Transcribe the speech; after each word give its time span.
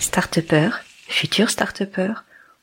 Start-upper, 0.00 0.70
futur 1.08 1.48
start-upper 1.48 2.12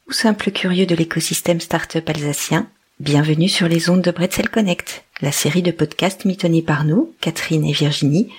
ou 0.07 0.11
simple 0.11 0.51
curieux 0.51 0.85
de 0.85 0.93
l'écosystème 0.93 1.59
start-up 1.59 2.07
alsacien, 2.07 2.67
bienvenue 2.99 3.49
sur 3.49 3.67
les 3.67 3.89
ondes 3.89 4.03
de 4.03 4.11
Bretzel 4.11 4.49
Connect, 4.49 5.03
la 5.21 5.31
série 5.31 5.63
de 5.63 5.71
podcasts 5.71 6.25
mitonnés 6.25 6.61
par 6.61 6.85
nous, 6.85 7.15
Catherine 7.21 7.65
et 7.65 7.73
Virginie, 7.73 8.31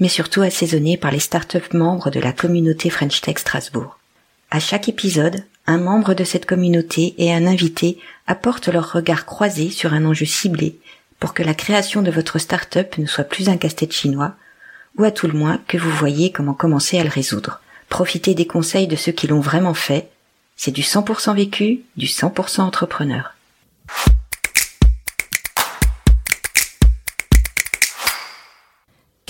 mais 0.00 0.08
surtout 0.08 0.42
assaisonnés 0.42 0.96
par 0.96 1.10
les 1.10 1.20
start-up 1.20 1.72
membres 1.72 2.10
de 2.10 2.20
la 2.20 2.32
communauté 2.32 2.90
French 2.90 3.20
Tech 3.20 3.38
Strasbourg. 3.38 3.98
À 4.50 4.60
chaque 4.60 4.88
épisode, 4.88 5.44
un 5.66 5.78
membre 5.78 6.14
de 6.14 6.24
cette 6.24 6.46
communauté 6.46 7.14
et 7.18 7.32
un 7.32 7.46
invité 7.46 7.98
apportent 8.26 8.68
leur 8.68 8.92
regard 8.92 9.24
croisé 9.26 9.70
sur 9.70 9.94
un 9.94 10.04
enjeu 10.04 10.26
ciblé 10.26 10.78
pour 11.20 11.32
que 11.34 11.42
la 11.42 11.54
création 11.54 12.02
de 12.02 12.10
votre 12.10 12.38
start-up 12.38 12.98
ne 12.98 13.06
soit 13.06 13.24
plus 13.24 13.48
un 13.48 13.56
casse-tête 13.56 13.92
chinois, 13.92 14.34
ou 14.98 15.04
à 15.04 15.10
tout 15.10 15.26
le 15.26 15.32
moins 15.32 15.58
que 15.66 15.78
vous 15.78 15.90
voyez 15.90 16.30
comment 16.30 16.54
commencer 16.54 16.98
à 16.98 17.02
le 17.02 17.08
résoudre. 17.08 17.60
Profitez 17.88 18.34
des 18.34 18.46
conseils 18.46 18.86
de 18.86 18.96
ceux 18.96 19.12
qui 19.12 19.26
l'ont 19.26 19.40
vraiment 19.40 19.74
fait. 19.74 20.08
C'est 20.56 20.70
du 20.70 20.82
100% 20.82 21.34
vécu, 21.34 21.80
du 21.96 22.06
100% 22.06 22.60
entrepreneur. 22.60 23.34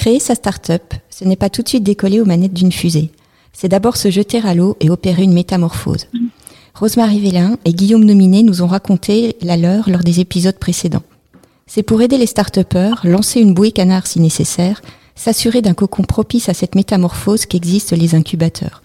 Créer 0.05 0.21
sa 0.21 0.35
start-up, 0.35 0.93
ce 1.09 1.25
n'est 1.25 1.35
pas 1.35 1.49
tout 1.49 1.63
de 1.63 1.69
suite 1.69 1.83
décoller 1.83 2.21
aux 2.21 2.27
manettes 2.27 2.53
d'une 2.53 2.73
fusée. 2.73 3.11
C'est 3.55 3.71
d'abord 3.71 3.97
se 3.97 4.11
jeter 4.11 4.39
à 4.45 4.53
l'eau 4.53 4.77
et 4.81 4.91
opérer 4.91 5.23
une 5.23 5.33
métamorphose. 5.33 6.09
Rosemary 6.75 7.21
Vélin 7.21 7.57
et 7.65 7.73
Guillaume 7.73 8.05
Nominé 8.05 8.43
nous 8.43 8.61
ont 8.61 8.67
raconté 8.67 9.35
la 9.41 9.57
leur 9.57 9.89
lors 9.89 10.03
des 10.03 10.21
épisodes 10.21 10.59
précédents. 10.59 11.05
C'est 11.67 11.83
pour 11.83 12.03
aider 12.03 12.19
les 12.19 12.27
start-upers, 12.27 13.01
lancer 13.05 13.41
une 13.41 13.55
bouée 13.55 13.73
canard 13.73 14.07
si 14.07 14.21
nécessaire, 14.21 14.83
s'assurer 15.15 15.63
d'un 15.63 15.73
cocon 15.73 16.03
propice 16.03 16.51
à 16.51 16.55
cette 16.55 16.75
métamorphose 16.75 17.47
qu'existent 17.47 17.97
les 17.97 18.15
incubateurs. 18.15 18.83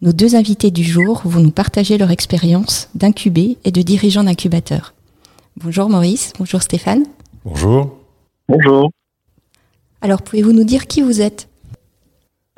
Nos 0.00 0.12
deux 0.12 0.36
invités 0.36 0.70
du 0.70 0.84
jour 0.84 1.22
vont 1.24 1.40
nous 1.40 1.50
partager 1.50 1.98
leur 1.98 2.12
expérience 2.12 2.88
d'incubé 2.94 3.58
et 3.64 3.72
de 3.72 3.82
dirigeant 3.82 4.22
d'incubateur. 4.22 4.94
Bonjour 5.56 5.88
Maurice, 5.88 6.34
bonjour 6.38 6.62
Stéphane. 6.62 7.02
Bonjour. 7.44 7.98
Bonjour. 8.48 8.92
Alors 10.06 10.22
pouvez-vous 10.22 10.52
nous 10.52 10.62
dire 10.62 10.86
qui 10.86 11.02
vous 11.02 11.20
êtes? 11.20 11.48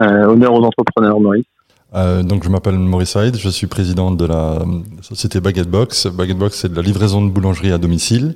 Euh, 0.03 0.27
Honneur 0.27 0.53
aux 0.53 0.63
entrepreneurs, 0.63 1.19
Maurice. 1.19 1.47
Euh, 1.95 2.23
donc 2.23 2.45
je 2.45 2.51
m'appelle 2.51 2.75
Maurice 2.75 3.15
Hyde, 3.15 3.39
je 3.39 3.49
suis 3.49 3.67
président 3.67 4.11
de 4.11 4.27
la 4.27 4.59
société 5.01 5.41
Baguette 5.41 5.71
Box. 5.71 6.09
Baguette 6.09 6.37
Box, 6.37 6.59
c'est 6.59 6.71
de 6.71 6.77
la 6.77 6.83
livraison 6.83 7.25
de 7.25 7.31
boulangerie 7.31 7.73
à 7.73 7.79
domicile. 7.79 8.35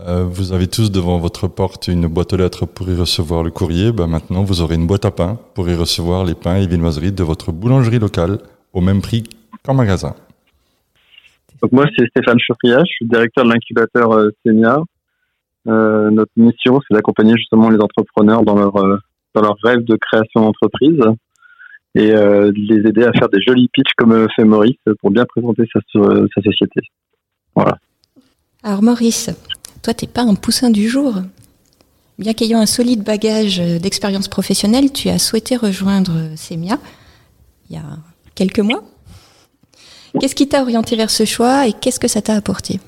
Euh, 0.00 0.24
vous 0.24 0.52
avez 0.52 0.66
tous 0.66 0.90
devant 0.90 1.16
votre 1.16 1.48
porte 1.48 1.88
une 1.88 2.06
boîte 2.06 2.34
aux 2.34 2.36
lettres 2.36 2.66
pour 2.66 2.90
y 2.90 2.94
recevoir 2.94 3.42
le 3.42 3.50
courrier. 3.50 3.92
Ben 3.92 4.06
maintenant, 4.06 4.42
vous 4.42 4.60
aurez 4.60 4.74
une 4.74 4.86
boîte 4.86 5.06
à 5.06 5.10
pain 5.10 5.38
pour 5.54 5.66
y 5.70 5.74
recevoir 5.74 6.26
les 6.26 6.34
pains 6.34 6.56
et 6.56 6.66
viennoiseries 6.66 7.12
de 7.12 7.22
votre 7.22 7.52
boulangerie 7.52 7.98
locale 7.98 8.40
au 8.74 8.82
même 8.82 9.00
prix 9.00 9.24
qu'en 9.64 9.72
magasin. 9.72 10.14
Donc 11.62 11.72
moi, 11.72 11.86
c'est 11.96 12.06
Stéphane 12.08 12.38
Chaufriat, 12.38 12.80
je 12.80 12.92
suis 12.92 13.06
directeur 13.06 13.46
de 13.46 13.52
l'incubateur 13.52 14.12
euh, 14.12 14.28
Euh, 15.68 16.10
notre 16.10 16.32
mission, 16.36 16.80
c'est 16.80 16.94
d'accompagner 16.94 17.34
justement 17.36 17.68
les 17.70 17.80
entrepreneurs 17.80 18.42
dans 18.42 18.56
leur 18.56 18.76
euh, 18.76 18.96
dans 19.34 19.42
leur 19.42 19.56
rêve 19.62 19.84
de 19.84 19.96
création 19.96 20.40
d'entreprise 20.40 21.00
et 21.94 22.12
euh, 22.12 22.50
les 22.54 22.88
aider 22.88 23.04
à 23.04 23.12
faire 23.12 23.28
des 23.28 23.40
jolis 23.40 23.68
pitchs 23.72 23.92
comme 23.96 24.26
fait 24.34 24.44
Maurice 24.44 24.78
pour 25.00 25.10
bien 25.10 25.24
présenter 25.24 25.64
sa, 25.72 25.80
sa 25.92 26.42
société. 26.42 26.80
Voilà. 27.54 27.76
Alors 28.62 28.82
Maurice, 28.82 29.30
toi, 29.82 29.94
t'es 29.94 30.06
pas 30.06 30.22
un 30.22 30.34
poussin 30.34 30.70
du 30.70 30.88
jour. 30.88 31.14
Bien 32.18 32.34
qu'ayant 32.34 32.60
un 32.60 32.66
solide 32.66 33.02
bagage 33.02 33.58
d'expérience 33.58 34.28
professionnelle, 34.28 34.92
tu 34.92 35.08
as 35.08 35.18
souhaité 35.18 35.56
rejoindre 35.56 36.12
Semia 36.36 36.78
il 37.70 37.76
y 37.76 37.78
a 37.78 37.84
quelques 38.34 38.60
mois. 38.60 38.82
Qu'est-ce 40.18 40.34
qui 40.34 40.48
t'a 40.48 40.62
orienté 40.62 40.96
vers 40.96 41.10
ce 41.10 41.24
choix 41.24 41.66
et 41.66 41.72
qu'est-ce 41.72 42.00
que 42.00 42.08
ça 42.08 42.20
t'a 42.20 42.34
apporté? 42.34 42.80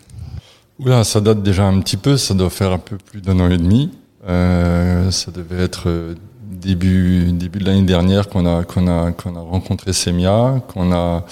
Oula, 0.84 1.04
ça 1.04 1.20
date 1.20 1.42
déjà 1.42 1.64
un 1.64 1.80
petit 1.80 1.96
peu, 1.96 2.16
ça 2.16 2.34
doit 2.34 2.50
faire 2.50 2.72
un 2.72 2.78
peu 2.78 2.96
plus 2.96 3.20
d'un 3.20 3.38
an 3.40 3.48
et 3.50 3.56
demi. 3.56 3.90
Euh, 4.28 5.10
ça 5.10 5.30
devait 5.30 5.62
être 5.62 6.14
début 6.62 7.32
début 7.32 7.58
de 7.58 7.64
l'année 7.64 7.82
dernière 7.82 8.28
qu'on 8.28 8.46
a 8.46 8.62
qu'on 8.64 8.86
a 8.86 9.12
qu'on 9.12 9.34
a 9.36 9.40
rencontré 9.40 9.92
Semia, 9.92 10.62
qu'on 10.68 10.92
a 10.92 11.24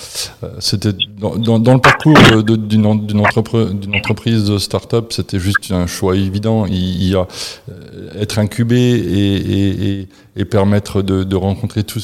euh, 0.43 0.49
c'était 0.59 0.93
dans, 1.19 1.37
dans, 1.37 1.59
dans, 1.59 1.75
le 1.75 1.81
parcours 1.81 2.17
d'une 2.45 2.87
entreprise 2.87 3.71
d'une 3.71 3.95
entreprise 3.95 4.45
de 4.45 4.59
start-up, 4.59 5.13
c'était 5.13 5.39
juste 5.39 5.71
un 5.71 5.87
choix 5.87 6.17
évident. 6.17 6.67
Il, 6.67 7.05
y 7.05 7.15
a 7.15 7.27
euh, 7.71 8.21
être 8.21 8.39
incubé 8.39 8.77
et, 8.77 10.01
et, 10.01 10.09
et 10.37 10.45
permettre 10.45 11.03
de, 11.03 11.23
de 11.23 11.37
rencontrer 11.37 11.85
tout, 11.85 12.01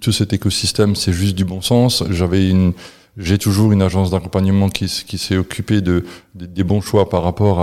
tout 0.00 0.12
cet 0.12 0.32
écosystème, 0.32 0.94
c'est 0.94 1.12
juste 1.12 1.34
du 1.34 1.44
bon 1.44 1.60
sens. 1.60 2.04
J'avais 2.10 2.48
une 2.48 2.72
j'ai 3.18 3.36
toujours 3.36 3.72
une 3.72 3.82
agence 3.82 4.10
d'accompagnement 4.10 4.68
qui, 4.68 4.88
s'est 4.88 5.36
occupée 5.36 5.80
de, 5.80 6.04
des 6.34 6.62
bons 6.62 6.80
choix 6.80 7.08
par 7.08 7.22
rapport 7.22 7.60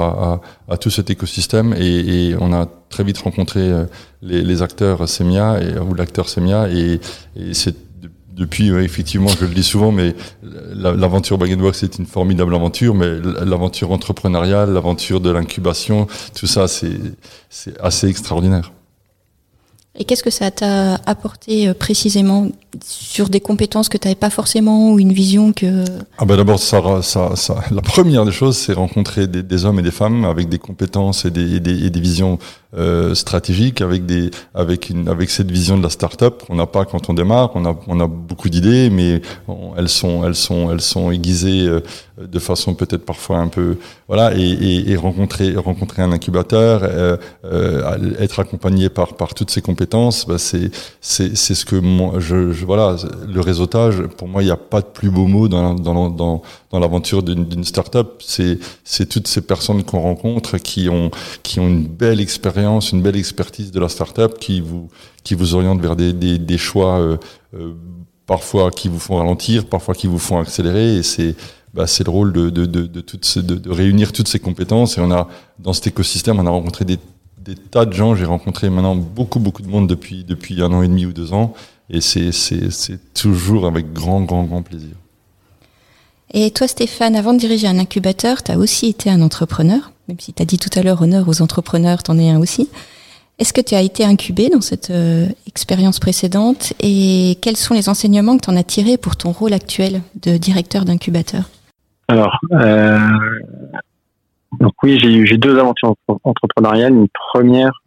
à, 0.67 0.77
tout 0.77 0.89
cet 0.89 1.09
écosystème 1.09 1.73
et, 1.73 2.35
on 2.39 2.53
a 2.53 2.67
très 2.89 3.03
vite 3.03 3.17
rencontré 3.19 3.61
euh, 3.61 3.85
les, 4.21 4.61
acteurs 4.61 5.07
Semia 5.07 5.59
ou 5.81 5.93
l'acteur 5.93 6.29
Semia 6.29 6.69
et, 6.69 6.99
et 7.35 7.53
c'est 7.53 7.75
depuis, 8.35 8.67
effectivement, 8.69 9.29
je 9.29 9.45
le 9.45 9.53
dis 9.53 9.63
souvent, 9.63 9.93
mais 9.93 10.13
l'aventure 10.43 11.37
Bag 11.37 11.57
Box 11.57 11.83
est 11.83 11.97
une 11.97 12.05
formidable 12.05 12.53
aventure, 12.53 12.93
mais 12.93 13.07
l'aventure 13.45 13.91
entrepreneuriale, 13.91 14.73
l'aventure 14.73 15.21
de 15.21 15.29
l'incubation, 15.29 16.07
tout 16.35 16.47
ça, 16.47 16.67
c'est 16.67 16.99
assez 17.79 18.09
extraordinaire. 18.09 18.73
Et 19.97 20.03
qu'est-ce 20.03 20.23
que 20.23 20.29
ça 20.29 20.51
t'a 20.51 20.95
apporté 21.05 21.69
euh, 21.69 21.73
précisément 21.73 22.49
sur 22.83 23.29
des 23.29 23.39
compétences 23.39 23.89
que 23.89 23.97
tu 23.97 24.07
n'avais 24.07 24.15
pas 24.15 24.29
forcément 24.29 24.91
ou 24.91 24.99
une 24.99 25.13
vision 25.13 25.53
que... 25.53 25.85
Ah 26.17 26.25
ben 26.25 26.37
d'abord, 26.37 26.59
ça, 26.59 27.01
ça, 27.01 27.35
ça, 27.35 27.63
la 27.71 27.81
première 27.81 28.25
des 28.25 28.31
choses, 28.31 28.57
c'est 28.57 28.73
rencontrer 28.73 29.27
des, 29.27 29.65
hommes 29.65 29.79
et 29.79 29.83
des 29.83 29.91
femmes 29.91 30.25
avec 30.25 30.49
des 30.49 30.59
compétences 30.59 31.25
et 31.25 31.31
des, 31.31 31.55
et 31.55 31.59
des, 31.59 31.85
et 31.85 31.89
des 31.89 31.99
visions 31.99 32.39
euh, 32.77 33.15
stratégiques, 33.15 33.79
avec, 33.79 34.05
des, 34.05 34.31
avec, 34.53 34.89
une, 34.89 35.07
avec 35.07 35.29
cette 35.29 35.49
vision 35.49 35.77
de 35.77 35.83
la 35.83 35.89
start-up 35.89 36.43
qu'on 36.45 36.55
n'a 36.55 36.65
pas 36.65 36.83
quand 36.83 37.09
on 37.09 37.13
démarre. 37.13 37.51
On 37.55 37.65
a, 37.65 37.73
on 37.87 37.99
a 38.01 38.07
beaucoup 38.07 38.49
d'idées, 38.49 38.89
mais 38.89 39.21
elles, 39.77 39.87
sont, 39.87 40.25
elles, 40.25 40.35
sont, 40.35 40.71
elles 40.71 40.81
sont 40.81 41.09
aiguisées 41.09 41.67
euh, 41.67 41.79
de 42.21 42.39
façon 42.39 42.73
peut-être 42.73 43.05
parfois 43.05 43.37
un 43.37 43.47
peu... 43.47 43.77
Voilà, 44.09 44.35
et, 44.35 44.41
et, 44.41 44.91
et 44.91 44.95
rencontrer, 44.97 45.55
rencontrer 45.55 46.01
un 46.01 46.11
incubateur, 46.11 46.81
euh, 46.83 47.15
euh 47.45 48.13
être 48.19 48.39
accompagné 48.39 48.89
par, 48.89 49.15
par 49.15 49.33
toutes 49.33 49.51
ces 49.51 49.61
compétences, 49.61 50.25
bah 50.27 50.37
c'est 50.37 50.71
ce 51.35 51.65
que 51.65 51.75
moi, 51.75 52.15
je, 52.19 52.51
je 52.51 52.64
voilà, 52.65 52.95
le 53.27 53.39
réseautage, 53.41 54.01
pour 54.17 54.27
moi, 54.27 54.41
il 54.43 54.45
n'y 54.45 54.51
a 54.51 54.57
pas 54.57 54.81
de 54.81 54.87
plus 54.87 55.09
beau 55.09 55.27
mot 55.27 55.47
dans, 55.47 55.73
dans, 55.73 56.41
l'aventure 56.73 57.23
d'une 57.23 57.63
start-up. 57.63 58.21
C'est, 58.25 58.59
toutes 59.09 59.27
ces 59.27 59.41
personnes 59.41 59.83
qu'on 59.83 60.01
rencontre 60.01 60.57
qui 60.57 60.89
ont, 60.89 61.11
qui 61.43 61.59
ont 61.59 61.67
une 61.67 61.87
belle 61.87 62.19
expérience, 62.19 62.91
une 62.91 63.01
belle 63.01 63.15
expertise 63.15 63.71
de 63.71 63.79
la 63.79 63.89
start-up 63.89 64.37
qui 64.39 64.61
vous, 64.61 64.89
qui 65.23 65.35
vous 65.35 65.55
orientent 65.55 65.81
vers 65.81 65.95
des, 65.95 66.11
des, 66.11 66.57
choix, 66.57 66.99
euh, 66.99 67.17
euh, 67.53 67.73
parfois 68.25 68.71
qui 68.71 68.89
vous 68.89 68.99
font 68.99 69.17
ralentir, 69.17 69.65
parfois 69.65 69.93
qui 69.95 70.07
vous 70.07 70.19
font 70.19 70.39
accélérer. 70.39 70.97
Et 70.97 71.03
c'est, 71.03 71.35
bah, 71.73 71.85
le 72.05 72.09
rôle 72.09 72.31
de, 72.31 72.49
de, 72.49 72.65
de, 72.65 72.87
de 72.87 73.69
réunir 73.69 74.11
toutes 74.13 74.27
ces 74.27 74.39
compétences. 74.39 74.97
Et 74.97 75.01
on 75.01 75.11
a, 75.11 75.27
dans 75.59 75.73
cet 75.73 75.87
écosystème, 75.87 76.39
on 76.39 76.45
a 76.45 76.49
rencontré 76.49 76.85
des, 76.85 76.97
des 77.45 77.55
tas 77.55 77.85
de 77.85 77.93
gens. 77.93 78.15
J'ai 78.15 78.25
rencontré 78.25 78.69
maintenant 78.69 78.95
beaucoup, 78.95 79.39
beaucoup 79.39 79.61
de 79.61 79.67
monde 79.67 79.87
depuis, 79.87 80.23
depuis 80.23 80.61
un 80.61 80.71
an 80.71 80.81
et 80.81 80.87
demi 80.87 81.05
ou 81.05 81.13
deux 81.13 81.33
ans. 81.33 81.53
Et 81.89 82.01
c'est 82.01 83.13
toujours 83.13 83.67
avec 83.67 83.93
grand, 83.93 84.21
grand, 84.21 84.43
grand 84.43 84.61
plaisir. 84.61 84.95
Et 86.33 86.51
toi, 86.51 86.67
Stéphane, 86.67 87.15
avant 87.15 87.33
de 87.33 87.39
diriger 87.39 87.67
un 87.67 87.79
incubateur, 87.79 88.43
tu 88.43 88.51
as 88.51 88.57
aussi 88.57 88.87
été 88.87 89.09
un 89.09 89.21
entrepreneur, 89.21 89.91
même 90.07 90.19
si 90.19 90.33
tu 90.33 90.41
as 90.41 90.45
dit 90.45 90.57
tout 90.57 90.71
à 90.77 90.81
l'heure 90.81 91.01
honneur 91.01 91.29
aux 91.29 91.41
entrepreneurs, 91.41 92.03
tu 92.03 92.11
en 92.11 92.17
es 92.17 92.29
un 92.29 92.39
aussi. 92.39 92.69
Est-ce 93.37 93.53
que 93.53 93.61
tu 93.61 93.75
as 93.75 93.81
été 93.81 94.03
incubé 94.03 94.49
dans 94.49 94.61
cette 94.61 94.89
euh, 94.89 95.27
expérience 95.45 95.99
précédente? 95.99 96.73
Et 96.79 97.37
quels 97.41 97.57
sont 97.57 97.73
les 97.73 97.89
enseignements 97.89 98.37
que 98.37 98.45
tu 98.45 98.49
en 98.49 98.55
as 98.55 98.63
tirés 98.63 98.97
pour 98.97 99.17
ton 99.17 99.31
rôle 99.31 99.53
actuel 99.53 100.01
de 100.21 100.37
directeur 100.37 100.85
d'incubateur? 100.85 101.49
Alors, 102.07 102.39
euh, 102.53 102.97
donc 104.59 104.73
oui, 104.83 104.99
j'ai 104.99 105.13
eu 105.13 105.37
deux 105.37 105.59
aventures 105.59 105.95
entrepreneuriales. 106.23 106.93
Une 106.93 107.07
première 107.31 107.81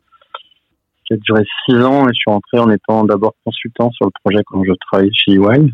qui 1.09 1.15
a 1.15 1.17
duré 1.17 1.43
six 1.65 1.77
ans 1.83 2.05
et 2.05 2.13
je 2.13 2.19
suis 2.19 2.31
rentré 2.31 2.59
en 2.59 2.71
étant 2.71 3.05
d'abord 3.05 3.35
consultant 3.45 3.91
sur 3.93 4.07
le 4.07 4.11
projet 4.23 4.43
quand 4.47 4.63
je 4.65 4.73
travaillais 4.87 5.11
chez 5.13 5.33
EY. 5.33 5.73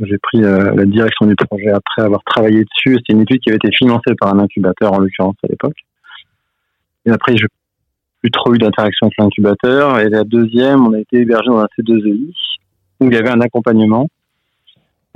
J'ai 0.00 0.18
pris 0.18 0.44
euh, 0.44 0.74
la 0.74 0.84
direction 0.84 1.26
du 1.26 1.36
projet 1.36 1.70
après 1.70 2.02
avoir 2.02 2.22
travaillé 2.24 2.64
dessus. 2.64 2.96
C'était 2.98 3.14
une 3.14 3.22
étude 3.22 3.40
qui 3.40 3.48
avait 3.48 3.56
été 3.56 3.70
financée 3.72 4.14
par 4.18 4.34
un 4.34 4.40
incubateur 4.40 4.92
en 4.92 4.98
l'occurrence 4.98 5.36
à 5.44 5.48
l'époque. 5.48 5.76
Et 7.06 7.10
après, 7.10 7.36
j'ai 7.36 7.46
plus 8.20 8.30
trop 8.30 8.54
eu 8.54 8.58
d'interaction 8.58 9.06
avec 9.06 9.16
l'incubateur. 9.18 10.00
Et 10.00 10.10
la 10.10 10.24
deuxième, 10.24 10.86
on 10.86 10.92
a 10.92 10.98
été 10.98 11.20
hébergé 11.20 11.48
dans 11.48 11.60
un 11.60 11.68
C2EI 11.78 12.34
où 13.00 13.06
il 13.06 13.14
y 13.14 13.16
avait 13.16 13.30
un 13.30 13.40
accompagnement 13.40 14.08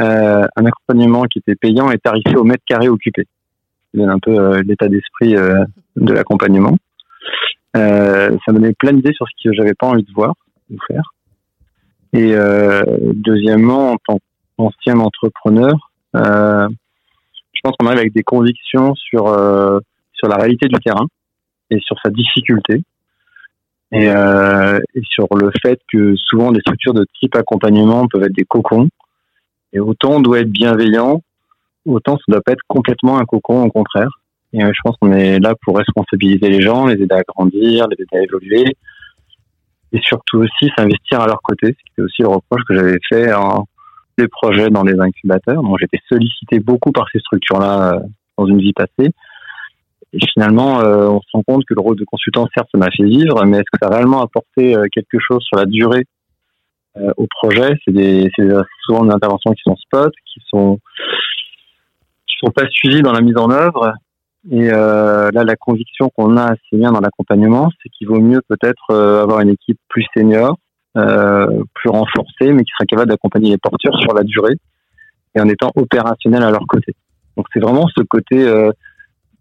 un 0.02 0.64
accompagnement 0.64 1.24
qui 1.24 1.40
était 1.40 1.56
payant 1.56 1.90
et 1.90 1.98
tarifé 1.98 2.34
au 2.34 2.42
mètre 2.42 2.64
carré 2.66 2.88
occupé. 2.88 3.26
Donne 3.92 4.08
un 4.08 4.18
peu 4.18 4.62
l'état 4.62 4.88
d'esprit 4.88 5.34
de 5.34 6.12
l'accompagnement. 6.14 6.78
Ça 7.74 8.52
me 8.52 8.54
donnait 8.54 8.74
plein 8.74 8.92
d'idées 8.92 9.12
sur 9.12 9.26
ce 9.26 9.48
que 9.48 9.54
j'avais 9.54 9.74
pas 9.74 9.86
envie 9.86 10.02
de 10.02 10.12
voir 10.12 10.34
ou 10.70 10.76
faire. 10.86 11.12
Et 12.12 12.34
deuxièmement, 13.14 13.92
en 13.92 13.96
tant 14.06 14.18
qu'ancien 14.56 14.98
entrepreneur, 14.98 15.74
je 16.14 17.60
pense 17.62 17.76
qu'on 17.78 17.86
arrive 17.86 18.00
avec 18.00 18.12
des 18.12 18.22
convictions 18.22 18.94
sur 18.94 19.28
sur 20.12 20.28
la 20.28 20.36
réalité 20.36 20.68
du 20.68 20.78
terrain 20.80 21.06
et 21.70 21.78
sur 21.80 21.96
sa 22.04 22.10
difficulté. 22.10 22.82
Et, 23.92 24.08
euh, 24.08 24.78
et, 24.94 25.02
sur 25.02 25.26
le 25.34 25.50
fait 25.62 25.80
que 25.92 26.14
souvent 26.14 26.52
les 26.52 26.60
structures 26.60 26.94
de 26.94 27.04
type 27.18 27.34
accompagnement 27.34 28.06
peuvent 28.06 28.22
être 28.22 28.36
des 28.36 28.44
cocons. 28.44 28.88
Et 29.72 29.80
autant 29.80 30.12
on 30.12 30.20
doit 30.20 30.40
être 30.40 30.50
bienveillant 30.50 31.22
autant 31.86 32.16
ça 32.16 32.22
doit 32.28 32.42
pas 32.42 32.52
être 32.52 32.62
complètement 32.68 33.18
un 33.18 33.24
cocon 33.24 33.64
au 33.64 33.70
contraire 33.70 34.19
et 34.52 34.62
euh, 34.62 34.70
je 34.72 34.80
pense 34.82 34.96
qu'on 35.00 35.12
est 35.12 35.38
là 35.38 35.54
pour 35.62 35.76
responsabiliser 35.76 36.48
les 36.48 36.60
gens 36.60 36.86
les 36.86 37.00
aider 37.00 37.14
à 37.14 37.22
grandir 37.22 37.86
les 37.88 38.02
aider 38.02 38.16
à 38.16 38.22
évoluer. 38.22 38.76
Et 39.92 40.00
surtout 40.02 40.38
aussi 40.38 40.70
s'investir 40.76 41.20
à 41.20 41.26
leur 41.26 41.42
côté 41.42 41.68
ce 41.68 41.72
qui 41.72 41.92
était 41.92 42.02
aussi 42.02 42.22
le 42.22 42.28
reproche 42.28 42.62
que 42.68 42.74
j'avais 42.74 42.98
fait 43.08 43.32
en 43.32 43.66
des 44.18 44.28
projets 44.28 44.70
dans 44.70 44.82
les 44.82 44.98
incubateurs. 45.00 45.62
Donc 45.62 45.78
j'étais 45.80 45.98
sollicité 46.08 46.60
beaucoup 46.60 46.92
par 46.92 47.06
ces 47.12 47.20
structures 47.20 47.58
là 47.58 47.94
euh, 47.94 48.00
dans 48.36 48.46
une 48.46 48.58
vie 48.58 48.72
passée. 48.72 49.10
Et 50.12 50.18
finalement, 50.32 50.80
euh, 50.80 51.08
on 51.08 51.20
se 51.20 51.28
rend 51.32 51.42
compte 51.42 51.64
que 51.64 51.74
le 51.74 51.80
rôle 51.80 51.96
de 51.96 52.04
consultant, 52.04 52.46
certes, 52.52 52.68
ça 52.72 52.78
m'a 52.78 52.90
fait 52.90 53.04
vivre, 53.04 53.44
mais 53.44 53.58
est-ce 53.58 53.70
que 53.72 53.78
ça 53.80 53.88
a 53.88 53.94
réellement 53.94 54.22
apporté 54.22 54.74
quelque 54.92 55.18
chose 55.20 55.42
sur 55.44 55.56
la 55.56 55.66
durée 55.66 56.04
au 57.16 57.28
projet? 57.28 57.76
C'est 57.84 57.94
des, 57.94 58.28
souvent 58.84 59.04
des 59.04 59.12
interventions 59.12 59.52
qui 59.52 59.62
sont 59.64 59.76
spot, 59.76 60.12
qui 60.26 60.40
sont 60.48 60.80
qui 62.26 62.34
sont 62.44 62.50
pas 62.50 62.66
suivies 62.70 63.02
dans 63.02 63.12
la 63.12 63.20
mise 63.20 63.36
en 63.36 63.50
œuvre. 63.50 63.94
Et 64.50 64.68
là, 64.68 65.30
la 65.32 65.56
conviction 65.56 66.10
qu'on 66.16 66.36
a 66.36 66.52
assez 66.52 66.72
bien 66.72 66.92
dans 66.92 67.00
l'accompagnement, 67.00 67.68
c'est 67.82 67.90
qu'il 67.90 68.08
vaut 68.08 68.20
mieux 68.20 68.40
peut-être 68.48 68.94
avoir 68.94 69.40
une 69.40 69.50
équipe 69.50 69.78
plus 69.88 70.06
senior, 70.16 70.56
plus 70.94 71.90
renforcée, 71.90 72.52
mais 72.52 72.64
qui 72.64 72.72
sera 72.72 72.86
capable 72.86 73.10
d'accompagner 73.10 73.50
les 73.50 73.58
porteurs 73.58 73.98
sur 74.00 74.14
la 74.14 74.22
durée 74.22 74.54
et 75.34 75.40
en 75.40 75.48
étant 75.48 75.70
opérationnel 75.76 76.42
à 76.42 76.50
leur 76.50 76.66
côté. 76.66 76.94
Donc 77.36 77.46
c'est 77.52 77.60
vraiment 77.60 77.86
ce 77.88 78.02
côté 78.02 78.46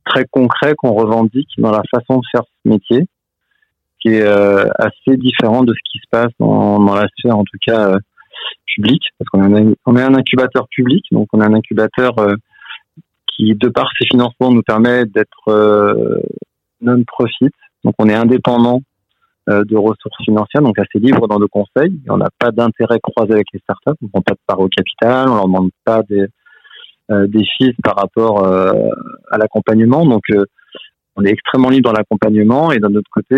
très 0.10 0.26
concret 0.26 0.74
qu'on 0.76 0.94
revendique 0.94 1.50
dans 1.58 1.72
la 1.72 1.84
façon 1.94 2.20
de 2.20 2.26
faire 2.32 2.44
ce 2.44 2.70
métier, 2.70 3.08
qui 4.00 4.10
est 4.10 4.22
euh, 4.22 4.68
assez 4.78 5.18
différent 5.18 5.64
de 5.64 5.74
ce 5.74 5.92
qui 5.92 6.00
se 6.00 6.08
passe 6.10 6.32
dans, 6.40 6.80
dans 6.80 6.96
la 6.96 7.08
sphère, 7.18 7.38
en 7.38 7.44
tout 7.44 7.58
cas 7.66 7.90
euh, 7.90 8.00
publique, 8.76 9.04
parce 9.18 9.30
qu'on 9.30 9.56
est, 9.56 10.02
un, 10.02 10.14
incubateur 10.16 10.68
public, 10.70 11.04
donc 11.12 11.28
on 11.34 11.42
est 11.42 11.46
un 11.46 11.54
incubateur 11.54 12.18
euh, 12.20 12.36
qui, 13.40 13.56
de 13.56 13.70
par 13.70 13.90
ses 13.98 14.06
financements, 14.06 14.52
nous 14.52 14.64
permet 14.64 15.06
d'être 15.06 16.22
non-profit, 16.82 17.52
donc 17.86 17.96
on 18.00 18.10
est 18.10 18.14
indépendant 18.14 18.82
de 19.48 19.76
ressources 19.78 20.24
financières, 20.24 20.62
donc 20.62 20.78
assez 20.78 21.00
libre 21.00 21.28
dans 21.28 21.40
nos 21.40 21.48
conseils. 21.48 22.00
On 22.08 22.18
n'a 22.18 22.30
pas 22.38 22.52
d'intérêt 22.52 23.00
croisé 23.00 23.32
avec 23.32 23.48
les 23.54 23.60
startups, 23.60 23.98
on 24.02 24.06
ne 24.06 24.10
prend 24.10 24.22
pas 24.22 24.34
de 24.34 24.40
part 24.46 24.60
au 24.60 24.68
capital, 24.68 25.30
on 25.30 25.36
leur 25.36 25.46
demande 25.46 25.70
pas 25.86 26.04
des, 26.04 26.28
euh, 27.12 27.26
des 27.26 27.44
fils 27.58 27.74
par 27.84 27.96
rapport 27.96 28.46
euh, 28.46 28.72
à 29.32 29.40
l'accompagnement. 29.40 30.06
Donc, 30.06 30.22
euh, 30.30 30.46
on 31.16 31.26
est 31.26 31.32
extrêmement 31.32 31.70
libre 31.70 31.90
dans 31.90 31.98
l'accompagnement 31.98 32.72
et 32.72 32.78
d'un 32.78 32.94
autre 32.94 33.10
côté, 33.12 33.36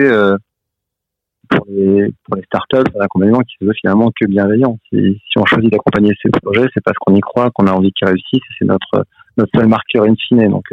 pour 1.49 1.65
les, 1.69 2.11
pour 2.25 2.35
les 2.35 2.43
startups, 2.43 2.91
un 2.97 3.01
accompagnement 3.01 3.39
qui 3.39 3.55
se 3.59 3.65
veut 3.65 3.73
finalement 3.79 4.11
que 4.19 4.27
bienveillant. 4.27 4.77
Si, 4.89 5.21
si 5.31 5.37
on 5.37 5.45
choisit 5.45 5.71
d'accompagner 5.71 6.11
ces 6.21 6.29
projets, 6.29 6.67
c'est 6.73 6.83
parce 6.83 6.97
qu'on 6.99 7.15
y 7.15 7.21
croit, 7.21 7.49
qu'on 7.51 7.65
a 7.67 7.71
envie 7.71 7.91
qu'ils 7.93 8.07
réussissent, 8.09 8.41
c'est 8.59 8.65
notre 8.65 9.05
notre 9.37 9.51
seul 9.55 9.67
marqueur 9.67 10.05
in 10.05 10.15
fine. 10.27 10.49
Donc, 10.49 10.65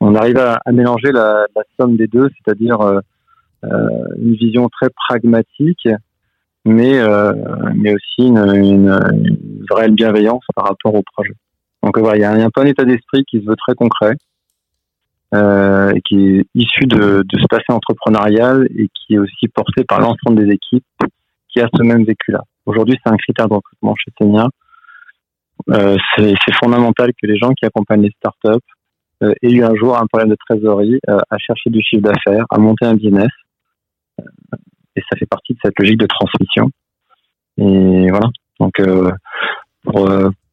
on 0.00 0.14
arrive 0.14 0.38
à, 0.38 0.60
mélanger 0.72 1.12
la, 1.12 1.46
somme 1.78 1.96
des 1.96 2.06
deux, 2.06 2.28
c'est-à-dire 2.36 2.80
euh, 2.80 3.00
une 4.18 4.34
vision 4.34 4.68
très 4.68 4.88
pragmatique, 4.90 5.88
mais 6.64 7.00
mais 7.74 7.94
aussi 7.94 8.28
une, 8.28 8.38
une, 8.38 8.98
vraie 9.70 9.90
bienveillance 9.90 10.44
par 10.54 10.66
rapport 10.66 10.94
au 10.94 11.02
projet. 11.14 11.34
Donc 11.82 11.98
voilà, 11.98 12.16
il 12.16 12.20
y 12.20 12.24
a 12.24 12.32
un, 12.32 12.50
peu 12.50 12.60
un 12.60 12.66
état 12.66 12.84
d'esprit 12.84 13.24
qui 13.24 13.40
se 13.40 13.44
veut 13.44 13.56
très 13.56 13.74
concret, 13.74 14.14
euh, 15.34 15.92
qui 16.06 16.38
est 16.38 16.46
issu 16.54 16.84
de, 16.86 17.24
ce 17.32 17.46
passé 17.48 17.64
entrepreneurial 17.70 18.68
et 18.76 18.88
qui 18.88 19.14
est 19.14 19.18
aussi 19.18 19.48
porté 19.48 19.82
par 19.82 20.00
l'ensemble 20.00 20.44
des 20.44 20.52
équipes 20.52 20.84
qui 21.48 21.60
a 21.60 21.68
ce 21.74 21.82
même 21.82 22.04
vécu-là. 22.04 22.42
Aujourd'hui, 22.66 22.96
c'est 23.02 23.10
un 23.10 23.16
critère 23.16 23.48
de 23.48 23.54
recrutement 23.54 23.94
chez 23.96 24.12
Senia. 24.20 24.48
Euh, 25.70 25.96
c'est 26.16 26.54
fondamental 26.62 27.10
que 27.10 27.26
les 27.26 27.36
gens 27.36 27.52
qui 27.52 27.64
accompagnent 27.64 28.02
les 28.02 28.14
startups 28.16 28.64
euh, 29.22 29.32
aient 29.42 29.50
eu 29.50 29.64
un 29.64 29.74
jour 29.74 29.96
un 29.96 30.06
problème 30.06 30.30
de 30.30 30.36
trésorerie, 30.48 30.98
euh, 31.08 31.18
à 31.30 31.38
chercher 31.38 31.70
du 31.70 31.80
chiffre 31.82 32.02
d'affaires, 32.02 32.44
à 32.50 32.58
monter 32.58 32.86
un 32.86 32.94
business. 32.94 33.30
Et 34.96 35.00
ça 35.10 35.16
fait 35.16 35.26
partie 35.26 35.54
de 35.54 35.58
cette 35.64 35.78
logique 35.78 35.98
de 35.98 36.06
transmission. 36.06 36.70
Et 37.58 38.10
voilà. 38.10 38.28
Donc, 38.60 38.74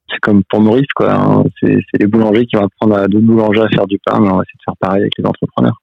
c'est 0.09 0.19
comme 0.21 0.43
pour 0.49 0.61
Maurice, 0.61 0.87
quoi. 0.95 1.13
Hein. 1.13 1.43
C'est, 1.61 1.81
les 1.99 2.07
boulangers 2.07 2.45
qui 2.45 2.55
vont 2.55 2.65
apprendre 2.65 2.97
à 2.97 3.07
d'autres 3.07 3.25
boulangers 3.25 3.61
à 3.61 3.69
faire 3.69 3.85
du 3.85 3.99
pain, 3.99 4.19
mais 4.19 4.29
on 4.29 4.37
va 4.37 4.43
essayer 4.43 4.57
de 4.57 4.63
faire 4.63 4.77
pareil 4.79 5.01
avec 5.01 5.13
les 5.17 5.25
entrepreneurs. 5.25 5.81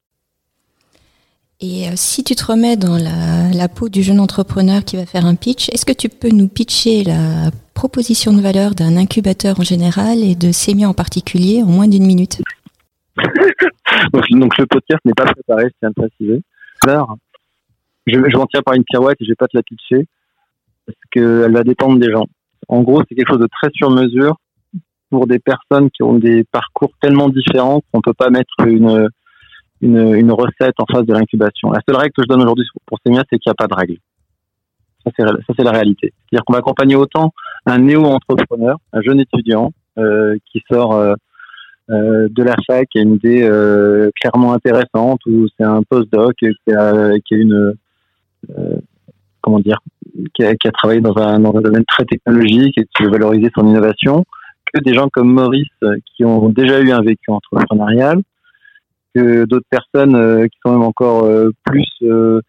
Et 1.61 1.84
si 1.96 2.25
tu 2.25 2.34
te 2.34 2.44
remets 2.44 2.76
dans 2.76 2.96
la, 2.99 3.69
peau 3.69 3.88
du 3.88 4.02
jeune 4.02 4.20
entrepreneur 4.20 4.84
qui 4.84 4.96
va 4.96 5.06
faire 5.06 5.26
un 5.26 5.34
pitch, 5.34 5.69
est-ce 5.70 5.87
que 5.87 5.93
tu 5.93 6.08
peux 6.08 6.31
nous 6.31 6.49
pitcher 6.49 7.05
la 7.05 7.50
proposition 7.76 8.32
de 8.32 8.40
valeur 8.40 8.75
d'un 8.75 8.96
incubateur 8.96 9.61
en 9.61 9.62
général 9.62 10.25
et 10.25 10.34
de 10.34 10.50
Semia 10.50 10.88
en 10.88 10.94
particulier 10.94 11.62
en 11.62 11.67
moins 11.67 11.87
d'une 11.87 12.06
minute 12.06 12.43
donc, 14.31 14.58
le 14.58 14.67
podcast 14.67 15.00
n'est 15.05 15.14
pas 15.14 15.25
préparé, 15.25 15.70
tiens 15.78 15.88
à 15.88 15.93
le 15.96 16.08
préciser. 16.08 16.43
Alors, 16.87 17.17
je, 18.06 18.14
je 18.14 18.19
vais 18.19 18.37
en 18.37 18.46
tirer 18.46 18.62
par 18.62 18.75
une 18.75 18.84
pirouette 18.84 19.17
et 19.20 19.25
je 19.25 19.31
vais 19.31 19.37
pas 19.37 19.46
te 19.46 19.56
la 19.56 19.62
pitcher 19.62 20.06
parce 20.87 20.99
qu'elle 21.11 21.52
va 21.52 21.62
dépendre 21.62 21.99
des 21.99 22.11
gens. 22.11 22.26
En 22.69 22.82
gros, 22.82 23.02
c'est 23.08 23.14
quelque 23.14 23.28
chose 23.28 23.40
de 23.40 23.49
très 23.49 23.70
sur 23.75 23.90
mesure 23.90 24.37
pour 25.11 25.26
des 25.26 25.38
personnes 25.38 25.90
qui 25.90 26.02
ont 26.02 26.19
des 26.19 26.44
parcours 26.44 26.93
tellement 27.00 27.29
différents 27.29 27.81
qu'on 27.93 28.00
peut 28.00 28.14
pas 28.14 28.31
mettre 28.31 28.55
une, 28.67 29.08
une, 29.81 30.32
recette 30.32 30.75
en 30.79 30.87
face 30.90 31.06
de 31.06 31.12
l'incubation. 31.12 31.70
La 31.70 31.81
seule 31.88 31.96
règle 31.96 32.12
que 32.12 32.22
je 32.22 32.29
donne 32.29 32.43
aujourd'hui 32.43 32.67
pour 32.87 32.99
Semia, 33.05 33.22
c'est 33.31 33.38
qu'il 33.38 33.50
n'y 33.50 33.52
a 33.52 33.55
pas 33.55 33.69
de 33.69 33.75
règle. 33.75 33.96
C'est, 35.05 35.22
ça, 35.22 35.55
c'est 35.56 35.64
la 35.64 35.70
réalité. 35.70 36.12
C'est-à-dire 36.12 36.44
qu'on 36.44 36.52
va 36.52 36.58
accompagner 36.58 36.96
autant 36.96 37.32
un 37.66 37.78
néo-entrepreneur, 37.78 38.76
un 38.92 39.00
jeune 39.02 39.20
étudiant 39.20 39.72
euh, 39.98 40.36
qui 40.50 40.62
sort 40.70 40.94
euh, 40.94 41.14
euh, 41.91 42.29
de 42.31 42.43
la 42.43 42.55
fac 42.67 42.88
et 42.94 43.00
une 43.00 43.14
idée 43.14 43.43
euh, 43.43 44.10
clairement 44.20 44.52
intéressante, 44.52 45.20
ou 45.26 45.46
c'est 45.56 45.64
un 45.64 45.82
postdoc 45.82 46.34
qui 46.36 46.72
a, 46.72 47.19
qui 47.24 47.34
a 47.34 47.38
une 47.38 47.74
euh, 48.50 48.76
comment 49.46 49.60
dire, 49.60 49.79
qui 50.34 50.44
a, 50.44 50.55
qui 50.56 50.67
a 50.67 50.72
travaillé 50.72 51.00
dans 51.00 51.17
un, 51.17 51.38
dans 51.38 51.56
un, 51.56 51.60
domaine 51.60 51.84
très 51.86 52.05
technologique 52.05 52.76
et 52.79 52.84
qui 52.84 53.05
veut 53.05 53.10
valoriser 53.10 53.50
son 53.56 53.67
innovation, 53.67 54.24
que 54.72 54.81
des 54.81 54.93
gens 54.93 55.08
comme 55.08 55.32
Maurice 55.32 55.69
euh, 55.84 55.96
qui 56.05 56.24
ont 56.24 56.48
déjà 56.48 56.81
eu 56.81 56.91
un 56.91 57.00
vécu 57.00 57.31
entrepreneurial, 57.31 58.22
que 59.14 59.44
d'autres 59.44 59.69
personnes 59.70 60.17
euh, 60.17 60.46
qui 60.46 60.58
sont 60.64 60.72
même 60.72 60.82
encore 60.82 61.24
euh, 61.24 61.50
plus 61.64 61.86
euh, 62.02 62.41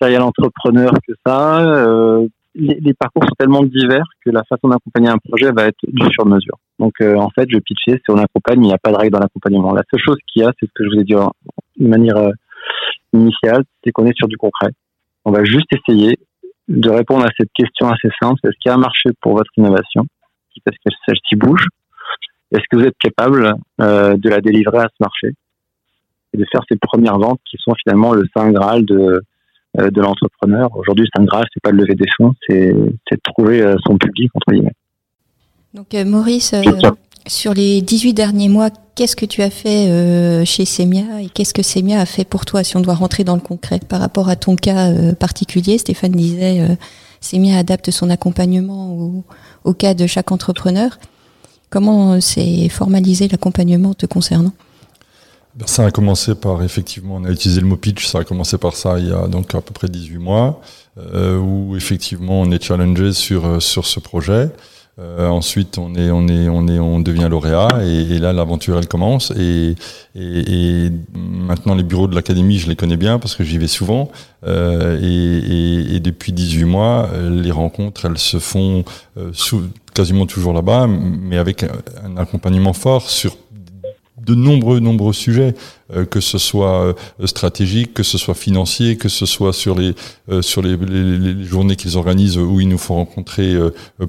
serial 0.00 0.22
entrepreneurs 0.22 0.94
que 1.06 1.14
ça. 1.26 2.18
Euh, 2.56 2.74
les, 2.80 2.94
parcours 2.94 3.24
sont 3.24 3.34
tellement 3.38 3.62
divers 3.62 4.06
que 4.24 4.30
la 4.30 4.42
façon 4.44 4.68
d'accompagner 4.68 5.08
un 5.08 5.18
projet 5.18 5.50
va 5.52 5.64
être 5.66 5.78
du 5.86 6.06
sur 6.12 6.26
mesure. 6.26 6.58
Donc 6.78 6.94
en 7.00 7.30
fait, 7.30 7.46
je 7.50 7.58
pitchais, 7.58 8.00
c'est 8.04 8.12
on 8.12 8.18
accompagne, 8.18 8.62
il 8.62 8.68
n'y 8.68 8.72
a 8.72 8.78
pas 8.78 8.90
de 8.90 8.96
règle 8.96 9.12
dans 9.12 9.20
l'accompagnement. 9.20 9.72
La 9.72 9.82
seule 9.90 10.00
chose 10.00 10.18
qu'il 10.26 10.42
y 10.42 10.44
a, 10.44 10.52
c'est 10.58 10.66
ce 10.66 10.72
que 10.74 10.84
je 10.84 10.90
vous 10.90 11.00
ai 11.00 11.04
dit 11.04 11.14
de 11.14 11.88
manière 11.88 12.30
initiale, 13.12 13.64
c'est 13.82 13.92
qu'on 13.92 14.06
est 14.06 14.16
sur 14.16 14.28
du 14.28 14.36
concret. 14.36 14.70
On 15.24 15.30
va 15.30 15.44
juste 15.44 15.68
essayer 15.72 16.18
de 16.68 16.90
répondre 16.90 17.24
à 17.24 17.30
cette 17.38 17.52
question 17.54 17.88
assez 17.88 18.08
simple. 18.20 18.40
Est-ce 18.44 18.56
qu'il 18.60 18.68
y 18.68 18.72
a 18.72 18.74
un 18.74 18.78
marché 18.78 19.10
pour 19.20 19.36
votre 19.36 19.50
innovation? 19.56 20.06
Est-ce 20.66 20.76
que 20.84 20.94
celle-ci 21.06 21.36
bouge? 21.36 21.66
Est-ce 22.52 22.62
que 22.70 22.76
vous 22.76 22.84
êtes 22.84 22.96
capable 22.98 23.54
euh, 23.80 24.16
de 24.16 24.28
la 24.28 24.40
délivrer 24.40 24.78
à 24.78 24.88
ce 24.88 24.96
marché? 25.00 25.34
Et 26.32 26.38
de 26.38 26.44
faire 26.50 26.62
ces 26.68 26.76
premières 26.76 27.18
ventes 27.18 27.40
qui 27.48 27.56
sont 27.58 27.74
finalement 27.82 28.12
le 28.12 28.24
saint 28.36 28.50
graal 28.50 28.84
de 28.84 28.96
euh, 28.96 29.20
de 29.76 30.00
l'entrepreneur. 30.00 30.68
Aujourd'hui, 30.76 31.04
le 31.04 31.20
saint 31.20 31.24
graal, 31.24 31.44
c'est 31.52 31.62
pas 31.62 31.72
de 31.72 31.76
lever 31.76 31.94
des 31.94 32.08
fonds, 32.16 32.32
c'est 32.48 32.72
de 32.72 33.20
trouver 33.22 33.62
euh, 33.62 33.76
son 33.86 33.98
public 33.98 34.30
entre 34.34 34.52
guillemets. 34.52 34.74
Donc 35.74 35.92
Maurice, 36.06 36.54
sur 37.26 37.54
les 37.54 37.80
18 37.82 38.12
derniers 38.12 38.48
mois, 38.48 38.70
qu'est-ce 38.94 39.16
que 39.16 39.26
tu 39.26 39.42
as 39.42 39.50
fait 39.50 39.88
euh, 39.88 40.44
chez 40.44 40.64
Semia 40.64 41.20
et 41.20 41.28
qu'est-ce 41.28 41.54
que 41.54 41.62
Semia 41.62 42.00
a 42.00 42.06
fait 42.06 42.24
pour 42.24 42.44
toi 42.44 42.62
si 42.62 42.76
on 42.76 42.80
doit 42.80 42.94
rentrer 42.94 43.24
dans 43.24 43.34
le 43.34 43.40
concret 43.40 43.80
par 43.80 44.00
rapport 44.00 44.28
à 44.28 44.36
ton 44.36 44.56
cas 44.56 44.90
euh, 44.90 45.14
particulier? 45.14 45.78
Stéphane 45.78 46.12
disait 46.12 46.60
euh, 46.60 46.74
Semia 47.20 47.58
adapte 47.58 47.90
son 47.90 48.10
accompagnement 48.10 48.92
au, 48.92 49.24
au, 49.64 49.72
cas 49.72 49.94
de 49.94 50.06
chaque 50.06 50.32
entrepreneur. 50.32 50.98
Comment 51.70 52.20
s'est 52.20 52.68
formalisé 52.68 53.26
l'accompagnement 53.28 53.94
te 53.94 54.06
concernant? 54.06 54.52
Ça 55.66 55.86
a 55.86 55.90
commencé 55.90 56.34
par, 56.34 56.62
effectivement, 56.62 57.16
on 57.16 57.24
a 57.24 57.30
utilisé 57.30 57.60
le 57.60 57.66
mot 57.66 57.76
pitch, 57.76 58.06
ça 58.06 58.18
a 58.18 58.24
commencé 58.24 58.58
par 58.58 58.74
ça 58.74 58.98
il 58.98 59.08
y 59.08 59.12
a 59.12 59.26
donc 59.28 59.54
à 59.54 59.60
peu 59.60 59.72
près 59.72 59.88
18 59.88 60.18
mois, 60.18 60.60
euh, 60.98 61.38
où 61.38 61.76
effectivement 61.76 62.40
on 62.40 62.50
est 62.50 62.62
challengé 62.62 63.12
sur, 63.12 63.62
sur 63.62 63.86
ce 63.86 64.00
projet. 64.00 64.50
Euh, 65.00 65.26
ensuite, 65.26 65.76
on 65.78 65.92
est, 65.96 66.12
on 66.12 66.28
est, 66.28 66.48
on 66.48 66.68
est, 66.68 66.78
on 66.78 67.00
devient 67.00 67.26
lauréat 67.28 67.68
et, 67.82 68.20
là, 68.20 68.32
l'aventure 68.32 68.78
elle 68.78 68.86
commence. 68.86 69.32
Et, 69.32 69.74
et, 70.14 70.90
maintenant, 71.14 71.74
les 71.74 71.82
bureaux 71.82 72.06
de 72.06 72.14
l'académie, 72.14 72.58
je 72.58 72.68
les 72.68 72.76
connais 72.76 72.96
bien 72.96 73.18
parce 73.18 73.34
que 73.34 73.42
j'y 73.42 73.58
vais 73.58 73.66
souvent. 73.66 74.12
Euh, 74.46 74.98
et, 75.02 75.98
depuis 75.98 76.32
18 76.32 76.64
mois, 76.64 77.10
les 77.28 77.50
rencontres, 77.50 78.04
elles 78.04 78.18
se 78.18 78.38
font 78.38 78.84
sous, 79.32 79.64
quasiment 79.94 80.26
toujours 80.26 80.52
là-bas, 80.52 80.86
mais 80.86 81.38
avec 81.38 81.64
un 81.64 82.16
accompagnement 82.16 82.72
fort 82.72 83.08
sur 83.08 83.36
de 84.24 84.34
nombreux, 84.34 84.80
nombreux 84.80 85.12
sujets, 85.12 85.54
euh, 85.92 86.06
que 86.06 86.20
ce 86.20 86.38
soit 86.38 86.94
euh, 87.20 87.26
stratégique, 87.26 87.92
que 87.92 88.02
ce 88.02 88.16
soit 88.16 88.34
financier, 88.34 88.96
que 88.96 89.10
ce 89.10 89.26
soit 89.26 89.52
sur 89.52 89.78
les 89.78 89.94
euh, 90.30 90.40
sur 90.40 90.62
les, 90.62 90.76
les, 90.78 91.44
journées 91.44 91.76
qu'ils 91.76 91.98
organisent 91.98 92.38
où 92.38 92.58
ils 92.58 92.68
nous 92.68 92.78
font 92.78 92.94
rencontrer 92.94 93.54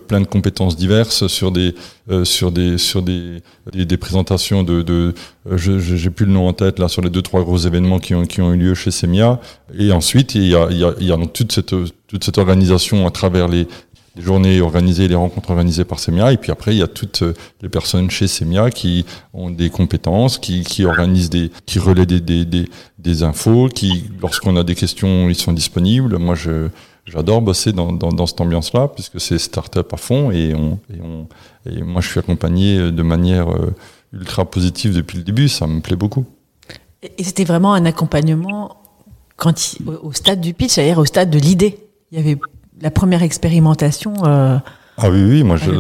plein 0.08 0.22
de 0.22 0.26
compétences 0.26 0.78
diverses 0.78 1.28
sur 1.28 1.52
des 1.52 1.76
sur 2.24 2.52
des 2.52 2.78
sur 2.78 3.02
des 3.02 3.42
des, 3.74 3.98
présentations 3.98 4.64
de, 4.64 4.84
de 4.84 5.14
je 5.52 5.80
j'ai 5.80 6.10
plus 6.10 6.26
le 6.26 6.32
nom 6.32 6.48
en 6.48 6.54
tête 6.54 6.80
là 6.80 6.88
sur 6.88 7.02
les 7.02 7.10
deux 7.10 7.22
trois 7.22 7.44
gros 7.44 7.58
événements 7.58 8.00
qui 8.00 8.16
ont 8.16 8.26
qui 8.26 8.42
ont 8.42 8.54
eu 8.54 8.58
lieu 8.58 8.74
chez 8.74 8.92
Semia. 8.92 9.42
Et 9.78 9.92
ensuite 9.92 10.36
il 10.36 10.48
y 10.48 10.56
a 10.56 10.68
il 10.72 10.78
y 10.78 10.86
a, 10.86 10.94
il 11.00 11.08
y 11.08 11.12
a 11.12 11.18
toute 11.28 11.52
cette 11.52 11.76
toute 12.08 12.24
cette 12.24 12.38
organisation 12.38 13.06
à 13.06 13.12
travers 13.12 13.48
les 13.48 13.68
les 14.16 14.22
journées 14.22 14.62
organisées, 14.62 15.08
les 15.08 15.16
rencontres 15.16 15.50
organisées 15.50 15.84
par 15.84 16.00
Semia. 16.00 16.32
Et 16.32 16.38
puis 16.38 16.52
après, 16.52 16.74
il 16.74 16.80
y 16.80 16.84
a 16.84 16.88
toutes 16.88 17.22
euh, 17.22 17.34
les 17.62 17.70
personnes 17.70 18.10
chez 18.10 18.28
Semia 18.28 18.70
qui 18.70 19.06
ont 19.34 19.50
des 19.50 19.70
compétences, 19.70 20.38
qui, 20.38 20.64
qui 20.64 20.86
organisent 20.86 21.30
des, 21.30 21.52
qui 21.66 21.80
relaient 21.80 22.06
des, 22.06 22.22
des, 22.22 22.46
des, 22.46 22.70
des 22.98 23.24
infos, 23.24 23.68
qui, 23.68 24.06
lorsqu'on 24.22 24.56
a 24.58 24.64
des 24.64 24.76
questions, 24.76 25.30
ils 25.30 25.36
sont 25.36 25.54
disponibles. 25.54 26.18
Moi, 26.18 26.36
je, 26.36 26.70
j'adore 27.06 27.42
bosser 27.42 27.74
dans, 27.74 27.92
dans, 27.92 28.10
dans 28.10 28.26
cette 28.26 28.42
ambiance-là, 28.42 28.88
puisque 28.88 29.20
c'est 29.20 29.38
start-up 29.38 29.94
à 29.94 29.98
fond 29.98 30.32
et, 30.32 30.54
on, 30.56 30.80
et, 30.94 31.02
on, 31.02 31.28
et 31.70 31.84
moi, 31.84 32.02
je 32.02 32.10
suis 32.10 32.20
accompagné 32.20 32.92
de 32.92 33.04
manière 33.04 33.50
euh, 33.50 33.74
ultra 34.14 34.46
positive 34.46 34.94
depuis 34.94 35.18
le 35.18 35.24
début. 35.24 35.50
Ça 35.50 35.68
me 35.68 35.82
plaît 35.82 35.98
beaucoup. 35.98 36.26
Et 37.18 37.24
c'était 37.24 37.44
vraiment 37.44 37.74
un 37.74 37.86
accompagnement 37.86 38.78
quand 39.36 39.54
au 40.02 40.14
stade 40.14 40.40
du 40.40 40.54
pitch, 40.54 40.72
c'est-à-dire 40.72 40.98
au 40.98 41.06
stade 41.06 41.30
de 41.30 41.38
l'idée. 41.38 41.78
Il 42.12 42.18
y 42.18 42.22
avait 42.22 42.38
la 42.82 42.92
première 42.92 43.24
expérimentation. 43.24 44.14
Euh, 44.24 44.58
ah 44.98 45.10
oui, 45.10 45.24
oui, 45.24 45.44
moi, 45.44 45.58
je, 45.58 45.72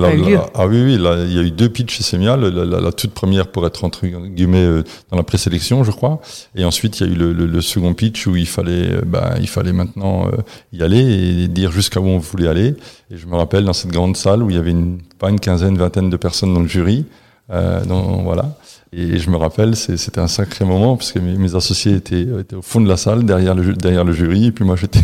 ah 0.55 0.67
oui, 0.67 0.83
oui, 0.83 0.97
là, 0.97 1.23
il 1.23 1.33
y 1.33 1.39
a 1.39 1.41
eu 1.41 1.51
deux 1.51 1.69
pitchs 1.69 1.95
chez 1.95 2.03
Semia, 2.03 2.35
la, 2.35 2.49
la, 2.49 2.91
toute 2.91 3.13
première 3.13 3.47
pour 3.47 3.65
être 3.65 3.85
entre 3.85 4.05
guillemets 4.05 4.65
euh, 4.65 4.83
dans 5.09 5.15
la 5.15 5.23
présélection, 5.23 5.85
je 5.85 5.91
crois, 5.91 6.19
et 6.53 6.65
ensuite 6.65 6.99
il 6.99 7.07
y 7.07 7.09
a 7.09 7.13
eu 7.13 7.15
le, 7.15 7.31
le, 7.31 7.61
second 7.61 7.93
pitch 7.93 8.27
où 8.27 8.35
il 8.35 8.45
fallait, 8.45 8.91
euh, 8.91 9.01
bah, 9.05 9.35
il 9.39 9.47
fallait 9.47 9.71
maintenant 9.71 10.29
y 10.73 10.83
aller 10.83 10.99
et 10.99 11.47
dire 11.47 11.71
jusqu'à 11.71 12.01
où 12.01 12.07
on 12.07 12.17
voulait 12.17 12.49
aller. 12.49 12.75
Et 13.09 13.15
je 13.15 13.25
me 13.27 13.35
rappelle 13.37 13.63
dans 13.63 13.71
cette 13.71 13.91
grande 13.91 14.17
salle 14.17 14.43
où 14.43 14.49
il 14.49 14.57
y 14.57 14.59
avait 14.59 14.71
une, 14.71 14.99
pas 15.17 15.29
une 15.29 15.39
quinzaine, 15.39 15.77
vingtaine 15.77 16.09
de 16.09 16.17
personnes 16.17 16.53
dans 16.53 16.61
le 16.61 16.67
jury, 16.67 17.05
euh, 17.51 17.83
donc, 17.85 18.23
voilà. 18.23 18.57
Et 18.93 19.17
je 19.17 19.29
me 19.29 19.37
rappelle, 19.37 19.75
c'était 19.75 20.21
un 20.21 20.27
sacré 20.27 20.63
moment 20.63 20.95
parce 20.95 21.11
que 21.11 21.19
mes, 21.19 21.37
mes 21.37 21.55
associés 21.55 21.93
étaient, 21.93 22.25
étaient, 22.39 22.55
au 22.55 22.61
fond 22.61 22.81
de 22.81 22.87
la 22.87 22.97
salle, 22.97 23.23
derrière 23.25 23.53
le, 23.53 23.73
derrière 23.73 24.03
le 24.03 24.13
jury, 24.13 24.47
et 24.47 24.51
puis 24.51 24.63
moi 24.63 24.75
j'étais 24.79 25.03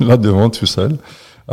là 0.00 0.16
devant 0.16 0.48
tout 0.50 0.66
seul 0.66 0.96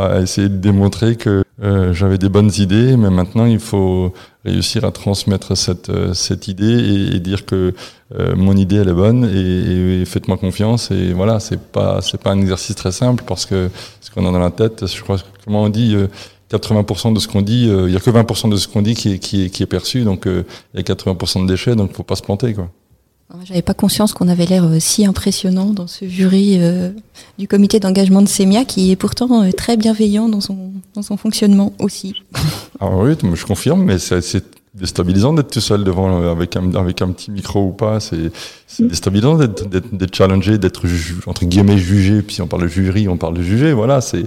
à 0.00 0.20
essayer 0.20 0.48
de 0.48 0.56
démontrer 0.56 1.16
que 1.16 1.44
euh, 1.62 1.92
j'avais 1.92 2.16
des 2.16 2.28
bonnes 2.28 2.50
idées, 2.58 2.96
mais 2.96 3.10
maintenant 3.10 3.44
il 3.44 3.58
faut 3.58 4.14
réussir 4.44 4.84
à 4.84 4.92
transmettre 4.92 5.56
cette, 5.56 5.90
euh, 5.90 6.14
cette 6.14 6.48
idée 6.48 7.12
et, 7.14 7.20
dire 7.20 7.44
que 7.44 7.74
euh, 8.18 8.34
mon 8.34 8.56
idée 8.56 8.76
elle 8.76 8.88
est 8.88 8.94
bonne 8.94 9.24
et, 9.24 10.04
faites-moi 10.06 10.38
confiance. 10.38 10.90
Et 10.90 11.12
voilà, 11.12 11.38
c'est 11.38 11.60
pas 11.60 12.00
c'est 12.00 12.20
pas 12.20 12.30
un 12.30 12.40
exercice 12.40 12.76
très 12.76 12.92
simple 12.92 13.24
parce 13.26 13.44
que 13.44 13.70
ce 14.00 14.10
qu'on 14.10 14.26
a 14.26 14.32
dans 14.32 14.38
la 14.38 14.50
tête, 14.50 14.86
je 14.86 15.02
crois 15.02 15.18
comment 15.44 15.64
on 15.64 15.68
dit. 15.68 15.96
80% 16.50 17.14
de 17.14 17.20
ce 17.20 17.28
qu'on 17.28 17.42
dit, 17.42 17.68
il 17.68 17.92
y 17.92 17.96
a 17.96 18.00
que 18.00 18.10
20% 18.10 18.50
de 18.50 18.56
ce 18.56 18.66
qu'on 18.66 18.82
dit 18.82 18.94
qui 18.94 19.12
est, 19.12 19.18
qui 19.20 19.44
est, 19.44 19.50
qui 19.50 19.62
est 19.62 19.66
perçu, 19.66 20.02
donc 20.02 20.24
il 20.26 20.44
y 20.74 20.78
a 20.80 20.82
80% 20.82 21.42
de 21.42 21.46
déchets, 21.46 21.76
donc 21.76 21.92
faut 21.92 22.02
pas 22.02 22.16
se 22.16 22.22
planter, 22.22 22.54
quoi. 22.54 22.68
J'avais 23.44 23.62
pas 23.62 23.74
conscience 23.74 24.12
qu'on 24.12 24.28
avait 24.28 24.46
l'air 24.46 24.64
euh, 24.64 24.78
si 24.80 25.06
impressionnant 25.06 25.66
dans 25.66 25.86
ce 25.86 26.08
jury 26.08 26.58
euh, 26.60 26.90
du 27.38 27.46
comité 27.46 27.78
d'engagement 27.78 28.22
de 28.22 28.28
SEMIA, 28.28 28.64
qui 28.64 28.90
est 28.90 28.96
pourtant 28.96 29.42
euh, 29.42 29.52
très 29.52 29.76
bienveillant 29.76 30.28
dans 30.28 30.40
son, 30.40 30.72
dans 30.94 31.02
son 31.02 31.16
fonctionnement 31.16 31.72
aussi. 31.78 32.14
Ah 32.82 32.88
oui, 32.96 33.12
je 33.34 33.44
confirme, 33.44 33.84
mais 33.84 33.98
c'est 33.98 34.42
déstabilisant 34.72 35.34
d'être 35.34 35.50
tout 35.50 35.60
seul 35.60 35.84
devant 35.84 36.30
avec 36.30 36.56
un, 36.56 36.74
avec 36.74 37.02
un 37.02 37.10
petit 37.12 37.30
micro 37.30 37.66
ou 37.66 37.72
pas. 37.72 38.00
C'est 38.00 38.32
déstabilisant 38.78 39.36
d'être 39.36 40.14
challengé, 40.14 40.56
d'être 40.56 40.86
entre 41.26 41.44
guillemets 41.44 41.76
jugé. 41.76 42.22
Puis 42.22 42.36
si 42.36 42.40
on 42.40 42.46
parle 42.46 42.62
de 42.62 42.68
jury, 42.68 43.06
on 43.06 43.18
parle 43.18 43.34
de 43.34 43.42
jugé. 43.42 43.74
Voilà, 43.74 44.00
c'est 44.00 44.24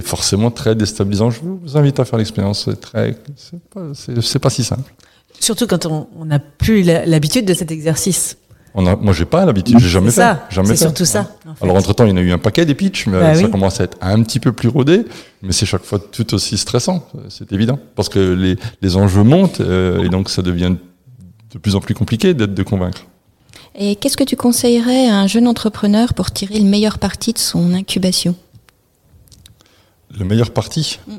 forcément 0.00 0.50
très 0.50 0.74
déstabilisant. 0.74 1.30
Je 1.30 1.40
vous 1.42 1.76
invite 1.76 2.00
à 2.00 2.06
faire 2.06 2.18
l'expérience. 2.18 2.64
C'est 2.64 2.80
très, 2.80 3.18
c'est 3.36 3.58
pas, 3.68 4.40
pas 4.40 4.50
si 4.50 4.64
simple. 4.64 4.90
Surtout 5.38 5.66
quand 5.66 5.86
on 5.86 6.24
n'a 6.24 6.38
plus 6.38 6.82
l'habitude 6.82 7.46
de 7.46 7.54
cet 7.54 7.70
exercice. 7.70 8.36
On 8.74 8.86
a, 8.86 8.94
moi, 8.94 9.12
j'ai 9.12 9.24
pas 9.24 9.44
l'habitude, 9.44 9.78
j'ai 9.80 9.88
jamais 9.88 10.10
fait. 10.10 10.36
Jamais 10.50 10.68
c'est 10.68 10.76
surtout 10.76 11.04
ça. 11.04 11.28
Alors, 11.60 11.76
entre 11.76 11.92
temps, 11.92 12.04
il 12.04 12.10
y 12.10 12.12
en 12.12 12.16
a 12.16 12.20
eu 12.20 12.30
un 12.30 12.38
paquet 12.38 12.64
des 12.64 12.74
pitchs, 12.74 13.06
mais 13.06 13.18
bah 13.18 13.34
ça 13.34 13.48
commence 13.48 13.80
à 13.80 13.84
être 13.84 13.98
un 14.00 14.22
petit 14.22 14.38
peu 14.38 14.52
plus 14.52 14.68
rodé, 14.68 15.04
mais 15.42 15.52
c'est 15.52 15.66
chaque 15.66 15.82
fois 15.82 15.98
tout 15.98 16.34
aussi 16.34 16.56
stressant, 16.56 17.06
c'est 17.28 17.52
évident, 17.52 17.78
parce 17.96 18.08
que 18.08 18.18
les, 18.18 18.56
les 18.80 18.96
enjeux 18.96 19.24
montent 19.24 19.60
euh, 19.60 20.04
et 20.04 20.08
donc 20.08 20.30
ça 20.30 20.42
devient 20.42 20.76
de 21.52 21.58
plus 21.58 21.74
en 21.74 21.80
plus 21.80 21.94
compliqué 21.94 22.32
d'être 22.32 22.54
de 22.54 22.62
convaincre. 22.62 23.06
Et 23.74 23.96
qu'est-ce 23.96 24.16
que 24.16 24.24
tu 24.24 24.36
conseillerais 24.36 25.08
à 25.08 25.16
un 25.16 25.26
jeune 25.26 25.48
entrepreneur 25.48 26.14
pour 26.14 26.30
tirer 26.30 26.58
le 26.58 26.64
meilleur 26.64 26.98
parti 26.98 27.32
de 27.32 27.38
son 27.38 27.72
incubation? 27.74 28.36
Le 30.16 30.24
meilleur 30.24 30.50
parti? 30.52 31.00
Mm 31.08 31.14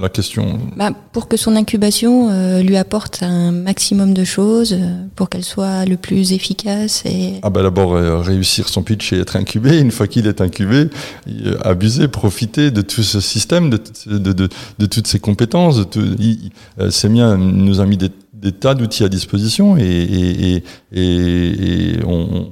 la 0.00 0.08
question 0.08 0.58
bah, 0.76 0.90
Pour 1.12 1.28
que 1.28 1.36
son 1.36 1.56
incubation 1.56 2.30
euh, 2.30 2.62
lui 2.62 2.76
apporte 2.76 3.22
un 3.22 3.52
maximum 3.52 4.14
de 4.14 4.24
choses, 4.24 4.72
euh, 4.72 5.04
pour 5.16 5.28
qu'elle 5.28 5.44
soit 5.44 5.84
le 5.84 5.96
plus 5.96 6.32
efficace. 6.32 7.02
Et... 7.04 7.34
Ah 7.42 7.50
bah 7.50 7.62
D'abord, 7.62 7.94
euh, 7.94 8.18
réussir 8.20 8.68
son 8.68 8.82
pitch 8.82 9.12
et 9.12 9.20
être 9.20 9.36
incubé. 9.36 9.78
Une 9.78 9.90
fois 9.90 10.06
qu'il 10.06 10.26
est 10.26 10.40
incubé, 10.40 10.88
abuser, 11.62 12.08
profiter 12.08 12.70
de 12.70 12.82
tout 12.82 13.02
ce 13.02 13.20
système, 13.20 13.70
de, 13.70 13.80
de, 14.06 14.32
de, 14.32 14.48
de 14.78 14.86
toutes 14.86 15.06
ces 15.06 15.18
compétences. 15.18 15.80
Tout, 15.90 16.16
Semia 16.90 17.36
nous 17.36 17.80
a 17.80 17.86
mis 17.86 17.96
des 17.96 18.10
des 18.40 18.52
tas 18.52 18.74
d'outils 18.74 19.04
à 19.04 19.08
disposition 19.08 19.76
et, 19.76 19.82
et, 19.82 20.62
et, 20.92 21.96
et 21.96 22.04
on, 22.04 22.46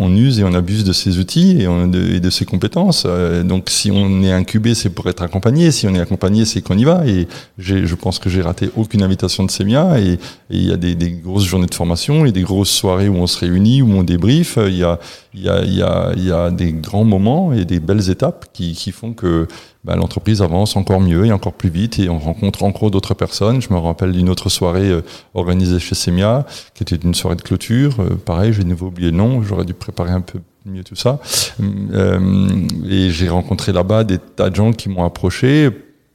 on, 0.00 0.16
use 0.16 0.40
et 0.40 0.44
on 0.44 0.52
abuse 0.52 0.84
de 0.84 0.92
ces 0.92 1.18
outils 1.18 1.60
et, 1.60 1.68
on, 1.68 1.86
de, 1.86 2.18
de 2.18 2.30
ces 2.30 2.44
compétences. 2.44 3.04
Euh, 3.06 3.44
donc 3.44 3.70
si 3.70 3.90
on 3.90 4.22
est 4.22 4.32
incubé, 4.32 4.74
c'est 4.74 4.90
pour 4.90 5.08
être 5.08 5.22
accompagné. 5.22 5.70
Si 5.70 5.86
on 5.86 5.94
est 5.94 6.00
accompagné, 6.00 6.44
c'est 6.44 6.60
qu'on 6.60 6.76
y 6.76 6.84
va. 6.84 7.06
Et 7.06 7.28
je 7.58 7.94
pense 7.94 8.18
que 8.18 8.28
j'ai 8.28 8.42
raté 8.42 8.70
aucune 8.76 9.02
invitation 9.02 9.44
de 9.44 9.50
Semia. 9.50 10.00
Et 10.00 10.18
il 10.50 10.64
y 10.64 10.72
a 10.72 10.76
des, 10.76 10.94
des, 10.94 11.10
grosses 11.10 11.44
journées 11.44 11.66
de 11.66 11.74
formation 11.74 12.26
et 12.26 12.32
des 12.32 12.42
grosses 12.42 12.70
soirées 12.70 13.08
où 13.08 13.16
on 13.16 13.26
se 13.26 13.38
réunit, 13.38 13.82
où 13.82 13.92
on 13.92 14.02
débrief. 14.02 14.58
Il 14.66 14.76
y 14.76 14.82
a, 14.82 14.98
il 15.38 15.44
y 15.44 15.48
a, 15.48 15.62
il 15.62 15.74
y 15.74 15.82
a, 15.82 16.12
il 16.16 16.24
y 16.24 16.32
a 16.32 16.50
des 16.50 16.72
grands 16.72 17.04
moments 17.04 17.52
et 17.52 17.64
des 17.64 17.78
belles 17.80 18.10
étapes 18.10 18.46
qui, 18.52 18.72
qui 18.72 18.90
font 18.90 19.12
que 19.12 19.46
bah, 19.84 19.94
l'entreprise 19.94 20.42
avance 20.42 20.76
encore 20.76 21.00
mieux 21.00 21.26
et 21.26 21.32
encore 21.32 21.52
plus 21.52 21.70
vite 21.70 21.98
et 21.98 22.08
on 22.08 22.18
rencontre 22.18 22.64
encore 22.64 22.90
d'autres 22.90 23.14
personnes. 23.14 23.62
Je 23.62 23.72
me 23.72 23.78
rappelle 23.78 24.12
d'une 24.12 24.28
autre 24.28 24.48
soirée 24.48 24.90
euh, 24.90 25.02
organisée 25.34 25.78
chez 25.78 25.94
Semia, 25.94 26.44
qui 26.74 26.82
était 26.82 26.96
une 26.96 27.14
soirée 27.14 27.36
de 27.36 27.42
clôture. 27.42 28.00
Euh, 28.00 28.16
pareil, 28.16 28.52
j'ai 28.52 28.64
de 28.64 28.68
nouveau 28.68 28.88
oublié 28.88 29.10
le 29.10 29.16
nom, 29.16 29.42
j'aurais 29.42 29.64
dû 29.64 29.74
préparer 29.74 30.10
un 30.10 30.20
peu 30.20 30.40
mieux 30.66 30.82
tout 30.82 30.96
ça. 30.96 31.20
Euh, 31.60 32.66
et 32.88 33.10
j'ai 33.10 33.28
rencontré 33.28 33.72
là-bas 33.72 34.04
des 34.04 34.18
tas 34.18 34.50
de 34.50 34.56
gens 34.56 34.72
qui 34.72 34.88
m'ont 34.88 35.04
approché 35.04 35.70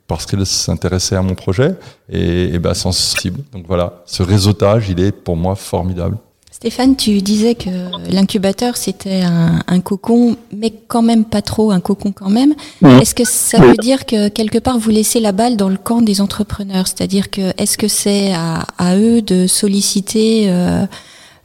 parce 0.07 0.25
qu'elles 0.25 0.45
s'intéressaient 0.45 1.15
à 1.15 1.21
mon 1.21 1.33
projet 1.33 1.75
et, 2.09 2.53
et 2.53 2.59
bah, 2.59 2.73
sensible. 2.73 3.39
Donc 3.53 3.65
voilà, 3.67 4.03
ce 4.05 4.21
réseautage, 4.21 4.89
il 4.89 4.99
est 4.99 5.13
pour 5.13 5.37
moi 5.37 5.55
formidable. 5.55 6.17
Stéphane, 6.63 6.95
tu 6.95 7.21
disais 7.21 7.55
que 7.55 7.69
l'incubateur 8.09 8.77
c'était 8.77 9.21
un, 9.21 9.81
cocon, 9.81 10.37
mais 10.55 10.71
quand 10.87 11.01
même 11.01 11.25
pas 11.25 11.41
trop 11.41 11.71
un 11.71 11.81
cocon 11.81 12.13
quand 12.13 12.29
même. 12.29 12.53
Est-ce 13.01 13.13
que 13.13 13.25
ça 13.25 13.59
veut 13.59 13.75
dire 13.75 14.05
que 14.05 14.29
quelque 14.29 14.59
part 14.59 14.79
vous 14.79 14.89
laissez 14.89 15.19
la 15.19 15.33
balle 15.33 15.57
dans 15.57 15.67
le 15.67 15.75
camp 15.75 16.01
des 16.01 16.21
entrepreneurs? 16.21 16.87
C'est-à-dire 16.87 17.29
que 17.29 17.51
est-ce 17.57 17.77
que 17.77 17.89
c'est 17.89 18.31
à, 18.33 18.95
eux 18.95 19.21
de 19.21 19.45
solliciter 19.45 20.45
euh, 20.47 20.85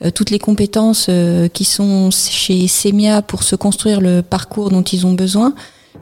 euh, 0.05 0.13
toutes 0.13 0.31
les 0.31 0.39
compétences 0.39 1.07
euh, 1.09 1.49
qui 1.49 1.65
sont 1.65 2.11
chez 2.13 2.69
Semia 2.69 3.21
pour 3.21 3.43
se 3.43 3.57
construire 3.57 4.01
le 4.01 4.23
parcours 4.23 4.71
dont 4.71 4.83
ils 4.83 5.05
ont 5.05 5.15
besoin 5.15 5.53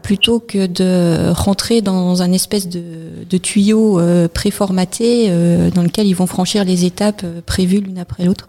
plutôt 0.03 0.41
que 0.41 0.67
de 0.67 1.31
rentrer 1.31 1.81
dans 1.81 2.21
un 2.21 2.33
espèce 2.33 2.69
de, 2.69 2.83
de 3.29 3.39
tuyau 3.39 3.99
préformaté 4.35 5.31
dans 5.75 5.83
lequel 5.83 6.07
ils 6.07 6.15
vont 6.15 6.27
franchir 6.27 6.65
les 6.67 6.85
étapes 6.85 7.25
prévues 7.47 7.81
l'une 7.81 7.99
après 7.99 8.27
l'autre? 8.27 8.47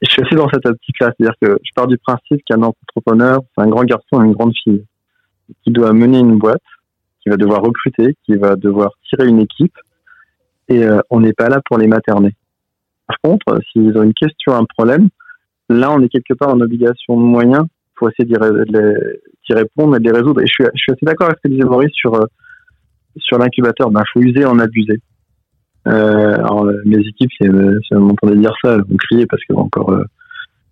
Je 0.00 0.10
suis 0.10 0.22
aussi 0.22 0.34
dans 0.34 0.48
cette 0.48 0.66
optique-là, 0.66 1.12
c'est-à-dire 1.16 1.34
que 1.40 1.58
je 1.62 1.70
pars 1.74 1.86
du 1.86 1.98
principe 1.98 2.42
qu'un 2.46 2.62
entrepreneur, 2.62 3.40
c'est 3.54 3.62
un 3.62 3.68
grand 3.68 3.84
garçon 3.84 4.22
et 4.22 4.26
une 4.26 4.32
grande 4.32 4.52
fille 4.62 4.84
qui 5.64 5.70
doit 5.70 5.92
mener 5.92 6.18
une 6.18 6.38
boîte, 6.38 6.62
qui 7.22 7.28
va 7.28 7.36
devoir 7.36 7.62
recruter, 7.62 8.16
qui 8.24 8.36
va 8.36 8.56
devoir 8.56 8.92
tirer 9.08 9.28
une 9.28 9.40
équipe, 9.40 9.76
et 10.68 10.84
euh, 10.84 11.00
on 11.10 11.20
n'est 11.20 11.32
pas 11.32 11.48
là 11.48 11.60
pour 11.64 11.78
les 11.78 11.86
materner. 11.86 12.34
Par 13.06 13.16
contre, 13.22 13.48
euh, 13.50 13.58
s'ils 13.72 13.96
ont 13.98 14.02
une 14.02 14.14
question, 14.14 14.54
un 14.54 14.64
problème, 14.76 15.08
là, 15.68 15.92
on 15.92 16.00
est 16.00 16.08
quelque 16.08 16.34
part 16.34 16.50
en 16.50 16.60
obligation 16.60 17.16
de 17.16 17.22
moyens 17.22 17.64
pour 17.96 18.08
essayer 18.10 18.24
d'y 18.24 19.54
répondre 19.54 19.96
et 19.96 20.00
de 20.00 20.04
les 20.04 20.18
résoudre. 20.18 20.40
Et 20.40 20.46
je 20.46 20.52
suis, 20.52 20.64
assez 20.64 21.06
d'accord 21.06 21.28
avec 21.28 21.38
ce 21.42 21.48
que 21.48 21.52
disait 21.52 21.68
Maurice 21.68 21.92
sur, 21.92 22.14
euh, 22.14 22.24
sur 23.16 23.38
l'incubateur. 23.38 23.90
Ben, 23.90 24.02
faut 24.12 24.20
user, 24.20 24.44
en 24.44 24.58
abuser. 24.58 25.00
Euh, 25.88 26.34
alors, 26.34 26.66
mes 26.84 26.98
équipes, 26.98 27.30
si 27.32 27.44
elles 27.44 27.78
si 27.82 27.92
elles 27.92 27.98
m'entendaient 27.98 28.36
dire 28.36 28.54
ça, 28.62 28.74
elles 28.74 28.84
vont 28.84 28.96
crier 28.96 29.26
parce 29.26 29.42
qu'elles 29.44 29.56
vont 29.56 29.64
encore 29.64 29.90
euh, 29.90 30.04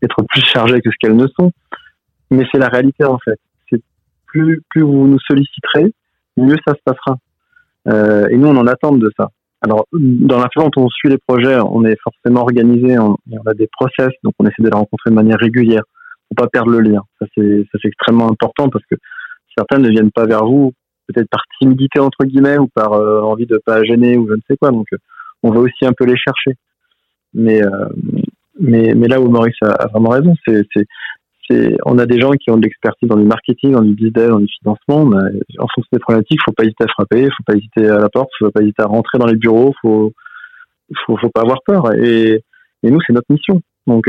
être 0.02 0.22
plus 0.28 0.42
chargées 0.42 0.80
que 0.80 0.90
ce 0.90 0.96
qu'elles 1.00 1.16
ne 1.16 1.26
sont. 1.38 1.50
Mais 2.30 2.44
c'est 2.52 2.58
la 2.58 2.68
réalité 2.68 3.04
en 3.04 3.18
fait. 3.18 3.38
C'est 3.68 3.82
plus 4.26 4.62
plus 4.70 4.82
vous 4.82 5.08
nous 5.08 5.18
solliciterez, 5.26 5.92
mieux 6.36 6.56
ça 6.66 6.74
se 6.74 6.80
passera. 6.84 7.16
Euh, 7.88 8.28
et 8.28 8.36
nous, 8.36 8.48
on 8.48 8.56
en 8.56 8.66
attend 8.66 8.92
de 8.92 9.10
ça. 9.16 9.30
Alors, 9.62 9.86
dans 9.92 10.38
la 10.38 10.48
façon 10.54 10.68
dont 10.68 10.84
on 10.84 10.88
suit 10.88 11.10
les 11.10 11.18
projets, 11.18 11.58
on 11.60 11.84
est 11.84 11.96
forcément 12.02 12.42
organisé, 12.42 12.98
on, 12.98 13.16
on 13.30 13.50
a 13.50 13.54
des 13.54 13.68
process, 13.78 14.10
donc 14.22 14.34
on 14.38 14.46
essaie 14.46 14.62
de 14.62 14.68
les 14.68 14.76
rencontrer 14.76 15.10
de 15.10 15.14
manière 15.14 15.38
régulière 15.38 15.82
pour 16.28 16.44
pas 16.44 16.48
perdre 16.48 16.70
le 16.70 16.80
lien. 16.80 17.02
Ça 17.18 17.26
c'est 17.34 17.66
extrêmement 17.84 18.30
important 18.30 18.68
parce 18.68 18.84
que 18.90 18.96
certains 19.56 19.78
ne 19.78 19.88
viennent 19.90 20.12
pas 20.12 20.26
vers 20.26 20.44
vous 20.44 20.72
peut-être 21.10 21.28
par 21.28 21.42
timidité 21.60 22.00
entre 22.00 22.24
guillemets 22.24 22.58
ou 22.58 22.68
par 22.68 22.92
euh, 22.92 23.20
envie 23.22 23.46
de 23.46 23.58
pas 23.64 23.82
gêner 23.84 24.16
ou 24.16 24.28
je 24.28 24.34
ne 24.34 24.40
sais 24.48 24.56
quoi. 24.56 24.70
Donc, 24.70 24.86
euh, 24.92 24.98
on 25.42 25.50
va 25.50 25.60
aussi 25.60 25.84
un 25.84 25.92
peu 25.92 26.04
les 26.04 26.16
chercher. 26.16 26.56
Mais 27.34 27.62
euh, 27.62 27.88
mais 28.58 29.08
là 29.08 29.20
où 29.20 29.28
Maurice 29.28 29.56
a, 29.62 29.86
vraiment 29.88 30.10
raison, 30.10 30.34
c'est 30.46 30.66
on 31.84 31.98
a 31.98 32.06
des 32.06 32.20
gens 32.20 32.30
qui 32.32 32.50
ont 32.50 32.58
de 32.58 32.62
l'expertise 32.62 33.08
dans 33.08 33.16
du 33.16 33.24
marketing, 33.24 33.72
dans 33.72 33.82
du 33.82 33.94
business, 33.94 34.28
dans 34.28 34.38
du 34.38 34.46
financement. 34.60 35.10
En 35.58 35.66
fonction 35.74 35.88
des 35.92 35.98
problématiques, 35.98 36.38
faut 36.44 36.52
pas 36.52 36.62
hésiter 36.62 36.84
à 36.84 36.88
frapper, 36.88 37.24
faut 37.24 37.42
pas 37.44 37.54
hésiter 37.54 37.88
à 37.88 37.98
la 37.98 38.08
porte, 38.08 38.30
faut 38.38 38.50
pas 38.50 38.62
hésiter 38.62 38.82
à 38.82 38.86
rentrer 38.86 39.18
dans 39.18 39.26
les 39.26 39.34
bureaux, 39.34 39.74
faut 39.82 40.12
faut, 41.06 41.16
faut 41.16 41.30
pas 41.30 41.40
avoir 41.40 41.58
peur. 41.66 41.92
Et, 41.94 42.44
et 42.84 42.90
nous, 42.90 43.00
c'est 43.04 43.12
notre 43.12 43.32
mission. 43.32 43.60
Donc, 43.88 44.06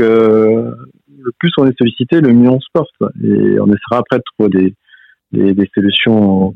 le 1.22 1.32
plus 1.38 1.50
on 1.58 1.66
est 1.66 1.76
sollicité, 1.76 2.20
le 2.20 2.32
mieux 2.32 2.50
on 2.50 2.60
se 2.60 2.68
porte. 2.72 2.94
Et 3.24 3.58
on 3.58 3.66
essaiera 3.66 3.98
après 3.98 4.18
de 4.18 4.22
trouver 4.36 4.74
des, 5.32 5.54
des 5.54 5.70
solutions 5.74 6.54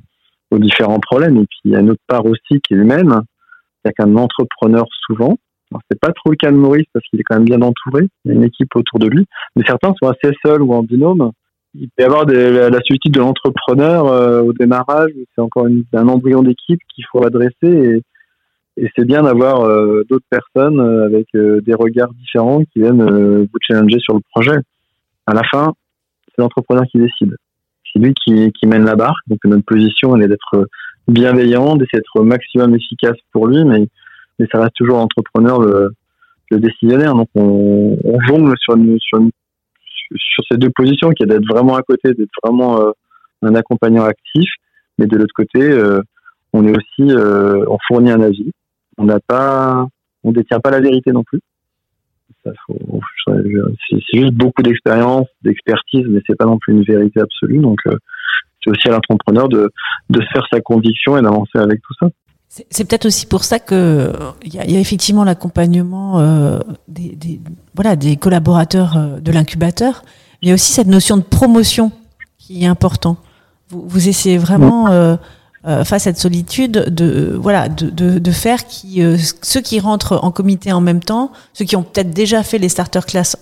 aux, 0.51 0.59
différents 0.59 1.01
problèmes. 1.01 1.37
Et 1.37 1.47
puis, 1.47 1.59
il 1.65 1.73
y 1.73 1.77
a 1.77 1.81
une 1.81 1.91
autre 1.91 2.03
part 2.07 2.25
aussi 2.27 2.61
qui 2.67 2.75
est 2.75 2.77
humaine. 2.77 3.13
C'est 3.85 3.93
qu'un 3.93 4.17
entrepreneur, 4.17 4.85
souvent, 5.07 5.37
c'est 5.91 5.99
pas 6.01 6.13
trop 6.13 6.31
le 6.31 6.37
cas 6.37 6.51
de 6.51 6.57
Maurice 6.57 6.87
parce 6.93 7.05
qu'il 7.09 7.21
est 7.21 7.25
quand 7.25 7.37
même 7.37 7.45
bien 7.45 7.63
entouré. 7.63 8.09
Il 8.25 8.31
y 8.31 8.35
a 8.35 8.35
une 8.35 8.45
équipe 8.45 8.75
autour 8.75 8.99
de 8.99 9.09
lui. 9.09 9.27
Mais 9.55 9.65
certains 9.67 9.95
sont 10.01 10.09
assez 10.09 10.35
seuls 10.45 10.63
ou 10.63 10.73
en 10.73 10.83
binôme. 10.83 11.33
Il 11.75 11.89
peut 11.91 12.03
y 12.03 12.07
avoir 12.07 12.25
des- 12.27 12.71
la, 12.71 12.81
solitude 12.87 13.13
de 13.13 13.21
l'entrepreneur 13.21 14.07
euh, 14.07 14.43
au 14.43 14.53
démarrage. 14.53 15.11
C'est 15.35 15.41
encore 15.43 15.67
une- 15.67 15.85
un 15.93 16.09
embryon 16.09 16.43
d'équipe 16.43 16.81
qu'il 16.95 17.05
faut 17.11 17.25
adresser. 17.25 17.53
Et, 17.63 18.03
et 18.79 18.91
c'est 18.97 19.05
bien 19.05 19.23
d'avoir 19.23 19.63
euh, 19.63 20.05
d'autres 20.09 20.27
personnes 20.31 20.81
euh, 20.81 21.07
avec 21.07 21.27
euh, 21.35 21.61
des 21.61 21.75
regards 21.75 22.13
différents 22.15 22.63
qui 22.73 22.81
viennent 22.81 23.03
euh, 23.03 23.47
vous 23.53 23.59
challenger 23.61 23.99
sur 24.01 24.15
le 24.15 24.21
projet. 24.35 24.59
À 25.27 25.35
la 25.35 25.43
fin, 25.51 25.75
c'est 26.29 26.43
l'entrepreneur 26.43 26.85
qui 26.91 26.99
décide. 26.99 27.37
C'est 27.93 27.99
lui 28.01 28.15
qui, 28.15 28.67
mène 28.67 28.85
la 28.85 28.97
barque. 28.97 29.23
Donc 29.29 29.39
notre 29.45 29.65
position, 29.65 30.17
elle 30.17 30.23
est 30.25 30.29
d'être 30.29 30.67
bienveillant, 31.09 31.77
d'essayer 31.77 31.99
d'être 32.01 32.23
maximum 32.25 32.75
efficace 32.75 33.17
pour 33.33 33.47
lui, 33.47 33.65
mais, 33.65 33.87
mais 34.39 34.47
ça 34.53 34.61
reste 34.61 34.75
toujours 34.75 34.99
l'entrepreneur 34.99 35.61
le, 35.61 35.91
le 36.51 36.59
décisionnaire. 36.59 37.15
Donc 37.15 37.29
on, 37.35 37.97
on 38.05 38.21
jongle 38.29 38.55
sur, 38.59 38.77
une, 38.77 38.99
sur, 39.01 39.19
une- 39.19 39.31
sur 40.17 40.45
ces 40.51 40.59
deux 40.59 40.71
positions, 40.71 41.11
qui 41.11 41.23
est 41.23 41.27
d'être 41.27 41.47
vraiment 41.49 41.77
à 41.77 41.83
côté, 41.83 42.13
d'être 42.15 42.31
vraiment 42.43 42.81
euh, 42.81 42.91
un 43.43 43.55
accompagnant 43.55 44.05
actif, 44.05 44.49
mais 44.99 45.07
de 45.07 45.17
l'autre 45.17 45.35
côté, 45.35 45.61
euh, 45.63 46.01
on 46.53 46.67
est 46.67 46.71
aussi, 46.77 47.11
euh, 47.13 47.65
on 47.69 47.79
fournit 47.87 48.11
un 48.11 48.21
avis. 48.23 48.51
On 48.99 49.05
n'a 49.05 49.21
pas, 49.21 49.87
on 50.25 50.33
détient 50.33 50.61
pas 50.61 50.71
la 50.71 50.81
vérité 50.81 51.13
non 51.13 51.23
plus. 51.23 51.41
C'est 53.91 54.21
juste 54.21 54.35
beaucoup 54.35 54.63
d'expérience, 54.63 55.27
d'expertise, 55.43 56.05
mais 56.09 56.21
c'est 56.27 56.37
pas 56.37 56.47
non 56.47 56.59
plus 56.59 56.73
une 56.75 56.83
vérité 56.85 57.21
absolue. 57.21 57.59
Donc 57.59 57.79
euh, 57.87 57.97
c'est 58.63 58.71
aussi 58.71 58.89
à 58.89 58.93
l'entrepreneur 58.93 59.49
de, 59.49 59.71
de 60.11 60.21
se 60.21 60.27
faire 60.33 60.47
sa 60.53 60.61
conviction 60.61 61.17
et 61.17 61.23
d'avancer 61.23 61.59
avec 61.59 61.81
tout 61.83 61.95
ça. 62.01 62.09
C'est 62.49 62.89
peut-être 62.89 63.07
aussi 63.07 63.27
pour 63.27 63.45
ça 63.45 63.59
que 63.59 63.75
euh, 63.75 64.13
il 64.45 64.55
y, 64.55 64.59
a- 64.59 64.65
il 64.65 64.71
y 64.71 64.77
a 64.77 64.81
effectivement 64.81 65.25
l'accompagnement 65.25 66.21
euh, 66.21 66.59
des, 66.89 67.15
des- 67.17 67.41
voilà 67.75 67.97
des 67.97 68.17
collaborateurs 68.17 68.97
euh, 68.97 69.21
de 69.21 69.33
l'incubateur, 69.33 70.03
mais 70.05 70.39
il 70.43 70.49
y 70.49 70.51
a 70.53 70.55
aussi 70.55 70.73
cette 70.73 70.87
notion 70.87 71.17
de 71.17 71.23
promotion 71.23 71.91
qui 72.39 72.63
est 72.65 72.67
important. 72.69 73.17
Vous, 73.69 73.83
vous 73.87 74.09
essayez 74.09 74.39
vraiment 74.39 74.89
euh, 74.89 75.17
euh, 75.67 75.85
face 75.85 76.07
à 76.07 76.11
cette 76.11 76.19
solitude 76.19 76.73
de 76.73 77.37
voilà 77.37 77.69
de, 77.69 77.91
de, 77.91 78.19
de 78.19 78.31
faire 78.31 78.67
qui 78.67 79.03
euh, 79.03 79.17
ceux 79.43 79.61
qui 79.61 79.81
rentrent 79.81 80.19
en 80.23 80.31
comité 80.31 80.73
en 80.73 80.81
même 80.81 81.01
temps, 81.01 81.33
ceux 81.53 81.65
qui 81.65 81.77
ont 81.77 81.83
peut-être 81.83 82.11
déjà 82.11 82.43
fait 82.43 82.59
les 82.59 82.69
starter 82.69 83.01
class 83.07 83.37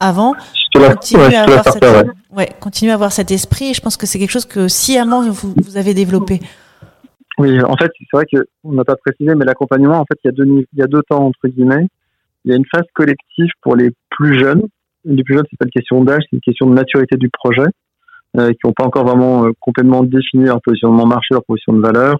avant, 0.00 0.34
continuer 0.74 1.26
ouais, 1.26 1.34
à 1.36 1.42
avoir 1.42 1.64
cette, 1.64 1.84
starter, 1.84 2.08
ouais. 2.08 2.36
ouais, 2.36 2.48
continuer 2.60 2.92
à 2.92 2.94
avoir 2.94 3.12
cet 3.12 3.30
esprit. 3.30 3.70
Et 3.70 3.74
je 3.74 3.80
pense 3.80 3.96
que 3.96 4.06
c'est 4.06 4.18
quelque 4.18 4.30
chose 4.30 4.46
que 4.46 4.68
sciemment 4.68 5.22
vous, 5.28 5.54
vous 5.56 5.76
avez 5.76 5.94
développé. 5.94 6.40
Oui, 7.38 7.62
en 7.62 7.76
fait, 7.76 7.90
c'est 7.98 8.16
vrai 8.16 8.26
qu'on 8.26 8.72
n'a 8.72 8.84
pas 8.84 8.96
précisé, 8.96 9.34
mais 9.36 9.44
l'accompagnement, 9.44 10.00
en 10.00 10.04
fait, 10.04 10.18
il 10.24 10.26
y 10.26 10.30
a 10.30 10.32
deux, 10.32 10.66
il 10.72 10.78
y 10.78 10.82
a 10.82 10.88
deux 10.88 11.02
temps, 11.08 11.24
entre 11.26 11.46
guillemets. 11.46 11.86
Il 12.44 12.50
y 12.50 12.54
a 12.54 12.56
une 12.56 12.64
phase 12.66 12.86
collective 12.94 13.50
pour 13.62 13.76
les 13.76 13.90
plus 14.10 14.40
jeunes. 14.40 14.62
Les 15.04 15.22
plus 15.22 15.34
jeunes, 15.36 15.44
c'est 15.48 15.56
pas 15.56 15.66
une 15.66 15.70
question 15.70 16.02
d'âge, 16.02 16.22
c'est 16.28 16.36
une 16.36 16.40
question 16.40 16.66
de 16.66 16.74
maturité 16.74 17.16
du 17.16 17.30
projet, 17.30 17.66
qui 18.36 18.58
n'ont 18.64 18.72
pas 18.72 18.84
encore 18.84 19.06
vraiment 19.06 19.46
euh, 19.46 19.52
complètement 19.60 20.02
défini 20.02 20.44
leur 20.44 20.60
positionnement 20.60 21.06
marché, 21.06 21.28
leur 21.32 21.44
position 21.44 21.72
de 21.72 21.80
valeur. 21.80 22.16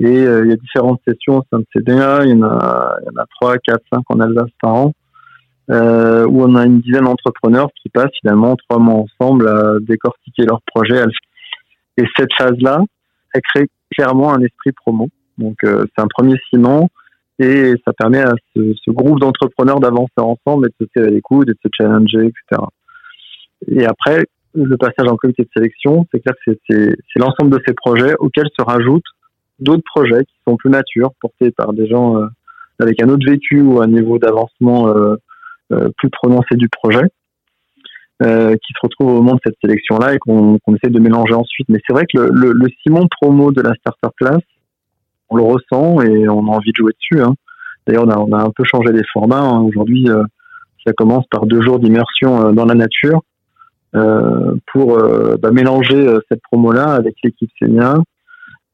Et 0.00 0.06
euh, 0.06 0.44
il 0.44 0.50
y 0.50 0.52
a 0.52 0.56
différentes 0.56 1.00
sessions 1.06 1.38
au 1.38 1.42
sein 1.50 1.60
de 1.60 1.66
CDA. 1.72 2.24
Il 2.24 2.30
y 2.30 2.34
en 2.34 2.42
a, 2.42 2.96
il 3.02 3.06
y 3.06 3.16
en 3.16 3.22
a 3.22 3.26
trois, 3.40 3.58
quatre, 3.58 3.84
cinq 3.92 4.02
en 4.08 4.20
Alsace 4.20 4.50
par 4.60 4.74
an, 4.74 4.92
euh, 5.70 6.26
où 6.26 6.42
on 6.42 6.54
a 6.54 6.64
une 6.64 6.80
dizaine 6.80 7.04
d'entrepreneurs 7.04 7.68
qui 7.80 7.88
passent 7.88 8.10
finalement 8.20 8.56
trois 8.56 8.78
mois 8.78 9.04
ensemble 9.04 9.48
à 9.48 9.74
décortiquer 9.80 10.44
leur 10.44 10.60
projet. 10.74 11.04
Et 11.98 12.04
cette 12.16 12.34
phase-là, 12.36 12.80
elle 13.34 13.42
crée 13.42 13.68
clairement 13.94 14.32
un 14.32 14.40
esprit 14.40 14.72
promo. 14.72 15.08
Donc 15.38 15.56
euh, 15.64 15.84
c'est 15.94 16.02
un 16.02 16.08
premier 16.08 16.36
ciment 16.50 16.88
et 17.38 17.74
ça 17.86 17.92
permet 17.92 18.20
à 18.20 18.34
ce, 18.54 18.74
ce 18.84 18.90
groupe 18.90 19.20
d'entrepreneurs 19.20 19.80
d'avancer 19.80 20.12
ensemble 20.18 20.66
et 20.66 20.70
de 20.70 20.86
se 20.86 20.90
serrer 20.94 21.10
les 21.10 21.20
coudes 21.20 21.48
et 21.48 21.52
de 21.52 21.58
se 21.64 21.68
challenger, 21.76 22.26
etc. 22.26 22.62
Et 23.68 23.86
après, 23.86 24.24
le 24.54 24.76
passage 24.76 25.08
en 25.08 25.16
comité 25.16 25.42
de 25.44 25.48
sélection, 25.54 26.06
c'est 26.12 26.20
clair 26.20 26.34
que 26.46 26.52
c'est- 26.68 26.96
l'ensemble 27.16 27.50
de 27.50 27.62
ces 27.66 27.74
projets 27.74 28.14
auxquels 28.18 28.48
se 28.58 28.64
rajoutent 28.64 29.02
d'autres 29.60 29.84
projets 29.94 30.24
qui 30.24 30.34
sont 30.46 30.56
plus 30.56 30.70
matures, 30.70 31.12
portés 31.20 31.50
par 31.52 31.72
des 31.72 31.86
gens 31.86 32.18
euh, 32.18 32.26
avec 32.78 33.02
un 33.02 33.08
autre 33.08 33.24
vécu 33.26 33.60
ou 33.60 33.80
un 33.80 33.86
niveau 33.86 34.18
d'avancement 34.18 34.88
euh, 34.88 35.14
euh, 35.72 35.88
plus 35.98 36.10
prononcé 36.10 36.56
du 36.56 36.68
projet, 36.68 37.04
euh, 38.22 38.54
qui 38.54 38.72
se 38.74 38.78
retrouvent 38.82 39.10
au 39.12 39.22
moment 39.22 39.34
de 39.34 39.40
cette 39.44 39.56
sélection-là 39.64 40.14
et 40.14 40.18
qu'on 40.18 40.58
qu'on 40.58 40.74
essaie 40.74 40.90
de 40.90 41.00
mélanger 41.00 41.34
ensuite. 41.34 41.68
Mais 41.68 41.80
c'est 41.86 41.92
vrai 41.92 42.04
que 42.12 42.18
le, 42.18 42.30
le, 42.30 42.52
le 42.52 42.68
ciment 42.82 43.06
promo 43.20 43.52
de 43.52 43.62
la 43.62 43.72
starter 43.74 44.08
class, 44.18 44.40
on 45.30 45.36
le 45.36 45.42
ressent 45.42 46.00
et 46.02 46.28
on 46.28 46.46
a 46.46 46.50
envie 46.50 46.72
de 46.72 46.76
jouer 46.76 46.92
dessus. 46.92 47.22
Hein. 47.22 47.34
D'ailleurs, 47.86 48.04
on 48.06 48.10
a, 48.10 48.18
on 48.18 48.32
a 48.32 48.42
un 48.42 48.50
peu 48.54 48.64
changé 48.64 48.92
les 48.92 49.02
formats. 49.12 49.40
hein. 49.40 49.60
Aujourd'hui, 49.62 50.08
euh, 50.08 50.22
ça 50.86 50.92
commence 50.92 51.26
par 51.30 51.46
deux 51.46 51.62
jours 51.62 51.78
d'immersion 51.78 52.48
euh, 52.48 52.52
dans 52.52 52.64
la 52.64 52.74
nature 52.74 53.22
pour 53.92 54.98
euh, 54.98 55.36
bah, 55.40 55.50
mélanger 55.50 56.06
euh, 56.08 56.20
cette 56.28 56.42
promo-là 56.42 56.94
avec 56.94 57.14
l'équipe 57.22 57.50
senior, 57.58 58.02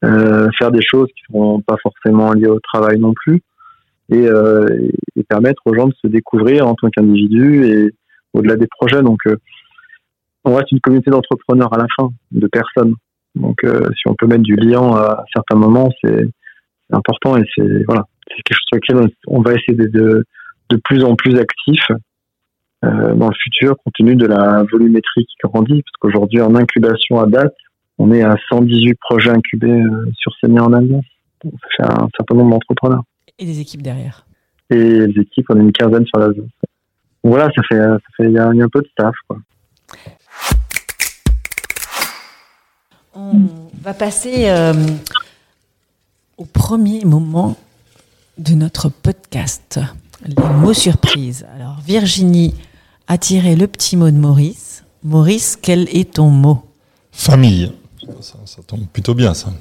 euh, 0.05 0.47
faire 0.57 0.71
des 0.71 0.81
choses 0.81 1.07
qui 1.07 1.23
ne 1.29 1.39
seront 1.39 1.61
pas 1.61 1.75
forcément 1.81 2.31
liées 2.33 2.47
au 2.47 2.59
travail 2.59 2.99
non 2.99 3.13
plus 3.13 3.41
et, 4.09 4.27
euh, 4.27 4.65
et 5.15 5.23
permettre 5.23 5.61
aux 5.65 5.75
gens 5.75 5.87
de 5.87 5.93
se 6.01 6.07
découvrir 6.07 6.67
en 6.67 6.75
tant 6.75 6.89
qu'individu 6.89 7.65
et 7.65 7.93
au-delà 8.33 8.55
des 8.55 8.67
projets. 8.67 9.01
Donc, 9.01 9.19
euh, 9.27 9.35
on 10.45 10.55
reste 10.55 10.71
une 10.71 10.79
communauté 10.79 11.11
d'entrepreneurs 11.11 11.73
à 11.73 11.77
la 11.77 11.87
fin, 11.97 12.09
de 12.31 12.47
personnes. 12.47 12.95
Donc, 13.35 13.57
euh, 13.63 13.81
si 13.95 14.07
on 14.07 14.15
peut 14.15 14.25
mettre 14.25 14.43
du 14.43 14.55
lien 14.55 14.81
à 14.95 15.23
certains 15.33 15.57
moments, 15.57 15.89
c'est 16.03 16.27
important 16.91 17.37
et 17.37 17.43
c'est 17.55 17.83
voilà, 17.85 18.05
c'est 18.27 18.41
quelque 18.43 18.57
chose 18.57 18.67
sur 18.67 18.77
lequel 18.77 19.11
on 19.27 19.41
va 19.41 19.53
essayer 19.53 19.75
de, 19.75 19.87
de, 19.87 20.25
de 20.69 20.77
plus 20.77 21.03
en 21.03 21.15
plus 21.15 21.37
actif 21.37 21.81
euh, 21.91 21.95
dans 22.83 23.27
le 23.27 23.35
futur, 23.35 23.75
compte 23.83 23.93
tenu 23.97 24.15
de 24.15 24.25
la 24.25 24.63
volumétrie 24.71 25.25
qui 25.25 25.35
grandit. 25.43 25.83
Parce 25.83 25.97
qu'aujourd'hui, 25.99 26.41
en 26.41 26.55
incubation 26.55 27.19
à 27.19 27.27
date, 27.27 27.55
on 27.99 28.13
est 28.13 28.23
à 28.23 28.35
118 28.49 28.95
projets 28.95 29.29
incubés 29.29 29.69
euh, 29.69 30.09
sur 30.17 30.33
Senior 30.39 30.69
en. 30.69 31.01
Donc, 31.43 31.53
ça 31.77 31.85
fait 31.85 31.93
un 31.93 32.07
certain 32.15 32.35
nombre 32.35 32.51
d'entrepreneurs. 32.51 33.03
Et 33.37 33.45
des 33.45 33.59
équipes 33.59 33.81
derrière. 33.81 34.25
Et 34.69 35.07
les 35.07 35.21
équipes, 35.21 35.47
on 35.49 35.57
a 35.57 35.61
une 35.61 35.71
quinzaine 35.73 36.05
sur 36.05 36.17
l'Alsace. 36.17 36.37
Donc 36.37 36.49
Voilà, 37.23 37.49
ça 37.55 37.61
fait, 37.69 37.77
ça 37.77 37.99
fait, 38.15 38.25
il 38.25 38.31
y 38.31 38.37
a 38.37 38.47
un 38.47 38.69
peu 38.69 38.81
de 38.81 38.87
staff, 38.87 39.13
quoi. 39.27 39.37
On 43.15 43.47
va 43.81 43.93
passer 43.93 44.49
euh, 44.49 44.73
au 46.37 46.45
premier 46.45 47.03
moment 47.03 47.57
de 48.37 48.53
notre 48.53 48.87
podcast, 48.87 49.81
les 50.25 50.35
mots 50.61 50.73
surprises. 50.73 51.45
Alors 51.55 51.79
Virginie 51.85 52.53
a 53.09 53.17
tiré 53.17 53.55
le 53.55 53.67
petit 53.67 53.97
mot 53.97 54.09
de 54.09 54.15
Maurice. 54.15 54.83
Maurice, 55.03 55.57
quel 55.61 55.89
est 55.89 56.13
ton 56.13 56.29
mot? 56.29 56.63
Famille. 57.11 57.73
Ça, 58.21 58.61
tombe 58.65 58.85
plutôt 58.93 59.13
bien, 59.13 59.33
ça. 59.33 59.51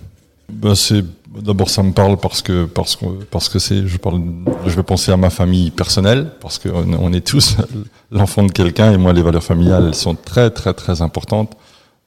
Ben, 0.51 0.75
c'est 0.75 1.05
d'abord 1.43 1.69
ça 1.69 1.83
me 1.83 1.93
parle 1.93 2.17
parce 2.17 2.41
que 2.41 2.65
parce 2.65 2.97
que 2.97 3.05
parce 3.31 3.51
que 3.51 3.59
c'est 3.59 3.87
je 3.87 3.99
parle 3.99 4.23
je 4.65 4.75
vais 4.75 4.83
penser 4.83 5.13
à 5.13 5.19
ma 5.19 5.29
famille 5.29 5.71
personnelle 5.71 6.33
parce 6.41 6.59
que 6.59 6.71
on, 6.71 7.13
est 7.13 7.21
tous 7.21 7.59
l'enfant 8.11 8.45
de 8.45 8.51
quelqu'un 8.51 8.91
et 8.93 8.97
moi 8.97 9.13
les 9.13 9.21
valeurs 9.21 9.45
familiales 9.45 9.95
sont 9.95 10.15
très 10.15 10.49
très 10.51 10.73
très 10.73 11.03
importantes. 11.03 11.53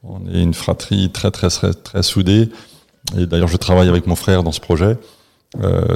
On 0.04 0.28
est 0.34 0.42
une 0.42 0.56
fratrie 0.56 1.12
très 1.12 1.30
très 1.30 1.50
très 1.50 1.74
très 1.76 2.02
soudée 2.02 2.50
et 3.16 3.28
d'ailleurs 3.28 3.48
je 3.48 3.58
travaille 3.58 3.90
avec 3.90 4.08
mon 4.08 4.16
frère 4.16 4.42
dans 4.42 4.52
ce 4.52 4.60
projet 4.60 4.98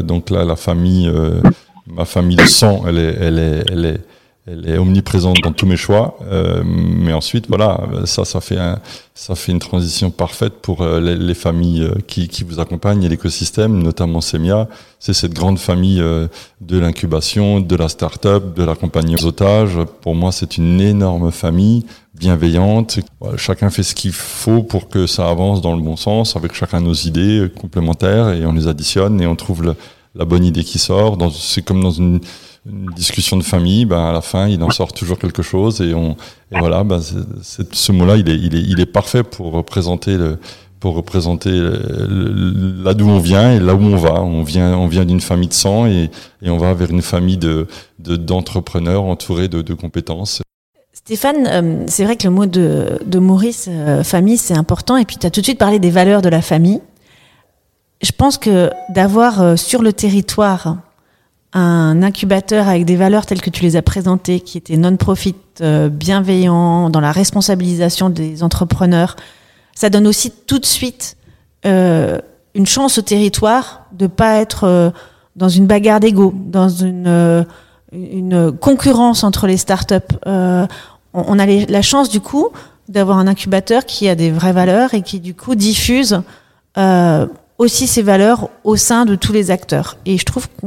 donc 0.04 0.30
là, 0.30 0.44
la 0.44 0.56
famille, 0.56 1.12
ma 1.88 2.06
famille 2.06 2.36
de 2.36 2.46
sang, 2.46 2.84
elle 2.88 2.98
est, 2.98 3.16
elle 3.20 3.86
est, 3.86 4.02
elle 4.48 4.70
est 4.70 4.78
omniprésente 4.78 5.38
dans 5.42 5.54
tous 5.54 5.66
mes 5.66 5.76
choix. 5.76 6.20
Euh, 6.32 6.64
mais 6.66 7.14
ensuite, 7.14 7.48
voilà, 7.48 7.80
ça, 8.06 8.26
ça 8.26 8.42
fait 8.42 8.60
un, 8.60 8.80
ça 9.16 9.34
fait 9.34 9.52
une 9.52 9.60
transition 9.60 10.12
parfaite 10.12 10.54
pour 10.62 10.82
euh, 10.82 11.00
les, 11.00 11.16
les, 11.16 11.34
familles 11.34 11.82
euh, 11.82 11.96
qui, 12.06 12.28
qui 12.28 12.44
vous 12.44 12.60
accompagnent 12.60 13.04
et 13.04 13.10
l'écosystème, 13.10 13.82
notamment 13.82 14.22
Semia. 14.22 14.68
C'est 15.00 15.14
cette 15.14 15.34
grande 15.34 15.58
famille 15.60 16.02
de 16.62 16.80
l'incubation, 16.80 17.60
de 17.60 17.76
la 17.76 17.90
start-up, 17.90 18.56
de 18.56 18.64
l'accompagnement 18.64 19.18
aux 19.20 19.26
otages. 19.26 19.78
Pour 20.02 20.16
moi, 20.16 20.32
c'est 20.32 20.58
une 20.58 20.82
énorme 20.82 21.32
famille 21.32 21.86
bienveillante. 22.16 23.00
chacun 23.36 23.70
fait 23.70 23.84
ce 23.84 23.94
qu'il 23.94 24.14
faut 24.14 24.64
pour 24.64 24.90
que 24.90 25.06
ça 25.06 25.30
avance 25.30 25.62
dans 25.62 25.76
le 25.76 25.82
bon 25.82 25.96
sens, 25.96 26.36
avec 26.36 26.56
chacun 26.56 26.82
nos 26.82 26.94
idées 26.94 27.52
complémentaires 27.60 28.30
et 28.30 28.48
on 28.48 28.54
les 28.54 28.68
additionne 28.68 29.22
et 29.22 29.28
on 29.28 29.36
trouve 29.36 29.62
le, 29.62 29.76
la 30.16 30.26
bonne 30.26 30.44
idée 30.44 30.64
qui 30.64 30.80
sort. 30.80 31.20
C'est 31.34 31.62
comme 31.62 31.84
dans 31.84 31.92
une 31.92 32.22
une 32.65 32.91
discussion 32.95 33.38
de 33.38 33.43
famille, 33.43 33.86
ben 33.86 34.06
à 34.06 34.12
la 34.12 34.21
fin, 34.21 34.47
il 34.47 34.62
en 34.63 34.71
sort 34.71 34.91
toujours 34.93 35.19
quelque 35.19 35.43
chose 35.43 35.82
et 35.82 35.93
on 35.93 36.15
et 36.51 36.60
voilà, 36.60 36.84
ben 36.84 36.99
ce 37.01 37.91
mot-là, 37.91 38.17
il 38.17 38.30
est, 38.30 38.38
il 38.38 38.56
est, 38.56 38.62
il 38.62 38.80
est 38.80 38.86
parfait 38.86 39.23
pour 39.23 39.51
représenter 39.51 40.17
le, 40.17 40.39
pour 40.80 40.95
représenter 40.95 41.51
là 41.51 42.93
d'où 42.93 43.08
on 43.08 43.19
vient 43.19 43.51
et 43.54 43.60
là 43.60 43.75
où 43.75 43.82
on 43.82 43.97
va. 43.97 44.21
On 44.21 44.43
vient, 44.43 44.78
on 44.78 44.88
vient 44.88 45.06
d'une 45.06 45.21
famille 45.21 45.47
de 45.47 45.54
sang 45.54 45.86
et, 45.86 46.10
et 46.41 46.49
on 46.49 46.58
va 46.58 46.73
vers 46.73 46.89
une 46.89 47.01
famille 47.01 47.38
de 47.38 47.67
d'entrepreneurs 47.99 49.04
entourés 49.04 49.47
de, 49.47 49.62
de 49.62 49.73
compétences. 49.73 50.41
Stéphane, 50.93 51.45
euh, 51.47 51.84
c'est 51.88 52.04
vrai 52.04 52.15
que 52.15 52.23
le 52.23 52.34
mot 52.34 52.45
de, 52.47 52.99
de 53.06 53.19
Maurice, 53.19 53.67
euh, 53.69 54.04
famille, 54.04 54.38
c'est 54.38 54.58
important. 54.58 54.97
Et 54.97 55.06
puis, 55.06 55.17
tu 55.17 55.28
as 55.28 55.30
tout 55.30 55.41
de 55.41 55.45
suite 55.45 55.60
parlé 55.60 55.78
des 55.78 55.91
valeurs 55.91 56.21
de 56.23 56.30
la 56.30 56.41
famille. 56.41 56.82
Je 58.01 58.12
pense 58.12 58.38
que 58.38 58.71
d'avoir 58.89 59.41
euh, 59.41 59.56
sur 59.56 59.84
le 59.84 59.93
territoire 59.93 60.78
un 61.56 62.04
incubateur 62.04 62.68
avec 62.68 62.84
des 62.84 62.98
valeurs 62.98 63.26
telles 63.26 63.41
que 63.41 63.50
tu 63.50 63.63
les 63.63 63.78
as 63.78 63.82
présentées, 63.82 64.41
qui 64.41 64.58
étaient 64.58 64.76
non-profit, 64.76 65.36
euh, 65.62 65.88
bienveillant, 65.88 66.89
dans 66.89 67.00
la 67.00 67.13
responsabilisation 67.13 68.10
des 68.10 68.44
entrepreneurs, 68.44 69.15
ça 69.74 69.89
donne 69.89 70.06
aussi 70.06 70.32
tout 70.32 70.60
de 70.60 70.65
suite 70.65 71.15
euh, 71.65 72.20
une 72.56 72.65
chance 72.65 72.98
au 72.98 73.02
territoire 73.02 73.86
de 73.94 74.06
pas 74.06 74.36
être 74.36 74.65
euh, 74.65 74.89
dans 75.38 75.48
une 75.48 75.65
bagarre 75.65 76.02
d'ego, 76.02 76.34
dans 76.36 76.68
une, 76.68 77.46
une 77.94 78.52
concurrence 78.52 79.24
entre 79.24 79.48
les 79.48 79.58
startups. 79.58 79.96
on, 80.26 80.68
on 81.13 81.39
a 81.39 81.46
la 81.46 81.82
chance 81.82 82.10
du 82.10 82.20
coup 82.20 82.50
d'avoir 82.89 83.18
un 83.18 83.28
incubateur 83.28 83.86
qui 83.86 84.10
a 84.10 84.15
des 84.15 84.30
vraies 84.30 84.54
valeurs 84.54 84.94
et 84.94 85.02
qui 85.02 85.22
du 85.22 85.34
coup 85.34 85.56
diffuse 85.56 86.22
aussi 87.58 87.88
ces 87.88 88.02
valeurs 88.02 88.50
au 88.63 88.76
sein 88.76 89.06
de 89.06 89.15
tous 89.15 89.32
les 89.32 89.52
acteurs. 89.52 89.98
Et 90.06 90.18
je 90.18 90.26
trouve 90.26 90.48
que 90.50 90.65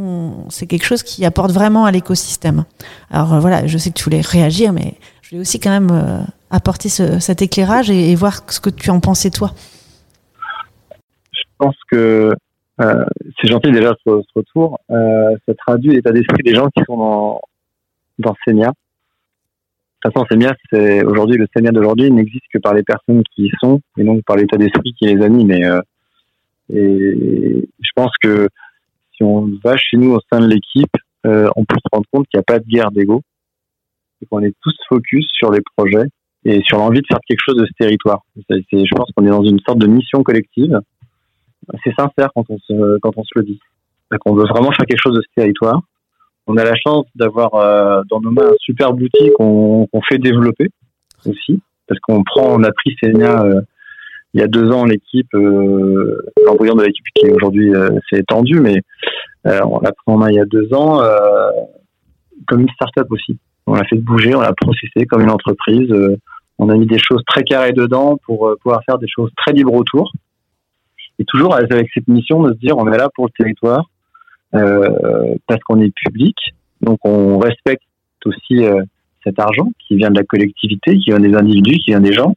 c'est 0.48 0.66
quelque 0.66 0.84
chose 0.84 1.02
qui 1.02 1.24
apporte 1.24 1.50
vraiment 1.50 1.84
à 1.84 1.90
l'écosystème. 1.90 2.64
Alors 3.10 3.34
euh, 3.34 3.40
voilà, 3.40 3.66
je 3.66 3.78
sais 3.78 3.90
que 3.90 3.94
tu 3.94 4.04
voulais 4.04 4.20
réagir, 4.20 4.72
mais 4.72 4.94
je 5.22 5.30
voulais 5.30 5.40
aussi 5.42 5.60
quand 5.60 5.70
même 5.70 5.90
euh, 5.90 6.20
apporter 6.50 6.88
cet 6.88 7.42
éclairage 7.42 7.90
et, 7.90 8.14
voir 8.14 8.40
ce 8.48 8.60
que 8.60 8.70
tu 8.70 8.90
en 8.90 9.00
pensais 9.00 9.30
toi. 9.30 9.52
Je 11.32 11.42
pense 11.58 11.76
que 11.90 12.32
euh, 12.80 13.04
c'est 13.40 13.48
gentil 13.48 13.70
déjà 13.72 13.94
ce, 14.06 14.22
retour. 14.34 14.78
ça 14.88 15.54
traduit 15.66 15.90
l'état 15.90 16.12
d'esprit 16.12 16.42
des 16.42 16.54
gens 16.54 16.68
qui 16.74 16.82
sont 16.86 16.96
dans, 16.96 17.40
dans 18.18 18.34
Senia. 18.46 18.68
De 18.68 20.10
toute 20.10 20.14
façon, 20.14 20.26
Senia, 20.30 20.54
c'est 20.72 21.04
aujourd'hui 21.04 21.36
le 21.36 21.48
Senia 21.54 21.72
d'aujourd'hui 21.72 22.10
n'existe 22.10 22.44
que 22.54 22.58
par 22.58 22.72
les 22.72 22.84
personnes 22.84 23.24
qui 23.34 23.46
y 23.46 23.50
sont 23.60 23.80
et 23.98 24.04
donc 24.04 24.22
par 24.24 24.36
l'état 24.36 24.56
d'esprit 24.56 24.94
qui 24.96 25.06
les 25.06 25.22
anime. 25.22 25.82
Et 26.70 27.68
je 27.80 27.90
pense 27.94 28.12
que 28.22 28.48
si 29.16 29.22
on 29.22 29.50
va 29.64 29.76
chez 29.76 29.96
nous 29.96 30.12
au 30.12 30.20
sein 30.30 30.40
de 30.40 30.46
l'équipe, 30.46 30.94
euh, 31.26 31.48
on 31.56 31.64
peut 31.64 31.76
se 31.76 31.88
rendre 31.92 32.06
compte 32.12 32.26
qu'il 32.28 32.38
n'y 32.38 32.42
a 32.42 32.44
pas 32.44 32.58
de 32.58 32.66
guerre 32.66 32.90
d'ego, 32.90 33.22
qu'on 34.30 34.42
est 34.42 34.54
tous 34.62 34.76
focus 34.88 35.26
sur 35.32 35.50
les 35.50 35.60
projets 35.76 36.06
et 36.44 36.60
sur 36.62 36.78
l'envie 36.78 37.00
de 37.00 37.06
faire 37.06 37.18
quelque 37.26 37.42
chose 37.44 37.56
de 37.56 37.66
ce 37.66 37.72
territoire. 37.78 38.22
je 38.36 38.94
pense 38.94 39.10
qu'on 39.14 39.26
est 39.26 39.30
dans 39.30 39.44
une 39.44 39.60
sorte 39.60 39.78
de 39.78 39.86
mission 39.86 40.22
collective. 40.22 40.78
C'est 41.84 41.94
sincère 41.94 42.30
quand 42.34 42.44
on 42.48 42.58
se, 42.58 42.98
quand 43.00 43.12
on 43.16 43.22
se 43.22 43.30
le 43.36 43.42
dit. 43.42 43.60
On 44.24 44.34
veut 44.34 44.46
vraiment 44.48 44.70
faire 44.70 44.86
quelque 44.86 45.02
chose 45.02 45.16
de 45.16 45.20
ce 45.20 45.28
territoire. 45.36 45.82
On 46.46 46.56
a 46.56 46.64
la 46.64 46.74
chance 46.76 47.04
d'avoir 47.14 47.54
euh, 47.54 48.00
dans 48.08 48.20
nos 48.20 48.30
mains 48.30 48.46
un 48.46 48.56
super 48.58 48.94
outil 48.94 49.30
qu'on 49.36 49.86
fait 50.08 50.18
développer 50.18 50.68
aussi, 51.26 51.60
parce 51.86 52.00
qu'on 52.00 52.24
prend, 52.24 52.54
on 52.54 52.62
a 52.62 52.72
pris 52.72 52.96
Senia 53.02 53.42
euh, 53.42 53.60
il 54.34 54.40
y 54.40 54.42
a 54.42 54.46
deux 54.46 54.70
ans, 54.70 54.84
l'équipe, 54.84 55.32
euh, 55.34 56.20
l'embryon 56.44 56.74
de 56.74 56.84
l'équipe 56.84 57.04
qui 57.14 57.30
aujourd'hui 57.30 57.74
euh, 57.74 57.90
s'est 58.10 58.20
étendu, 58.20 58.60
mais 58.60 58.82
euh, 59.46 59.60
on 59.64 59.80
l'a 59.80 59.92
pris 59.92 60.04
en 60.06 60.18
main 60.18 60.30
il 60.30 60.36
y 60.36 60.40
a 60.40 60.44
deux 60.44 60.72
ans 60.74 61.02
euh, 61.02 61.50
comme 62.46 62.60
une 62.60 62.68
start-up 62.70 63.06
aussi. 63.10 63.38
On 63.66 63.74
l'a 63.74 63.84
fait 63.84 63.96
bouger, 63.96 64.34
on 64.34 64.40
l'a 64.40 64.52
processé 64.52 65.06
comme 65.06 65.22
une 65.22 65.30
entreprise. 65.30 65.92
On 66.58 66.68
a 66.68 66.74
mis 66.76 66.86
des 66.86 66.98
choses 66.98 67.22
très 67.26 67.42
carrées 67.42 67.72
dedans 67.72 68.18
pour 68.24 68.54
pouvoir 68.62 68.82
faire 68.84 68.98
des 68.98 69.08
choses 69.08 69.30
très 69.36 69.52
libres 69.52 69.74
autour. 69.74 70.10
Et 71.18 71.24
toujours 71.24 71.54
avec 71.54 71.88
cette 71.92 72.08
mission 72.08 72.42
de 72.42 72.52
se 72.52 72.58
dire, 72.58 72.78
on 72.78 72.90
est 72.90 72.96
là 72.96 73.08
pour 73.14 73.26
le 73.26 73.44
territoire 73.44 73.90
parce 74.50 75.62
qu'on 75.64 75.82
est 75.82 75.92
public, 75.94 76.34
donc 76.80 76.98
on 77.04 77.38
respecte 77.38 77.82
aussi 78.24 78.64
cet 79.22 79.38
argent 79.38 79.70
qui 79.86 79.96
vient 79.96 80.10
de 80.10 80.16
la 80.16 80.24
collectivité, 80.24 80.96
qui 80.96 81.10
vient 81.10 81.20
des 81.20 81.34
individus, 81.34 81.78
qui 81.80 81.90
vient 81.90 82.00
des 82.00 82.14
gens. 82.14 82.34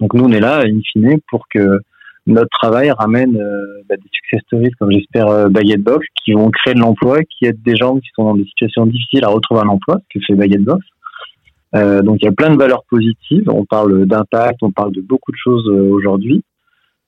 Donc 0.00 0.14
nous, 0.14 0.24
on 0.24 0.32
est 0.32 0.40
là, 0.40 0.62
in 0.64 0.80
fine, 0.92 1.18
pour 1.28 1.46
que 1.48 1.80
notre 2.26 2.50
travail 2.50 2.90
ramène 2.90 3.36
euh, 3.36 3.82
bah, 3.88 3.96
des 3.96 4.08
success 4.12 4.40
stories, 4.46 4.70
comme 4.78 4.90
j'espère 4.92 5.28
euh, 5.28 5.48
Baguette 5.48 5.82
Box, 5.82 6.06
qui 6.24 6.32
vont 6.32 6.50
créer 6.50 6.74
de 6.74 6.80
l'emploi, 6.80 7.22
qui 7.24 7.46
aident 7.46 7.62
des 7.62 7.76
gens 7.76 7.96
qui 7.96 8.08
sont 8.14 8.24
dans 8.24 8.34
des 8.36 8.44
situations 8.44 8.86
difficiles 8.86 9.24
à 9.24 9.28
retrouver 9.28 9.60
un 9.60 9.68
emploi, 9.68 9.98
ce 10.12 10.18
que 10.18 10.24
fait 10.24 10.34
Baguette 10.34 10.62
Box. 10.62 10.84
Euh, 11.74 12.02
donc 12.02 12.18
il 12.20 12.24
y 12.24 12.28
a 12.28 12.32
plein 12.32 12.50
de 12.50 12.56
valeurs 12.56 12.84
positives. 12.88 13.48
On 13.48 13.64
parle 13.64 14.06
d'impact, 14.06 14.62
on 14.62 14.72
parle 14.72 14.92
de 14.92 15.00
beaucoup 15.00 15.32
de 15.32 15.36
choses 15.36 15.68
euh, 15.68 15.88
aujourd'hui, 15.90 16.42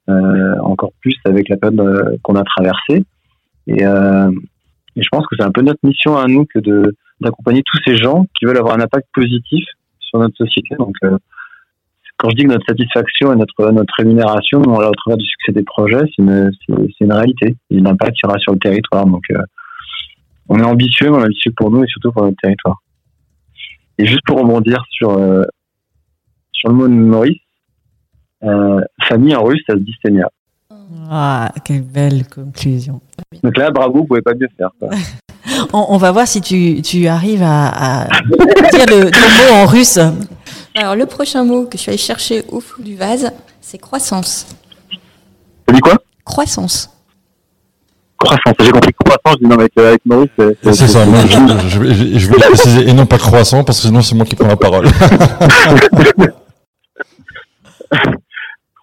euh, 0.08 0.58
encore 0.60 0.92
plus 1.00 1.16
avec 1.24 1.48
la 1.48 1.56
période 1.56 2.18
qu'on 2.22 2.36
a 2.36 2.44
traversée. 2.44 3.04
Et, 3.68 3.82
et, 3.82 5.02
je 5.02 5.08
pense 5.10 5.26
que 5.26 5.36
c'est 5.38 5.44
un 5.44 5.52
peu 5.52 5.62
notre 5.62 5.80
mission 5.84 6.16
à 6.16 6.26
nous 6.26 6.44
que 6.46 6.58
d'accompagner 7.20 7.62
tous 7.64 7.78
ces 7.84 7.96
gens 7.96 8.26
qui 8.36 8.44
veulent 8.44 8.58
avoir 8.58 8.74
un 8.74 8.80
impact 8.80 9.06
positif 9.14 9.64
sur 10.00 10.18
notre 10.18 10.36
société. 10.36 10.74
Donc 10.76 10.96
quand 12.22 12.30
je 12.30 12.36
dis 12.36 12.44
que 12.44 12.50
notre 12.50 12.66
satisfaction 12.66 13.32
et 13.32 13.36
notre, 13.36 13.72
notre 13.72 13.92
rémunération, 13.98 14.62
on 14.64 14.74
au 14.76 14.94
travers 14.94 15.16
du 15.16 15.26
succès 15.26 15.50
des 15.50 15.64
projets, 15.64 16.04
c'est 16.06 16.22
une, 16.22 16.52
c'est, 16.64 17.04
une 17.04 17.12
réalité. 17.12 17.56
Il 17.68 17.78
y 17.78 17.80
a 17.80 17.82
l'impact 17.82 18.12
qu'il 18.12 18.28
y 18.28 18.30
aura 18.30 18.38
sur 18.38 18.52
le 18.52 18.60
territoire. 18.60 19.04
Donc, 19.06 19.24
euh, 19.32 19.42
on 20.48 20.60
est 20.60 20.64
ambitieux, 20.64 21.10
mais 21.10 21.16
on 21.16 21.20
est 21.22 21.24
ambitieux 21.24 21.52
pour 21.56 21.72
nous 21.72 21.82
et 21.82 21.86
surtout 21.88 22.12
pour 22.12 22.22
notre 22.22 22.36
territoire. 22.40 22.76
Et 23.98 24.06
juste 24.06 24.20
pour 24.24 24.38
rebondir 24.38 24.84
sur, 24.88 25.10
euh, 25.10 25.42
sur 26.52 26.68
le 26.68 26.76
mot 26.76 26.86
de 26.86 26.92
Maurice, 26.92 27.40
euh, 28.44 28.80
famille 29.08 29.34
en 29.34 29.42
russe, 29.42 29.62
ça 29.66 29.74
se 29.74 29.80
dit 29.80 29.94
Senia. 30.04 30.30
Ah, 31.10 31.50
quelle 31.64 31.82
belle 31.82 32.28
conclusion. 32.28 33.00
Donc 33.42 33.56
là, 33.56 33.72
bravo, 33.72 33.94
vous 33.94 34.04
pouvez 34.04 34.22
pas 34.22 34.34
mieux 34.34 34.48
faire. 34.56 34.70
on, 35.72 35.86
on, 35.88 35.96
va 35.96 36.12
voir 36.12 36.28
si 36.28 36.40
tu, 36.40 36.82
tu 36.82 37.08
arrives 37.08 37.42
à, 37.42 38.04
à 38.04 38.04
dire 38.04 38.86
le, 38.86 39.06
le 39.06 39.10
mot 39.10 39.62
en 39.64 39.66
russe. 39.66 39.98
Alors, 40.74 40.96
le 40.96 41.06
prochain 41.06 41.44
mot 41.44 41.66
que 41.66 41.76
je 41.76 41.82
suis 41.82 41.90
allée 41.90 41.98
chercher 41.98 42.42
au 42.50 42.60
fond 42.60 42.82
du 42.82 42.96
vase, 42.96 43.30
c'est 43.60 43.78
croissance. 43.78 44.46
Tu 45.66 45.74
dis 45.74 45.80
quoi? 45.80 45.94
Croissance. 46.24 46.88
Croissance, 48.18 48.54
j'ai 48.60 48.70
compris 48.70 48.92
croissance, 48.92 49.34
je 49.40 49.44
dis 49.44 49.50
non, 49.50 49.58
avec, 49.58 49.76
avec 49.76 50.00
Maurice. 50.06 50.30
C'est 50.62 50.74
ça, 50.74 51.04
moi, 51.04 51.20
je, 51.26 51.68
je, 51.68 51.78
vais, 51.80 52.18
je 52.18 52.30
vais 52.30 52.36
préciser, 52.36 52.88
et 52.88 52.92
non 52.92 53.06
pas 53.06 53.18
croissant, 53.18 53.64
parce 53.64 53.80
que 53.80 53.88
sinon 53.88 54.00
c'est 54.00 54.14
moi 54.14 54.24
qui 54.24 54.36
prends 54.36 54.46
la 54.48 54.56
parole. 54.56 54.86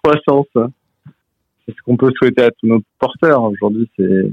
croissance, 0.02 0.46
c'est 0.54 1.74
ce 1.74 1.82
qu'on 1.84 1.96
peut 1.96 2.12
souhaiter 2.16 2.42
à 2.44 2.50
tous 2.50 2.66
nos 2.66 2.80
porteurs. 2.98 3.42
Aujourd'hui, 3.42 3.90
c'est 3.98 4.32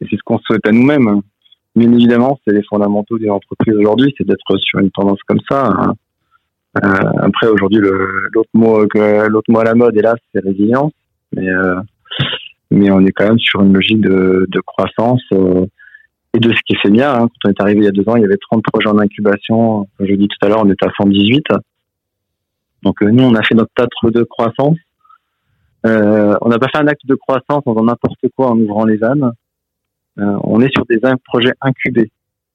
c'est 0.00 0.16
ce 0.16 0.22
qu'on 0.24 0.38
souhaite 0.38 0.66
à 0.66 0.72
nous-mêmes. 0.72 1.22
Bien 1.76 1.92
évidemment, 1.92 2.38
c'est 2.44 2.52
les 2.52 2.62
fondamentaux 2.64 3.18
d'une 3.18 3.30
entreprise 3.30 3.74
aujourd'hui, 3.76 4.12
c'est 4.18 4.26
d'être 4.26 4.56
sur 4.58 4.80
une 4.80 4.90
tendance 4.90 5.20
comme 5.26 5.40
ça. 5.48 5.66
Hein. 5.66 5.94
Euh, 6.76 7.12
après, 7.20 7.48
aujourd'hui, 7.48 7.80
l'autre 7.80 8.50
mot, 8.54 8.80
l'autre 8.82 9.50
mot 9.50 9.58
à 9.60 9.64
la 9.64 9.74
mode, 9.74 9.96
hélas, 9.96 10.16
c'est 10.32 10.42
résilience. 10.42 10.92
Mais, 11.32 11.48
euh, 11.48 11.80
mais 12.70 12.90
on 12.90 13.00
est 13.00 13.12
quand 13.12 13.26
même 13.26 13.38
sur 13.38 13.62
une 13.62 13.74
logique 13.74 14.00
de, 14.00 14.46
de 14.48 14.60
croissance 14.60 15.22
euh, 15.32 15.66
et 16.34 16.38
de 16.38 16.50
ce 16.50 16.58
qui 16.66 16.74
est 16.74 16.80
fait 16.82 16.90
bien. 16.90 17.12
Hein. 17.12 17.28
Quand 17.42 17.48
on 17.48 17.50
est 17.50 17.60
arrivé 17.60 17.80
il 17.80 17.84
y 17.84 17.88
a 17.88 17.92
deux 17.92 18.08
ans, 18.08 18.16
il 18.16 18.22
y 18.22 18.24
avait 18.24 18.38
30 18.38 18.62
projets 18.62 18.88
en 18.88 18.98
incubation. 18.98 19.86
Je 20.00 20.14
dis 20.14 20.28
tout 20.28 20.46
à 20.46 20.48
l'heure, 20.48 20.62
on 20.64 20.70
était 20.70 20.86
à 20.86 20.92
118. 20.96 21.44
Donc 22.82 23.00
nous, 23.02 23.24
on 23.24 23.34
a 23.34 23.42
fait 23.42 23.54
notre 23.54 23.72
tâtre 23.74 24.10
de 24.10 24.22
croissance. 24.22 24.78
Euh, 25.84 26.36
on 26.40 26.48
n'a 26.48 26.58
pas 26.58 26.68
fait 26.68 26.78
un 26.78 26.86
acte 26.86 27.06
de 27.06 27.14
croissance 27.14 27.62
en 27.66 27.84
n'importe 27.84 28.24
quoi 28.36 28.50
en 28.50 28.58
ouvrant 28.58 28.84
les 28.84 28.96
vannes. 28.96 29.32
Euh, 30.18 30.38
on 30.44 30.60
est 30.60 30.70
sur 30.74 30.84
des 30.86 30.98
projets 31.24 31.52
incubés. 31.60 32.10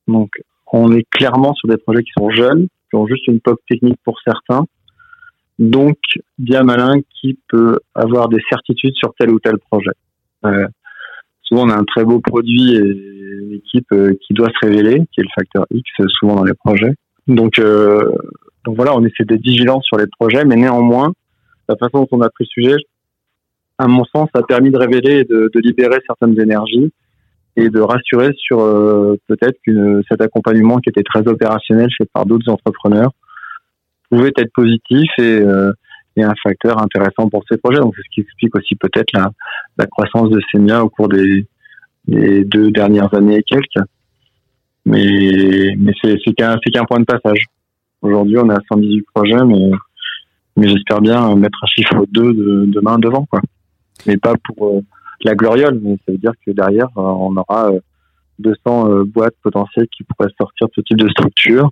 Donc 0.07 0.29
on 0.71 0.91
est 0.93 1.05
clairement 1.09 1.53
sur 1.53 1.67
des 1.67 1.77
projets 1.77 2.03
qui 2.03 2.11
sont 2.17 2.29
jeunes, 2.29 2.67
qui 2.89 2.95
ont 2.95 3.07
juste 3.07 3.27
une 3.27 3.39
POC 3.39 3.59
technique 3.69 3.99
pour 4.03 4.19
certains. 4.25 4.65
Donc, 5.59 5.97
bien 6.37 6.63
malin 6.63 7.01
qui 7.19 7.39
peut 7.49 7.79
avoir 7.95 8.29
des 8.29 8.41
certitudes 8.49 8.93
sur 8.95 9.13
tel 9.17 9.31
ou 9.31 9.39
tel 9.39 9.57
projet. 9.71 9.91
Euh, 10.45 10.67
souvent 11.41 11.65
on 11.65 11.69
a 11.69 11.75
un 11.75 11.83
très 11.83 12.05
beau 12.05 12.19
produit 12.19 12.75
et 12.75 12.79
une 12.79 13.53
équipe 13.53 13.93
qui 14.21 14.33
doit 14.33 14.49
se 14.49 14.67
révéler, 14.67 15.01
qui 15.11 15.21
est 15.21 15.23
le 15.23 15.29
facteur 15.33 15.65
X 15.71 15.89
souvent 16.19 16.35
dans 16.35 16.43
les 16.43 16.53
projets. 16.53 16.93
Donc, 17.27 17.59
donc 17.59 18.75
voilà, 18.75 18.95
on 18.95 19.03
essaie 19.03 19.23
d'être 19.23 19.41
vigilant 19.41 19.81
sur 19.81 19.97
les 19.97 20.07
projets, 20.19 20.45
mais 20.45 20.55
néanmoins, 20.55 21.13
la 21.69 21.75
façon 21.75 22.01
dont 22.01 22.07
on 22.11 22.21
a 22.21 22.29
pris 22.29 22.43
le 22.43 22.63
sujet, 22.63 22.75
à 23.77 23.87
mon 23.87 24.05
sens, 24.05 24.29
a 24.33 24.43
permis 24.43 24.71
de 24.71 24.77
révéler 24.77 25.19
et 25.19 25.23
de 25.23 25.59
libérer 25.59 25.99
certaines 26.05 26.39
énergies 26.39 26.91
et 27.57 27.69
de 27.69 27.81
rassurer 27.81 28.31
sur 28.37 28.59
euh, 28.59 29.19
peut-être 29.27 29.57
que 29.65 30.01
cet 30.07 30.21
accompagnement 30.21 30.77
qui 30.77 30.89
était 30.89 31.03
très 31.03 31.27
opérationnel 31.27 31.89
fait 31.97 32.07
par 32.13 32.25
d'autres 32.25 32.49
entrepreneurs 32.49 33.11
pouvait 34.09 34.31
être 34.37 34.53
positif 34.53 35.09
et, 35.17 35.41
euh, 35.41 35.73
et, 36.15 36.23
un 36.23 36.35
facteur 36.41 36.79
intéressant 36.79 37.27
pour 37.29 37.43
ces 37.49 37.57
projets. 37.57 37.79
Donc 37.79 37.93
c'est 37.95 38.03
ce 38.03 38.09
qui 38.13 38.21
explique 38.21 38.55
aussi 38.55 38.75
peut-être 38.75 39.11
la, 39.13 39.85
croissance 39.87 40.29
de 40.29 40.39
Semia 40.51 40.83
au 40.83 40.89
cours 40.89 41.09
des, 41.09 41.47
deux 42.07 42.71
dernières 42.71 43.13
années 43.13 43.37
et 43.37 43.43
quelques. 43.43 43.85
Mais, 44.85 45.75
c'est 46.01 46.33
qu'un 46.37 46.85
point 46.87 46.99
de 46.99 47.05
passage. 47.05 47.43
Aujourd'hui, 48.01 48.37
on 48.37 48.49
est 48.49 48.53
à 48.53 48.61
118 48.71 49.05
projets, 49.13 49.43
mais, 49.43 50.69
j'espère 50.69 51.01
bien 51.01 51.35
mettre 51.35 51.57
un 51.63 51.67
chiffre 51.67 52.05
2 52.11 52.33
de, 52.33 52.65
demain 52.67 52.97
devant, 52.99 53.25
quoi. 53.25 53.41
Mais 54.05 54.15
pas 54.15 54.35
pour 54.43 54.67
euh, 54.67 54.81
la 55.27 55.35
gloriole, 55.35 55.79
mais 55.81 55.97
ça 56.05 56.11
veut 56.11 56.17
dire 56.17 56.33
que 56.45 56.51
derrière, 56.51 56.87
euh, 56.97 57.01
on 57.01 57.35
aura 57.35 57.71
200 58.39 58.89
euh, 58.89 59.03
boîtes 59.03 59.35
potentielles 59.41 59.87
qui 59.95 60.03
pourraient 60.03 60.31
sortir 60.39 60.67
de 60.67 60.73
ce 60.75 60.81
type 60.81 60.97
de 60.97 61.09
structure. 61.09 61.71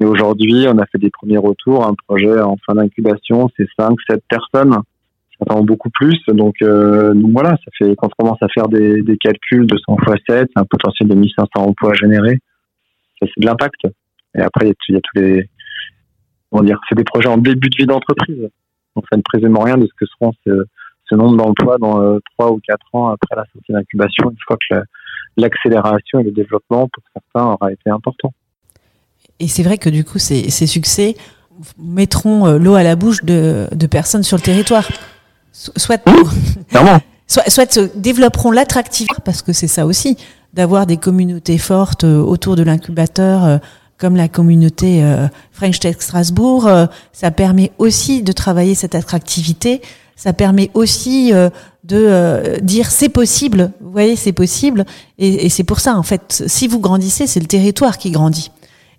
Et 0.00 0.04
aujourd'hui, 0.04 0.66
on 0.68 0.78
a 0.78 0.86
fait 0.86 0.98
des 0.98 1.10
premiers 1.10 1.38
retours. 1.38 1.86
Un 1.86 1.94
projet 2.06 2.40
en 2.40 2.56
fin 2.64 2.74
d'incubation, 2.74 3.50
c'est 3.56 3.66
5, 3.78 3.96
7 4.08 4.22
personnes. 4.28 4.76
J'attends 5.38 5.62
beaucoup 5.62 5.90
plus. 5.90 6.18
Donc, 6.28 6.56
euh, 6.62 7.12
voilà, 7.32 7.50
ça 7.50 7.70
fait, 7.78 7.94
quand 7.96 8.08
on 8.18 8.24
commence 8.24 8.42
à 8.42 8.48
faire 8.48 8.68
des, 8.68 9.02
calculs 9.20 9.66
de 9.66 9.76
100 9.76 9.96
fois 9.98 10.16
7, 10.28 10.50
c'est 10.54 10.60
un 10.60 10.64
potentiel 10.64 11.08
de 11.08 11.14
1500 11.14 11.48
emplois 11.56 11.94
générés. 11.94 12.38
Ça, 13.18 13.26
c'est 13.26 13.40
de 13.40 13.46
l'impact. 13.46 13.80
Et 14.36 14.40
après, 14.40 14.72
il 14.88 14.94
y, 14.94 14.96
a 14.96 15.00
tous 15.00 15.20
les, 15.20 15.48
comment 16.50 16.62
dire, 16.62 16.80
c'est 16.88 16.94
des 16.94 17.04
projets 17.04 17.28
en 17.28 17.36
début 17.36 17.68
de 17.68 17.76
vie 17.76 17.86
d'entreprise. 17.86 18.48
Donc, 18.96 19.04
ça 19.10 19.16
ne 19.16 19.22
présume 19.22 19.56
rien 19.58 19.76
de 19.76 19.86
ce 19.86 19.92
que 19.98 20.06
seront 20.06 20.32
ces, 20.46 20.52
ce 21.10 21.16
nombre 21.16 21.36
d'emplois 21.36 21.78
dans 21.78 22.00
euh, 22.00 22.18
trois 22.32 22.52
ou 22.52 22.60
quatre 22.66 22.86
ans 22.92 23.08
après 23.08 23.36
la 23.36 23.44
sortie 23.52 23.72
d'incubation, 23.72 24.30
une 24.30 24.36
fois 24.46 24.56
que 24.70 24.76
l'accélération 25.36 26.20
et 26.20 26.22
le 26.22 26.30
développement 26.30 26.88
pour 26.88 27.02
certains 27.12 27.52
aura 27.52 27.72
été 27.72 27.90
important. 27.90 28.32
Et 29.40 29.48
c'est 29.48 29.62
vrai 29.62 29.78
que 29.78 29.90
du 29.90 30.04
coup, 30.04 30.18
ces, 30.18 30.50
ces 30.50 30.66
succès 30.66 31.16
mettront 31.78 32.46
euh, 32.46 32.58
l'eau 32.58 32.74
à 32.74 32.82
la 32.82 32.96
bouche 32.96 33.24
de, 33.24 33.66
de, 33.72 33.86
personnes 33.86 34.22
sur 34.22 34.36
le 34.36 34.42
territoire. 34.42 34.88
Soit, 35.52 36.00
soit, 37.26 37.50
soit 37.50 37.96
développeront 37.96 38.52
l'attractivité, 38.52 39.16
parce 39.24 39.42
que 39.42 39.52
c'est 39.52 39.66
ça 39.66 39.84
aussi, 39.84 40.16
d'avoir 40.52 40.86
des 40.86 40.96
communautés 40.96 41.58
fortes 41.58 42.04
euh, 42.04 42.20
autour 42.20 42.54
de 42.54 42.62
l'incubateur, 42.62 43.60
comme 43.98 44.16
la 44.16 44.28
communauté 44.28 45.04
French 45.52 45.78
Tech 45.80 45.96
Strasbourg. 45.98 46.68
Ça 47.12 47.30
permet 47.30 47.72
aussi 47.78 48.22
de 48.22 48.32
travailler 48.32 48.74
cette 48.74 48.94
attractivité 48.94 49.82
ça 50.20 50.34
permet 50.34 50.70
aussi 50.74 51.32
euh, 51.32 51.48
de 51.84 51.96
euh, 51.96 52.58
dire 52.60 52.90
c'est 52.90 53.08
possible. 53.08 53.72
Vous 53.80 53.90
voyez, 53.90 54.16
c'est 54.16 54.34
possible. 54.34 54.84
Et, 55.16 55.46
et 55.46 55.48
c'est 55.48 55.64
pour 55.64 55.80
ça, 55.80 55.96
en 55.96 56.02
fait, 56.02 56.44
si 56.46 56.68
vous 56.68 56.78
grandissez, 56.78 57.26
c'est 57.26 57.40
le 57.40 57.46
territoire 57.46 57.96
qui 57.96 58.10
grandit. 58.10 58.50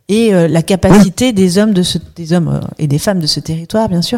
Et 0.09 0.33
euh, 0.33 0.47
la 0.47 0.63
capacité 0.63 1.31
des 1.31 1.59
hommes, 1.59 1.73
de 1.73 1.83
ce, 1.83 1.99
des 2.15 2.33
hommes 2.33 2.59
et 2.79 2.87
des 2.87 2.97
femmes 2.97 3.19
de 3.19 3.27
ce 3.27 3.39
territoire, 3.39 3.87
bien 3.87 4.01
sûr, 4.01 4.17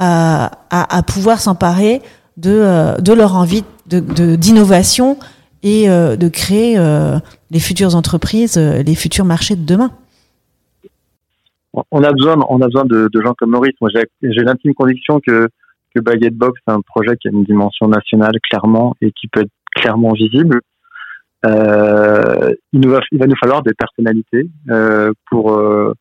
à, 0.00 0.50
à, 0.70 0.96
à 0.96 1.02
pouvoir 1.04 1.40
s'emparer 1.40 2.02
de, 2.36 3.00
de 3.00 3.12
leur 3.12 3.36
envie 3.36 3.62
de 3.86 4.00
d'innovation 4.34 5.16
et 5.62 5.86
de 5.88 6.28
créer 6.28 6.78
les 7.50 7.60
futures 7.60 7.94
entreprises, 7.94 8.56
les 8.56 8.94
futurs 8.96 9.24
marchés 9.24 9.56
de 9.56 9.64
demain. 9.64 9.92
On 11.92 12.02
a 12.02 12.12
besoin, 12.12 12.36
on 12.48 12.60
a 12.60 12.66
besoin 12.66 12.84
de, 12.86 13.08
de 13.12 13.22
gens 13.22 13.34
comme 13.38 13.50
Maurice. 13.50 13.74
Moi, 13.80 13.90
j'ai 13.92 14.42
l'intime 14.42 14.74
conviction 14.74 15.20
que 15.24 15.48
que 15.94 16.00
Baguette 16.00 16.36
Box 16.36 16.60
c'est 16.66 16.72
un 16.72 16.80
projet 16.80 17.16
qui 17.16 17.28
a 17.28 17.30
une 17.32 17.44
dimension 17.44 17.88
nationale 17.88 18.34
clairement 18.48 18.94
et 19.00 19.12
qui 19.12 19.28
peut 19.28 19.40
être 19.40 19.52
clairement 19.74 20.12
visible. 20.12 20.60
Euh, 21.46 22.52
il, 22.72 22.86
va, 22.88 23.00
nous 23.12 23.36
falloir 23.40 23.62
des 23.62 23.72
personnalités 23.72 24.50
euh, 24.68 25.12
pour, 25.30 25.52
euh, 25.52 25.94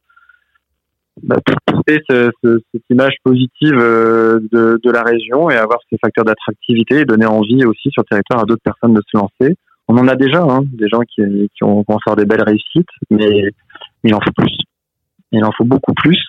bah, 1.24 1.38
porter 1.66 2.02
ce, 2.10 2.30
ce, 2.44 2.60
cette 2.74 2.84
image 2.90 3.16
positive 3.24 3.78
euh, 3.78 4.40
de, 4.52 4.92
la 4.92 5.04
région 5.04 5.50
et 5.50 5.56
avoir 5.56 5.80
ces 5.90 5.98
facteurs 5.98 6.26
d'attractivité 6.26 7.00
et 7.00 7.06
donner 7.06 7.26
envie 7.26 7.64
aussi 7.66 7.90
sur 7.92 8.04
le 8.04 8.10
territoire 8.10 8.42
à 8.42 8.46
d'autres 8.46 8.64
personnes 8.64 8.94
de 8.94 9.02
se 9.10 9.18
lancer. 9.18 9.56
On 9.88 9.98
en 9.98 10.08
a 10.08 10.16
déjà, 10.16 10.42
hein, 10.44 10.62
des 10.74 10.88
gens 10.88 11.02
qui, 11.02 11.22
qui 11.56 11.64
ont 11.64 11.84
commencé 11.84 12.10
à 12.10 12.16
des 12.16 12.26
belles 12.26 12.44
réussites, 12.44 12.90
mais 13.10 13.50
il 14.04 14.14
en 14.14 14.20
faut 14.20 14.32
plus. 14.36 14.56
Il 15.32 15.44
en 15.44 15.52
faut 15.52 15.66
beaucoup 15.66 15.94
plus. 15.94 16.22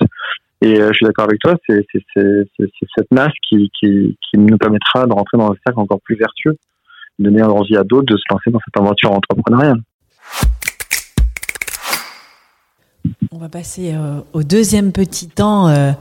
Et 0.62 0.78
euh, 0.78 0.88
je 0.88 0.94
suis 0.94 1.06
d'accord 1.06 1.24
avec 1.24 1.40
toi, 1.40 1.54
c'est 1.68 1.84
cette 1.92 3.10
masse 3.10 3.32
qui, 3.48 3.70
qui, 3.78 4.16
qui, 4.20 4.38
nous 4.38 4.58
permettra 4.58 5.06
de 5.06 5.12
rentrer 5.12 5.38
dans 5.38 5.50
un 5.50 5.56
cercle 5.64 5.80
encore 5.80 6.00
plus 6.02 6.16
vertueux, 6.16 6.56
de 7.18 7.24
donner 7.24 7.42
envie 7.42 7.76
à 7.76 7.82
d'autres 7.82 8.12
de 8.12 8.16
se 8.16 8.24
lancer 8.30 8.50
dans 8.50 8.60
cette 8.64 8.76
aventure 8.76 9.12
entrepreneuriale. 9.12 9.80
On 13.32 13.38
va 13.38 13.48
passer 13.48 13.94
euh, 13.94 14.20
au 14.32 14.42
deuxième 14.42 14.92
petit 14.92 15.28
temps 15.28 15.68
euh, 15.68 15.92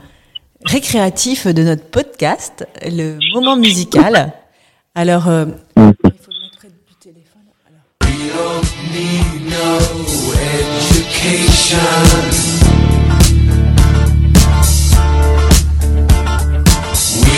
récréatif 0.65 1.47
de 1.47 1.63
notre 1.63 1.85
podcast, 1.89 2.67
le 2.83 3.17
moment 3.33 3.55
musical. 3.55 4.33
Alors, 4.95 5.27
euh, 5.27 5.45
il 5.77 5.83
faut 5.83 6.31
mettre 6.31 6.57
près 6.57 6.69
du 6.69 6.95
téléphone. 6.99 7.43
Alors. 7.67 7.83
We 8.01 8.31
don't 8.33 8.65
need 8.91 9.45
no 9.49 9.77
education. 10.89 12.48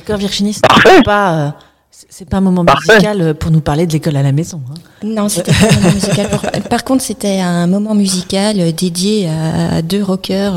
D'accord, 0.00 0.16
Virginie, 0.16 0.54
c'est 0.54 0.62
pas, 1.04 1.48
euh, 1.48 1.50
c'est 1.90 2.28
pas 2.28 2.38
un 2.38 2.40
moment 2.40 2.64
musical 2.64 3.20
euh, 3.20 3.34
pour 3.34 3.50
nous 3.50 3.60
parler 3.60 3.86
de 3.86 3.92
l'école 3.92 4.16
à 4.16 4.22
la 4.22 4.32
maison. 4.32 4.62
Hein. 4.70 4.74
Non, 5.04 5.28
c'était 5.28 5.52
pas 5.52 5.66
un 5.70 5.76
moment 5.76 5.92
musical. 5.92 6.26
Par 6.70 6.84
contre, 6.84 7.02
c'était 7.02 7.40
un 7.40 7.66
moment 7.66 7.94
musical 7.94 8.58
euh, 8.60 8.72
dédié 8.72 9.28
à 9.28 9.82
deux 9.82 10.02
rockers 10.02 10.54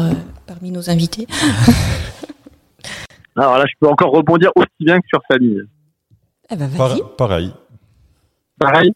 parmi 0.47 0.71
nos 0.71 0.89
invités. 0.89 1.27
Alors 3.35 3.57
là, 3.57 3.65
je 3.67 3.73
peux 3.79 3.87
encore 3.87 4.11
rebondir 4.11 4.51
aussi 4.55 4.67
bien 4.79 4.99
que 4.99 5.07
sur 5.07 5.19
famille. 5.29 5.61
Ah 6.49 6.55
bah, 6.55 6.67
pareil. 7.17 7.51
Pareil? 8.59 8.91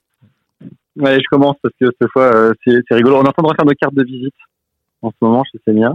Ouais, 0.96 1.18
je 1.18 1.24
commence 1.30 1.58
parce 1.62 1.74
que 1.80 1.88
cette 2.00 2.12
fois, 2.12 2.52
c'est 2.66 2.82
rigolo. 2.92 3.18
On 3.18 3.24
est 3.24 3.28
en 3.28 3.32
train 3.32 3.44
de 3.44 3.48
refaire 3.48 3.66
nos 3.66 3.74
cartes 3.74 3.96
de 3.96 4.04
visite 4.04 4.36
en 5.02 5.10
ce 5.10 5.16
moment 5.22 5.44
chez 5.52 5.60
Semia. 5.66 5.94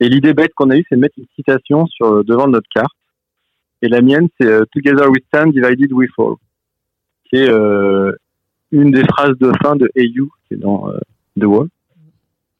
Et 0.00 0.08
l'idée 0.08 0.34
bête 0.34 0.52
qu'on 0.54 0.70
a 0.70 0.76
eue, 0.76 0.84
c'est 0.88 0.96
de 0.96 1.00
mettre 1.00 1.14
une 1.18 1.26
citation 1.36 1.86
sur 1.86 2.24
devant 2.24 2.46
de 2.46 2.52
notre 2.52 2.68
carte 2.74 2.94
et 3.82 3.88
la 3.88 4.00
mienne, 4.02 4.28
c'est 4.38 4.46
euh, 4.46 4.64
Together 4.72 5.08
we 5.10 5.22
stand, 5.28 5.52
divided 5.52 5.92
we 5.92 6.08
fall, 6.14 6.34
qui 7.24 7.36
est 7.36 7.48
euh, 7.48 8.12
une 8.72 8.90
des 8.90 9.04
phrases 9.04 9.38
de 9.38 9.50
fin 9.62 9.76
de 9.76 9.90
Hey 9.94 10.10
You, 10.10 10.30
qui 10.46 10.54
est 10.54 10.58
dans 10.58 10.90
euh, 10.90 10.98
The 11.38 11.44
Wall. 11.44 11.68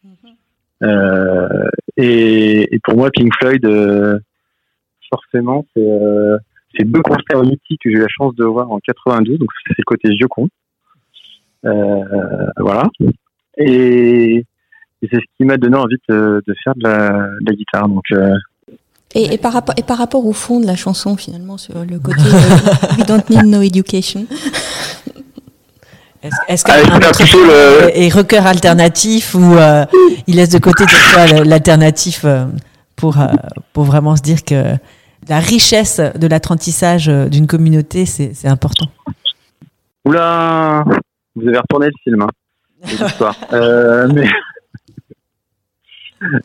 Mm-hmm. 0.06 1.70
et, 1.98 2.74
et, 2.74 2.78
pour 2.82 2.96
moi, 2.96 3.10
Pink 3.10 3.32
Floyd, 3.38 3.66
forcément, 5.10 5.66
c'est 5.74 6.84
deux 6.84 7.02
concerts 7.02 7.42
mythiques 7.42 7.80
que 7.82 7.90
j'ai 7.90 7.96
eu 7.96 8.00
la 8.00 8.08
chance 8.08 8.34
de 8.36 8.44
voir 8.44 8.70
en 8.70 8.78
92, 8.78 9.38
donc 9.38 9.48
c'est 9.66 9.74
le 9.76 9.84
côté 9.84 10.08
vieux 10.08 10.28
con. 10.28 10.48
voilà. 11.62 12.84
Et, 13.58 14.46
et 15.02 15.08
c'est 15.12 15.16
ce 15.16 15.26
qui 15.36 15.44
m'a 15.44 15.58
donné 15.58 15.76
envie 15.76 16.00
de, 16.08 16.42
de 16.46 16.54
faire 16.64 16.74
de 16.76 16.84
la, 16.84 17.10
de 17.40 17.50
la 17.50 17.52
guitare. 17.52 17.88
Donc, 17.88 18.04
et, 19.14 19.34
et, 19.34 19.38
par 19.38 19.52
rapport, 19.52 19.74
et 19.78 19.82
par 19.82 19.98
rapport 19.98 20.24
au 20.24 20.32
fond 20.32 20.60
de 20.60 20.66
la 20.66 20.76
chanson, 20.76 21.16
finalement, 21.16 21.58
sur 21.58 21.84
le 21.84 21.98
côté 21.98 22.20
euh, 22.20 22.96
We 22.98 23.06
don't 23.06 23.28
need 23.28 23.46
no 23.46 23.60
education. 23.62 24.26
Est-ce 26.48 26.64
qu'un 26.64 26.74
ah, 26.74 27.88
est 27.94 28.12
rocker 28.12 28.46
alternatif 28.46 29.34
ou 29.34 29.54
euh, 29.54 29.86
il 30.26 30.36
laisse 30.36 30.50
de 30.50 30.58
côté 30.58 30.84
l'alternatif 31.44 32.22
euh, 32.24 32.44
pour, 32.94 33.16
pour 33.72 33.84
vraiment 33.84 34.16
se 34.16 34.22
dire 34.22 34.44
que 34.44 34.76
la 35.28 35.38
richesse 35.38 36.00
de 36.00 36.26
l'apprentissage 36.26 37.06
d'une 37.08 37.46
communauté, 37.46 38.04
c'est 38.04 38.48
important? 38.48 38.86
Oula, 40.04 40.84
vous 41.36 41.48
avez 41.48 41.58
retourné 41.58 41.86
le 41.86 41.92
film, 42.02 42.22
hein, 42.22 42.28
euh, 43.52 44.08
mais 44.12 44.26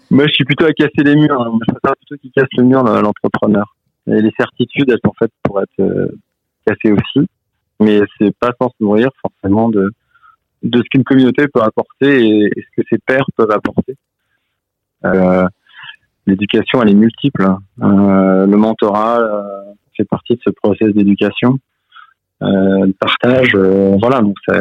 moi, 0.09 0.27
je 0.27 0.33
suis 0.33 0.45
plutôt 0.45 0.65
à 0.65 0.73
casser 0.73 1.03
les 1.03 1.15
murs. 1.15 1.41
Hein. 1.41 1.57
Je 1.67 1.73
préfère 1.73 1.95
plutôt 1.97 2.15
qu'il 2.17 2.31
casse 2.31 2.47
le 2.57 2.63
mur 2.63 2.83
l'entrepreneur. 2.83 3.75
Et 4.07 4.21
les 4.21 4.31
certitudes, 4.37 4.89
elles 4.89 4.99
sont 5.03 5.13
faites 5.17 5.31
pour 5.43 5.61
être 5.61 5.79
euh, 5.79 6.07
cassées 6.65 6.91
aussi, 6.91 7.27
mais 7.79 8.01
c'est 8.17 8.35
pas 8.37 8.51
sans 8.61 8.69
se 8.69 8.75
nourrir 8.79 9.09
forcément 9.21 9.69
de 9.69 9.91
de 10.63 10.79
ce 10.79 10.83
qu'une 10.89 11.03
communauté 11.03 11.47
peut 11.47 11.61
apporter 11.61 12.27
et, 12.27 12.49
ce 12.55 12.81
que 12.81 12.87
ses 12.89 12.97
pairs 12.97 13.25
peuvent 13.35 13.51
apporter. 13.51 13.95
Euh, 15.05 15.47
l'éducation, 16.25 16.81
elle 16.81 16.89
est 16.89 16.95
multiple. 16.95 17.43
Hein. 17.43 17.59
Euh, 17.83 18.47
le 18.47 18.57
mentorat 18.57 19.19
fait 19.95 20.05
partie 20.05 20.33
de 20.33 20.41
ce 20.43 20.49
process 20.49 20.91
d'éducation. 20.93 21.59
Le 22.41 22.91
partage, 22.93 23.55
voilà. 23.55 24.21
Donc 24.21 24.35
c'est, 24.47 24.59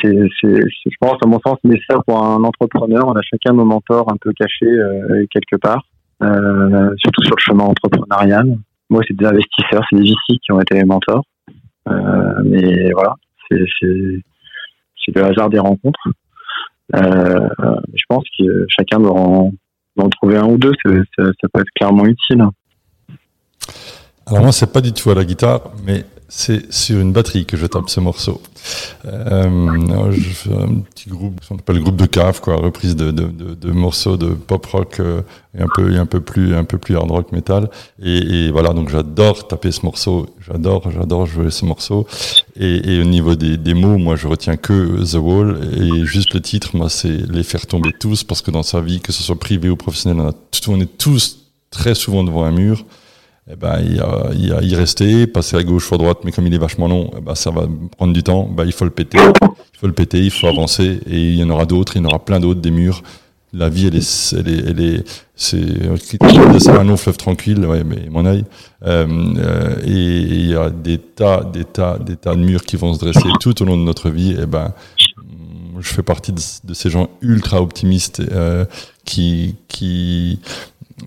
c'est, 0.00 0.12
je 0.12 0.96
pense 1.00 1.16
à 1.24 1.26
mon 1.26 1.40
sens 1.44 1.58
nécessaire 1.64 2.02
pour 2.06 2.22
un 2.22 2.42
entrepreneur. 2.44 3.06
On 3.06 3.12
a 3.12 3.22
chacun 3.22 3.52
nos 3.54 3.64
mentors 3.64 4.10
un 4.12 4.16
peu 4.20 4.32
cachés 4.32 4.76
quelque 5.32 5.56
part, 5.56 5.82
surtout 6.20 7.24
sur 7.24 7.34
le 7.36 7.42
chemin 7.42 7.64
entrepreneurial. 7.64 8.56
Moi, 8.90 9.02
c'est 9.06 9.16
des 9.16 9.26
investisseurs, 9.26 9.82
c'est 9.90 9.96
des 9.96 10.10
VC 10.10 10.38
qui 10.42 10.52
ont 10.52 10.60
été 10.60 10.76
mes 10.76 10.84
mentors. 10.84 11.24
mais 12.44 12.92
voilà, 12.92 13.14
c'est, 13.50 13.64
c'est 13.80 15.14
le 15.14 15.24
hasard 15.24 15.50
des 15.50 15.58
rencontres. 15.58 16.08
Euh, 16.94 17.48
je 17.94 18.02
pense 18.08 18.24
que 18.38 18.66
chacun 18.68 19.00
doit 19.00 19.18
en, 19.18 19.52
trouver 20.10 20.36
un 20.36 20.46
ou 20.46 20.58
deux, 20.58 20.72
ça, 20.84 20.92
peut 21.52 21.60
être 21.60 21.70
clairement 21.74 22.06
utile. 22.06 22.44
Alors 24.26 24.42
moi, 24.42 24.52
c'est 24.52 24.72
pas 24.72 24.80
du 24.80 24.92
tout 24.92 25.10
à 25.10 25.14
la 25.14 25.24
guitare, 25.24 25.72
mais 25.84 26.04
c'est 26.34 26.72
sur 26.72 26.98
une 26.98 27.12
batterie 27.12 27.44
que 27.44 27.58
je 27.58 27.66
tape 27.66 27.90
ce 27.90 28.00
morceau. 28.00 28.40
Euh, 29.04 30.10
je 30.12 30.30
fais 30.30 30.54
un 30.54 30.80
petit 30.80 31.10
groupe, 31.10 31.38
on 31.50 31.56
appelle 31.56 31.76
le 31.76 31.82
groupe 31.82 31.96
de 31.96 32.06
cave, 32.06 32.40
quoi, 32.40 32.56
reprise 32.56 32.96
de, 32.96 33.70
morceaux 33.70 34.16
de 34.16 34.28
pop 34.28 34.64
rock 34.64 35.00
euh, 35.00 35.20
et 35.58 35.60
un 35.60 35.66
peu, 35.74 35.94
un 35.94 36.06
peu 36.06 36.20
plus, 36.20 36.54
un 36.54 36.64
peu 36.64 36.78
plus 36.78 36.96
hard 36.96 37.10
rock 37.10 37.32
metal. 37.32 37.68
Et, 38.02 38.46
et 38.46 38.50
voilà, 38.50 38.72
donc 38.72 38.88
j'adore 38.88 39.46
taper 39.46 39.72
ce 39.72 39.84
morceau, 39.84 40.26
j'adore, 40.46 40.90
j'adore 40.90 41.26
jouer 41.26 41.50
ce 41.50 41.66
morceau. 41.66 42.06
Et, 42.58 42.94
et 42.94 43.00
au 43.02 43.04
niveau 43.04 43.34
des, 43.34 43.58
des, 43.58 43.74
mots, 43.74 43.98
moi, 43.98 44.16
je 44.16 44.26
retiens 44.26 44.56
que 44.56 45.04
The 45.04 45.18
Wall 45.20 45.58
et 45.76 46.06
juste 46.06 46.32
le 46.32 46.40
titre, 46.40 46.76
moi, 46.76 46.88
c'est 46.88 47.30
les 47.30 47.42
faire 47.42 47.66
tomber 47.66 47.90
tous, 47.92 48.24
parce 48.24 48.40
que 48.40 48.50
dans 48.50 48.62
sa 48.62 48.80
vie, 48.80 49.00
que 49.00 49.12
ce 49.12 49.22
soit 49.22 49.38
privé 49.38 49.68
ou 49.68 49.76
professionnel, 49.76 50.18
on, 50.20 50.28
a, 50.30 50.74
on 50.74 50.80
est 50.80 50.98
tous 50.98 51.40
très 51.70 51.94
souvent 51.94 52.24
devant 52.24 52.44
un 52.44 52.52
mur 52.52 52.86
eh 53.50 53.56
ben, 53.56 53.80
il, 53.80 54.00
a, 54.00 54.30
il 54.34 54.52
a 54.52 54.62
y 54.62 54.74
rester, 54.74 55.26
passer 55.26 55.56
à 55.56 55.62
gauche 55.64 55.90
ou 55.90 55.94
à 55.96 55.98
droite, 55.98 56.18
mais 56.24 56.30
comme 56.32 56.46
il 56.46 56.54
est 56.54 56.58
vachement 56.58 56.88
long, 56.88 57.10
eh 57.16 57.20
ben, 57.20 57.34
ça 57.34 57.50
va 57.50 57.66
prendre 57.96 58.12
du 58.12 58.22
temps. 58.22 58.44
Ben, 58.44 58.64
il 58.64 58.72
faut 58.72 58.84
le 58.84 58.90
péter, 58.90 59.18
il 59.18 59.78
faut 59.78 59.88
le 59.88 59.92
péter, 59.92 60.20
il 60.20 60.30
faut 60.30 60.46
avancer, 60.46 61.00
et 61.06 61.30
il 61.30 61.36
y 61.36 61.42
en 61.42 61.50
aura 61.50 61.66
d'autres, 61.66 61.96
il 61.96 62.02
y 62.02 62.06
en 62.06 62.08
aura 62.08 62.24
plein 62.24 62.38
d'autres, 62.38 62.60
des 62.60 62.70
murs. 62.70 63.02
La 63.52 63.68
vie, 63.68 63.88
elle 63.88 63.96
est, 63.96 64.34
elle 64.38 64.48
est, 64.48 64.70
elle 64.70 64.80
est 64.80 65.04
c'est 65.36 66.70
un 66.70 66.84
long 66.84 66.96
fleuve 66.96 67.16
tranquille, 67.16 67.66
ouais, 67.66 67.84
mais 67.84 68.08
mon 68.08 68.24
œil. 68.24 68.44
Euh, 68.84 69.06
euh, 69.38 69.76
et 69.84 69.90
il 69.90 70.46
y 70.46 70.54
a 70.54 70.70
des 70.70 70.98
tas, 70.98 71.42
des 71.44 71.64
tas, 71.64 71.98
des 71.98 72.16
tas 72.16 72.34
de 72.34 72.40
murs 72.40 72.62
qui 72.62 72.76
vont 72.76 72.94
se 72.94 73.00
dresser 73.00 73.28
tout 73.40 73.60
au 73.60 73.64
long 73.64 73.76
de 73.76 73.82
notre 73.82 74.08
vie. 74.08 74.36
Et 74.40 74.46
ben, 74.46 74.72
je 75.80 75.92
fais 75.92 76.02
partie 76.02 76.32
de, 76.32 76.40
de 76.64 76.74
ces 76.74 76.90
gens 76.90 77.10
ultra 77.20 77.60
optimistes 77.60 78.20
euh, 78.20 78.64
qui, 79.04 79.56
qui, 79.68 80.38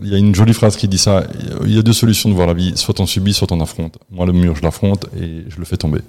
il 0.02 0.10
y 0.10 0.16
a 0.16 0.18
une 0.18 0.36
jolie 0.36 0.54
phrase 0.54 0.76
qui 0.76 0.88
dit 0.88 0.98
ça. 0.98 1.24
Il 1.64 1.74
y 1.74 1.80
a 1.80 1.82
deux 1.82 1.94
solutions 1.94 2.30
de 2.30 2.36
voir 2.36 2.48
la 2.48 2.54
vie. 2.54 2.76
Soit 2.76 3.00
on 3.00 3.06
subit, 3.06 3.34
soit 3.34 3.52
on 3.52 3.62
affronte. 3.62 3.98
Moi, 4.10 4.26
le 4.26 4.34
mur, 4.34 4.56
je 4.56 4.62
l'affronte 4.62 5.08
et 5.18 5.46
je 5.48 5.58
le 5.58 5.66
fais 5.66 5.78
tomber. 5.78 6.02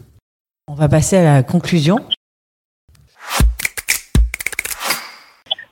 On 0.68 0.75
va 0.75 0.88
passer 0.88 1.16
à 1.16 1.25
la 1.25 1.42
conclusion. 1.42 2.01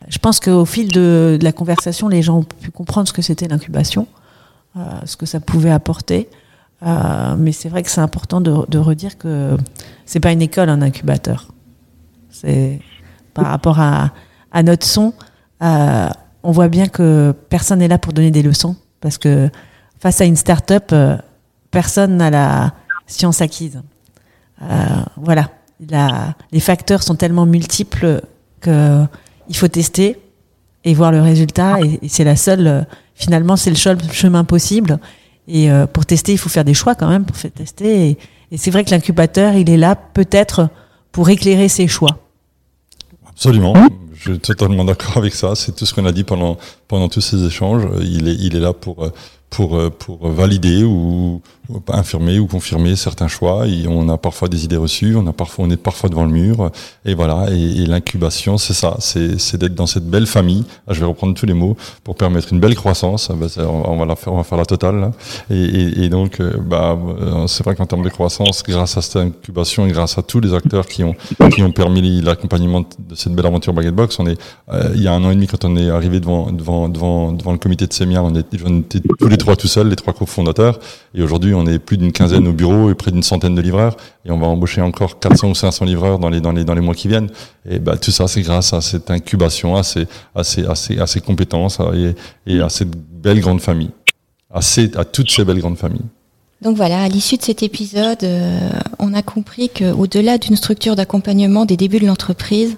Je 0.09 0.19
pense 0.19 0.39
qu'au 0.41 0.65
fil 0.65 0.93
de, 0.93 1.39
la 1.41 1.53
conversation, 1.53 2.09
les 2.09 2.23
gens 2.23 2.39
ont 2.39 2.43
pu 2.43 2.71
comprendre 2.71 3.09
ce 3.09 3.13
que 3.13 3.23
c'était 3.23 3.49
l'incubation, 3.49 4.07
euh, 4.77 4.81
ce 5.07 5.17
que 5.17 5.27
ça 5.27 5.41
pouvait 5.41 5.71
apporter. 5.71 6.29
Euh, 6.83 7.37
mais 7.39 7.53
c'est 7.53 7.69
vrai 7.69 7.83
que 7.83 7.91
c'est 7.91 8.01
important 8.01 8.41
de, 8.41 8.79
redire 8.79 9.17
que 9.17 9.57
c'est 10.05 10.21
pas 10.21 10.33
une 10.33 10.43
école, 10.43 10.69
un 10.69 10.83
incubateur. 10.83 11.49
C'est 12.31 12.81
par 13.33 13.47
rapport 13.47 13.81
à, 13.81 14.13
notre 14.63 14.87
son. 14.87 15.15
Euh, 15.63 16.09
on 16.45 16.53
voit 16.53 16.69
bien 16.69 16.87
que 16.87 17.35
personne 17.49 17.81
n'est 17.81 17.89
là 17.89 17.99
pour 17.99 18.13
donner 18.13 18.31
des 18.31 18.43
leçons 18.43 18.77
parce 19.01 19.19
que 19.19 19.51
face 19.99 20.21
à 20.21 20.27
une 20.27 20.37
start-up, 20.37 20.91
euh, 20.93 21.17
personne 21.71 22.19
n'a 22.19 22.31
la 22.31 22.75
science 23.07 23.41
acquise. 23.41 23.83
Euh, 24.63 24.67
voilà, 25.17 25.51
les 26.53 26.61
facteurs 26.61 27.03
sont 27.03 27.17
tellement 27.17 27.47
multiples 27.47 28.23
que 28.61 29.05
il 29.49 29.57
faut 29.57 29.69
tester 29.69 30.19
et 30.85 30.95
voir 30.95 31.13
le 31.13 31.21
résultat 31.21 31.81
et, 31.81 32.09
c'est 32.09 32.25
la 32.25 32.37
seule. 32.37 32.67
Euh, 32.67 32.83
finalement, 33.15 33.57
c'est 33.57 33.71
le 33.71 33.77
seul 33.77 33.99
chemin 34.13 34.45
possible. 34.45 34.99
Et 35.47 35.69
pour 35.93 36.07
tester, 36.07 36.33
il 36.33 36.39
faut 36.39 36.49
faire 36.49 36.65
des 36.65 36.73
choix 36.73 36.95
quand 36.95 37.09
même 37.09 37.27
pour 37.27 37.37
faire 37.37 37.53
tester. 37.53 38.09
Et, 38.09 38.19
et 38.51 38.57
c'est 38.57 38.71
vrai 38.71 38.83
que 38.83 38.91
l'incubateur, 38.91 39.53
il 39.53 39.69
est 39.69 39.77
là 39.77 39.95
peut-être 39.95 40.71
pour 41.13 41.29
éclairer 41.29 41.69
ses 41.69 41.87
choix. 41.87 42.19
Absolument. 43.29 43.75
Je 44.25 44.33
suis 44.33 44.41
totalement 44.41 44.85
d'accord 44.85 45.19
avec 45.19 45.35
ça. 45.35 45.55
C'est 45.55 45.73
tout 45.77 45.85
ce 45.85 45.93
qu'on 45.93 46.07
a 46.07 46.13
dit 46.13 46.25
pendant 46.25 46.57
pendant 46.89 47.09
tous 47.09 47.21
ces 47.21 47.45
échanges. 47.45 47.87
Il 48.01 48.29
est 48.29 48.35
il 48.35 48.57
est 48.57 48.61
là 48.61 48.73
pour 48.73 49.11
pour 49.55 49.91
pour 49.93 50.29
valider 50.29 50.83
ou, 50.85 51.41
infirmer 51.89 52.39
ou 52.39 52.47
confirmer 52.47 52.97
certains 52.97 53.29
choix. 53.29 53.65
On 53.89 54.09
a 54.09 54.19
parfois 54.19 54.49
des 54.49 54.65
idées 54.65 54.77
reçues, 54.77 55.17
on 55.17 55.27
a 55.27 55.33
parfois 55.33 55.65
on 55.65 55.71
est 55.71 55.77
parfois 55.77 56.11
devant 56.11 56.25
le 56.25 56.31
mur. 56.31 56.71
Et 57.05 57.15
voilà. 57.15 57.47
Et, 57.51 57.87
l'incubation, 57.87 58.59
c'est 58.59 58.75
ça. 58.75 58.97
C'est 58.99 59.57
d'être 59.57 59.75
dans 59.75 59.87
cette 59.87 60.09
belle 60.09 60.27
famille. 60.27 60.65
Ah, 60.87 60.93
je 60.95 61.01
vais 61.01 61.07
reprendre 61.07 61.35
tous 61.35 61.47
les 61.47 61.55
mots 61.55 61.77
pour 62.03 62.17
permettre 62.17 62.53
une 62.53 62.61
belle 62.61 62.75
croissance. 62.75 63.31
Ah, 63.31 63.35
bah, 63.35 63.47
on 63.67 63.97
va 63.97 64.05
la 64.05 64.17
faire, 64.17 64.33
on 64.33 64.37
va 64.37 64.45
faire 64.45 64.59
la 64.59 64.65
totale. 64.65 65.13
Et, 65.51 66.05
et, 66.05 66.09
donc, 66.09 66.41
euh, 66.41 66.57
bah, 66.59 66.99
euh, 67.21 67.47
c'est 67.47 67.65
vrai 67.65 67.75
qu'en 67.75 67.87
termes 67.87 68.03
de 68.03 68.09
croissance, 68.09 68.63
grâce 68.63 68.97
à 68.97 69.03
cette 69.03 69.17
incubation 69.17 69.87
et 69.87 69.93
grâce 69.93 70.19
à 70.19 70.23
tous 70.23 70.41
les 70.41 70.55
acteurs 70.55 70.87
qui 70.87 71.05
ont 71.05 71.15
qui 71.53 71.63
ont 71.63 71.73
permis 71.73 72.21
l'accompagnement 72.21 72.81
de 72.81 73.15
cette 73.15 73.35
belle 73.35 73.47
aventure 73.47 73.73
Baguette 73.73 73.95
Box, 73.95 74.19
on 74.19 74.27
est 74.27 74.39
euh, 74.73 74.93
il 74.95 75.03
y 75.03 75.09
a 75.09 75.13
un 75.13 75.23
an 75.25 75.31
et 75.31 75.35
demi 75.35 75.47
quand 75.47 75.65
on 75.65 75.77
est 75.77 75.91
arrivé 75.91 76.21
devant 76.21 76.51
devant 76.51 76.89
devant 76.89 77.33
devant 77.33 77.53
le 77.53 77.59
comité 77.59 77.87
de 77.87 77.93
Semia, 77.93 78.23
on 78.23 78.35
était, 78.35 78.59
on 78.65 78.81
était 78.81 79.01
tous 79.19 79.29
les 79.29 79.37
trois 79.45 79.57
tout 79.57 79.69
seuls, 79.69 79.89
les 79.89 79.97
trois 79.97 80.15
cofondateurs. 80.15 80.79
Et 81.15 81.23
aujourd'hui, 81.23 81.53
on 81.55 81.67
est 81.67 81.79
plus 81.79 81.99
d'une 81.99 82.13
quinzaine 82.13 82.49
au 82.49 82.53
bureau 82.53 82.91
et 82.91 82.95
près 82.95 83.11
d'une 83.11 83.23
centaine 83.23 83.55
de 83.55 83.61
livreurs. 83.61 83.97
Et 84.25 84.31
on 84.31 84.39
va 84.39 84.47
embaucher 84.47 84.81
encore 84.81 85.19
400 85.19 85.51
ou 85.51 85.55
500 85.55 85.85
livreurs 85.85 86.19
dans 86.19 86.31
les, 86.31 86.41
dans 86.41 86.53
les, 86.53 86.65
dans 86.65 86.75
les 86.75 86.81
mois 86.81 86.95
qui 86.95 87.09
viennent. 87.09 87.31
Et 87.69 87.79
bah, 87.79 87.99
tout 87.99 88.11
ça, 88.11 88.27
c'est 88.27 88.41
grâce 88.41 88.73
à 88.73 88.81
cette 88.81 89.11
incubation, 89.11 89.77
à 89.77 89.83
ces, 89.83 90.07
à 90.35 90.45
ces, 90.45 90.65
à 90.65 90.75
ces, 90.75 90.99
à 90.99 91.07
ces 91.07 91.21
compétences 91.21 91.79
et, 92.47 92.61
à 92.61 92.71
cette 92.71 92.97
belle 92.97 93.41
grande 93.41 93.61
famille. 93.61 93.91
À, 94.51 94.63
ces, 94.63 94.97
à 94.97 95.05
toutes 95.05 95.31
ces 95.31 95.45
belles 95.45 95.61
grandes 95.61 95.79
familles. 95.79 96.09
Donc 96.63 96.77
voilà, 96.77 97.03
à 97.03 97.09
l'issue 97.09 97.37
de 97.37 97.43
cet 97.43 97.63
épisode, 97.63 98.23
euh, 98.23 98.71
on 98.99 99.13
a 99.13 99.21
compris 99.21 99.69
qu'au-delà 99.69 100.39
d'une 100.39 100.57
structure 100.57 100.97
d'accompagnement 100.97 101.67
des 101.67 101.77
débuts 101.77 101.99
de 101.99 102.07
l'entreprise, 102.07 102.77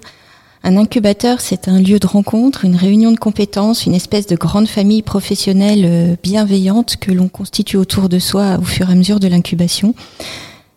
un 0.63 0.77
incubateur, 0.77 1.41
c'est 1.41 1.67
un 1.67 1.79
lieu 1.79 1.99
de 1.99 2.07
rencontre, 2.07 2.65
une 2.65 2.75
réunion 2.75 3.11
de 3.11 3.17
compétences, 3.17 3.85
une 3.85 3.93
espèce 3.93 4.27
de 4.27 4.35
grande 4.35 4.67
famille 4.67 5.01
professionnelle 5.01 5.83
euh, 5.85 6.15
bienveillante 6.21 6.97
que 6.97 7.11
l'on 7.11 7.29
constitue 7.29 7.77
autour 7.77 8.09
de 8.09 8.19
soi 8.19 8.57
au 8.59 8.63
fur 8.63 8.89
et 8.89 8.93
à 8.93 8.95
mesure 8.95 9.19
de 9.19 9.27
l'incubation. 9.27 9.93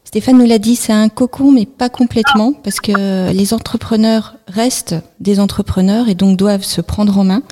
Stéphane 0.05 0.39
nous 0.39 0.47
l'a 0.47 0.59
dit, 0.59 0.75
c'est 0.75 0.93
un 0.93 1.09
cocon, 1.09 1.53
mais 1.53 1.67
pas 1.67 1.89
complètement, 1.89 2.53
parce 2.53 2.81
que 2.81 3.31
les 3.33 3.55
entrepreneurs 3.55 4.35
restent 4.49 4.97
des 5.21 5.39
entrepreneurs 5.39 6.09
et 6.09 6.17
donc 6.17 6.37
doivent 6.37 6.65
se 6.65 6.81
prendre 6.81 7.17
en 7.17 7.23
main. 7.23 7.43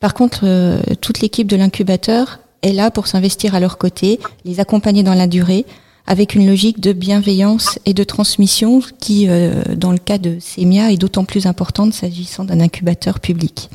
Par 0.00 0.12
contre, 0.12 0.40
euh, 0.44 0.80
toute 1.00 1.20
l'équipe 1.20 1.46
de 1.46 1.56
l'incubateur 1.56 2.40
est 2.60 2.74
là 2.74 2.90
pour 2.90 3.06
s'investir 3.06 3.54
à 3.54 3.60
leur 3.60 3.78
côté, 3.78 4.20
les 4.44 4.60
accompagner 4.60 5.02
dans 5.02 5.14
la 5.14 5.26
durée, 5.26 5.64
avec 6.06 6.34
une 6.34 6.46
logique 6.46 6.80
de 6.80 6.92
bienveillance 6.92 7.78
et 7.86 7.94
de 7.94 8.04
transmission 8.04 8.80
qui, 8.98 9.26
euh, 9.28 9.62
dans 9.74 9.92
le 9.92 9.98
cas 9.98 10.18
de 10.18 10.38
SEMIA, 10.38 10.92
est 10.92 10.98
d'autant 10.98 11.24
plus 11.24 11.46
importante 11.46 11.94
s'agissant 11.94 12.44
d'un 12.44 12.60
incubateur 12.60 13.20
public. 13.20 13.70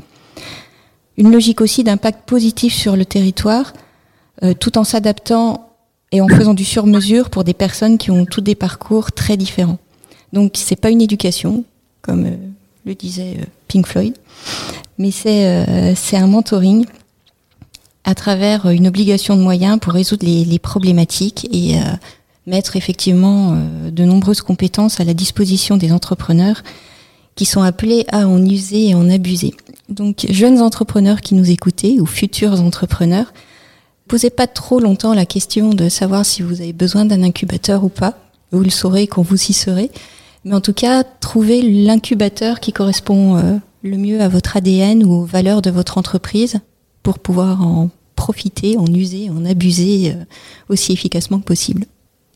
Une 1.18 1.32
logique 1.32 1.60
aussi 1.60 1.84
d'impact 1.84 2.28
positif 2.28 2.74
sur 2.74 2.96
le 2.96 3.06
territoire, 3.06 3.74
euh, 4.44 4.54
tout 4.54 4.78
en 4.78 4.84
s'adaptant 4.84 5.70
et 6.12 6.22
en 6.22 6.28
faisant 6.28 6.54
du 6.54 6.66
sur-mesure 6.66 7.30
pour 7.30 7.44
des 7.44 7.54
personnes 7.54 7.98
qui 7.98 8.12
ont 8.12 8.26
tous 8.26 8.42
des 8.42 8.56
parcours 8.56 9.12
très 9.12 9.36
différents. 9.36 9.80
Donc 10.32 10.54
c'est 10.56 10.76
pas 10.76 10.92
une 10.92 11.02
éducation, 11.02 11.64
comme 12.02 12.26
euh, 12.26 12.36
le 12.86 12.94
disait 12.94 13.38
Pink 13.68 13.88
Floyd, 13.88 14.16
mais 14.98 15.12
c'est 15.12 15.96
c'est 15.96 16.18
un 16.18 16.28
mentoring 16.28 16.86
à 18.04 18.16
travers 18.16 18.70
une 18.70 18.88
obligation 18.88 19.36
de 19.36 19.42
moyens 19.42 19.80
pour 19.80 19.94
résoudre 19.94 20.26
les, 20.26 20.46
les 20.46 20.60
problématiques 20.60 21.48
et 21.52 21.78
mettre 22.48 22.76
effectivement 22.76 23.54
euh, 23.54 23.92
de 23.92 24.04
nombreuses 24.04 24.42
compétences 24.42 25.00
à 25.00 25.04
la 25.04 25.14
disposition 25.14 25.78
des 25.78 25.92
entrepreneurs 25.92 26.64
qui 27.36 27.46
sont 27.46 27.62
appelés 27.62 28.06
à 28.10 28.28
en 28.28 28.44
user 28.44 28.90
et 28.90 28.96
en 28.96 29.10
abuser. 29.10 29.54
Donc, 29.88 30.26
jeunes 30.30 30.62
entrepreneurs 30.62 31.22
qui 31.22 31.36
nous 31.36 31.50
écoutez 31.50 32.00
ou 32.02 32.06
futurs 32.06 32.62
entrepreneurs, 32.62 33.34
posez 34.08 34.30
pas 34.30 34.48
trop 34.48 34.80
longtemps 34.80 35.14
la 35.14 35.26
question 35.26 35.70
de 35.70 35.88
savoir 35.88 36.26
si 36.26 36.42
vous 36.42 36.62
avez 36.62 36.74
besoin 36.74 37.06
d'un 37.06 37.24
incubateur 37.24 37.84
ou 37.84 37.90
pas. 37.90 38.18
Vous 38.52 38.64
le 38.64 38.70
saurez 38.70 39.08
quand 39.08 39.22
vous 39.22 39.42
y 39.42 39.54
serez. 39.54 39.90
Mais 40.44 40.54
en 40.54 40.62
tout 40.62 40.74
cas, 40.74 41.04
trouvez 41.04 41.62
l'incubateur 41.62 42.60
qui 42.60 42.74
correspond 42.74 43.38
euh, 43.38 43.58
le 43.84 43.98
mieux 43.98 44.22
à 44.22 44.28
votre 44.28 44.58
ADN 44.58 45.04
ou 45.04 45.14
aux 45.14 45.26
valeurs 45.26 45.62
de 45.62 45.70
votre 45.70 45.98
entreprise 45.98 46.60
pour 47.04 47.20
pouvoir 47.20 47.62
en 47.62 47.90
profiter, 48.16 48.78
en 48.78 48.88
user, 48.88 49.30
en 49.30 49.46
abuser 49.46 50.12
euh, 50.12 50.24
aussi 50.68 50.92
efficacement 50.92 51.40
que 51.40 51.46
possible. 51.46 51.86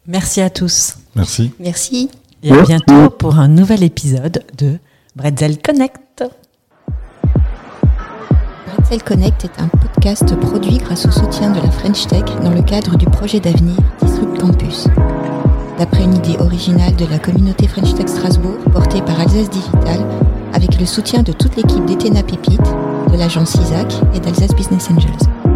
Merci 0.07 0.41
à 0.41 0.49
tous. 0.49 0.97
Merci. 1.15 1.51
Merci. 1.59 2.09
Et 2.43 2.51
à 2.51 2.61
bientôt 2.61 3.09
pour 3.09 3.39
un 3.39 3.47
nouvel 3.47 3.83
épisode 3.83 4.43
de 4.57 4.77
Bretzel 5.15 5.61
Connect. 5.61 6.25
Bretzel 8.67 9.01
Connect 9.03 9.45
est 9.45 9.61
un 9.61 9.69
podcast 9.69 10.35
produit 10.41 10.77
grâce 10.77 11.05
au 11.05 11.11
soutien 11.11 11.51
de 11.51 11.61
la 11.61 11.71
French 11.71 12.05
Tech 12.07 12.25
dans 12.43 12.49
le 12.49 12.61
cadre 12.61 12.97
du 12.97 13.05
projet 13.05 13.39
d'avenir 13.39 13.77
Disrupt 14.01 14.41
Campus. 14.41 14.87
D'après 15.79 16.03
une 16.03 16.15
idée 16.15 16.37
originale 16.37 16.95
de 16.97 17.05
la 17.05 17.17
communauté 17.17 17.67
French 17.69 17.95
Tech 17.95 18.09
Strasbourg 18.09 18.57
portée 18.73 19.01
par 19.01 19.21
Alsace 19.21 19.49
Digital, 19.49 20.05
avec 20.53 20.79
le 20.79 20.85
soutien 20.85 21.23
de 21.23 21.31
toute 21.31 21.55
l'équipe 21.55 21.85
d'Etena 21.85 22.23
Pépite, 22.23 22.59
de 23.09 23.17
l'agence 23.17 23.55
ISAC 23.55 23.93
et 24.13 24.19
d'Alsace 24.19 24.53
Business 24.53 24.89
Angels. 24.91 25.52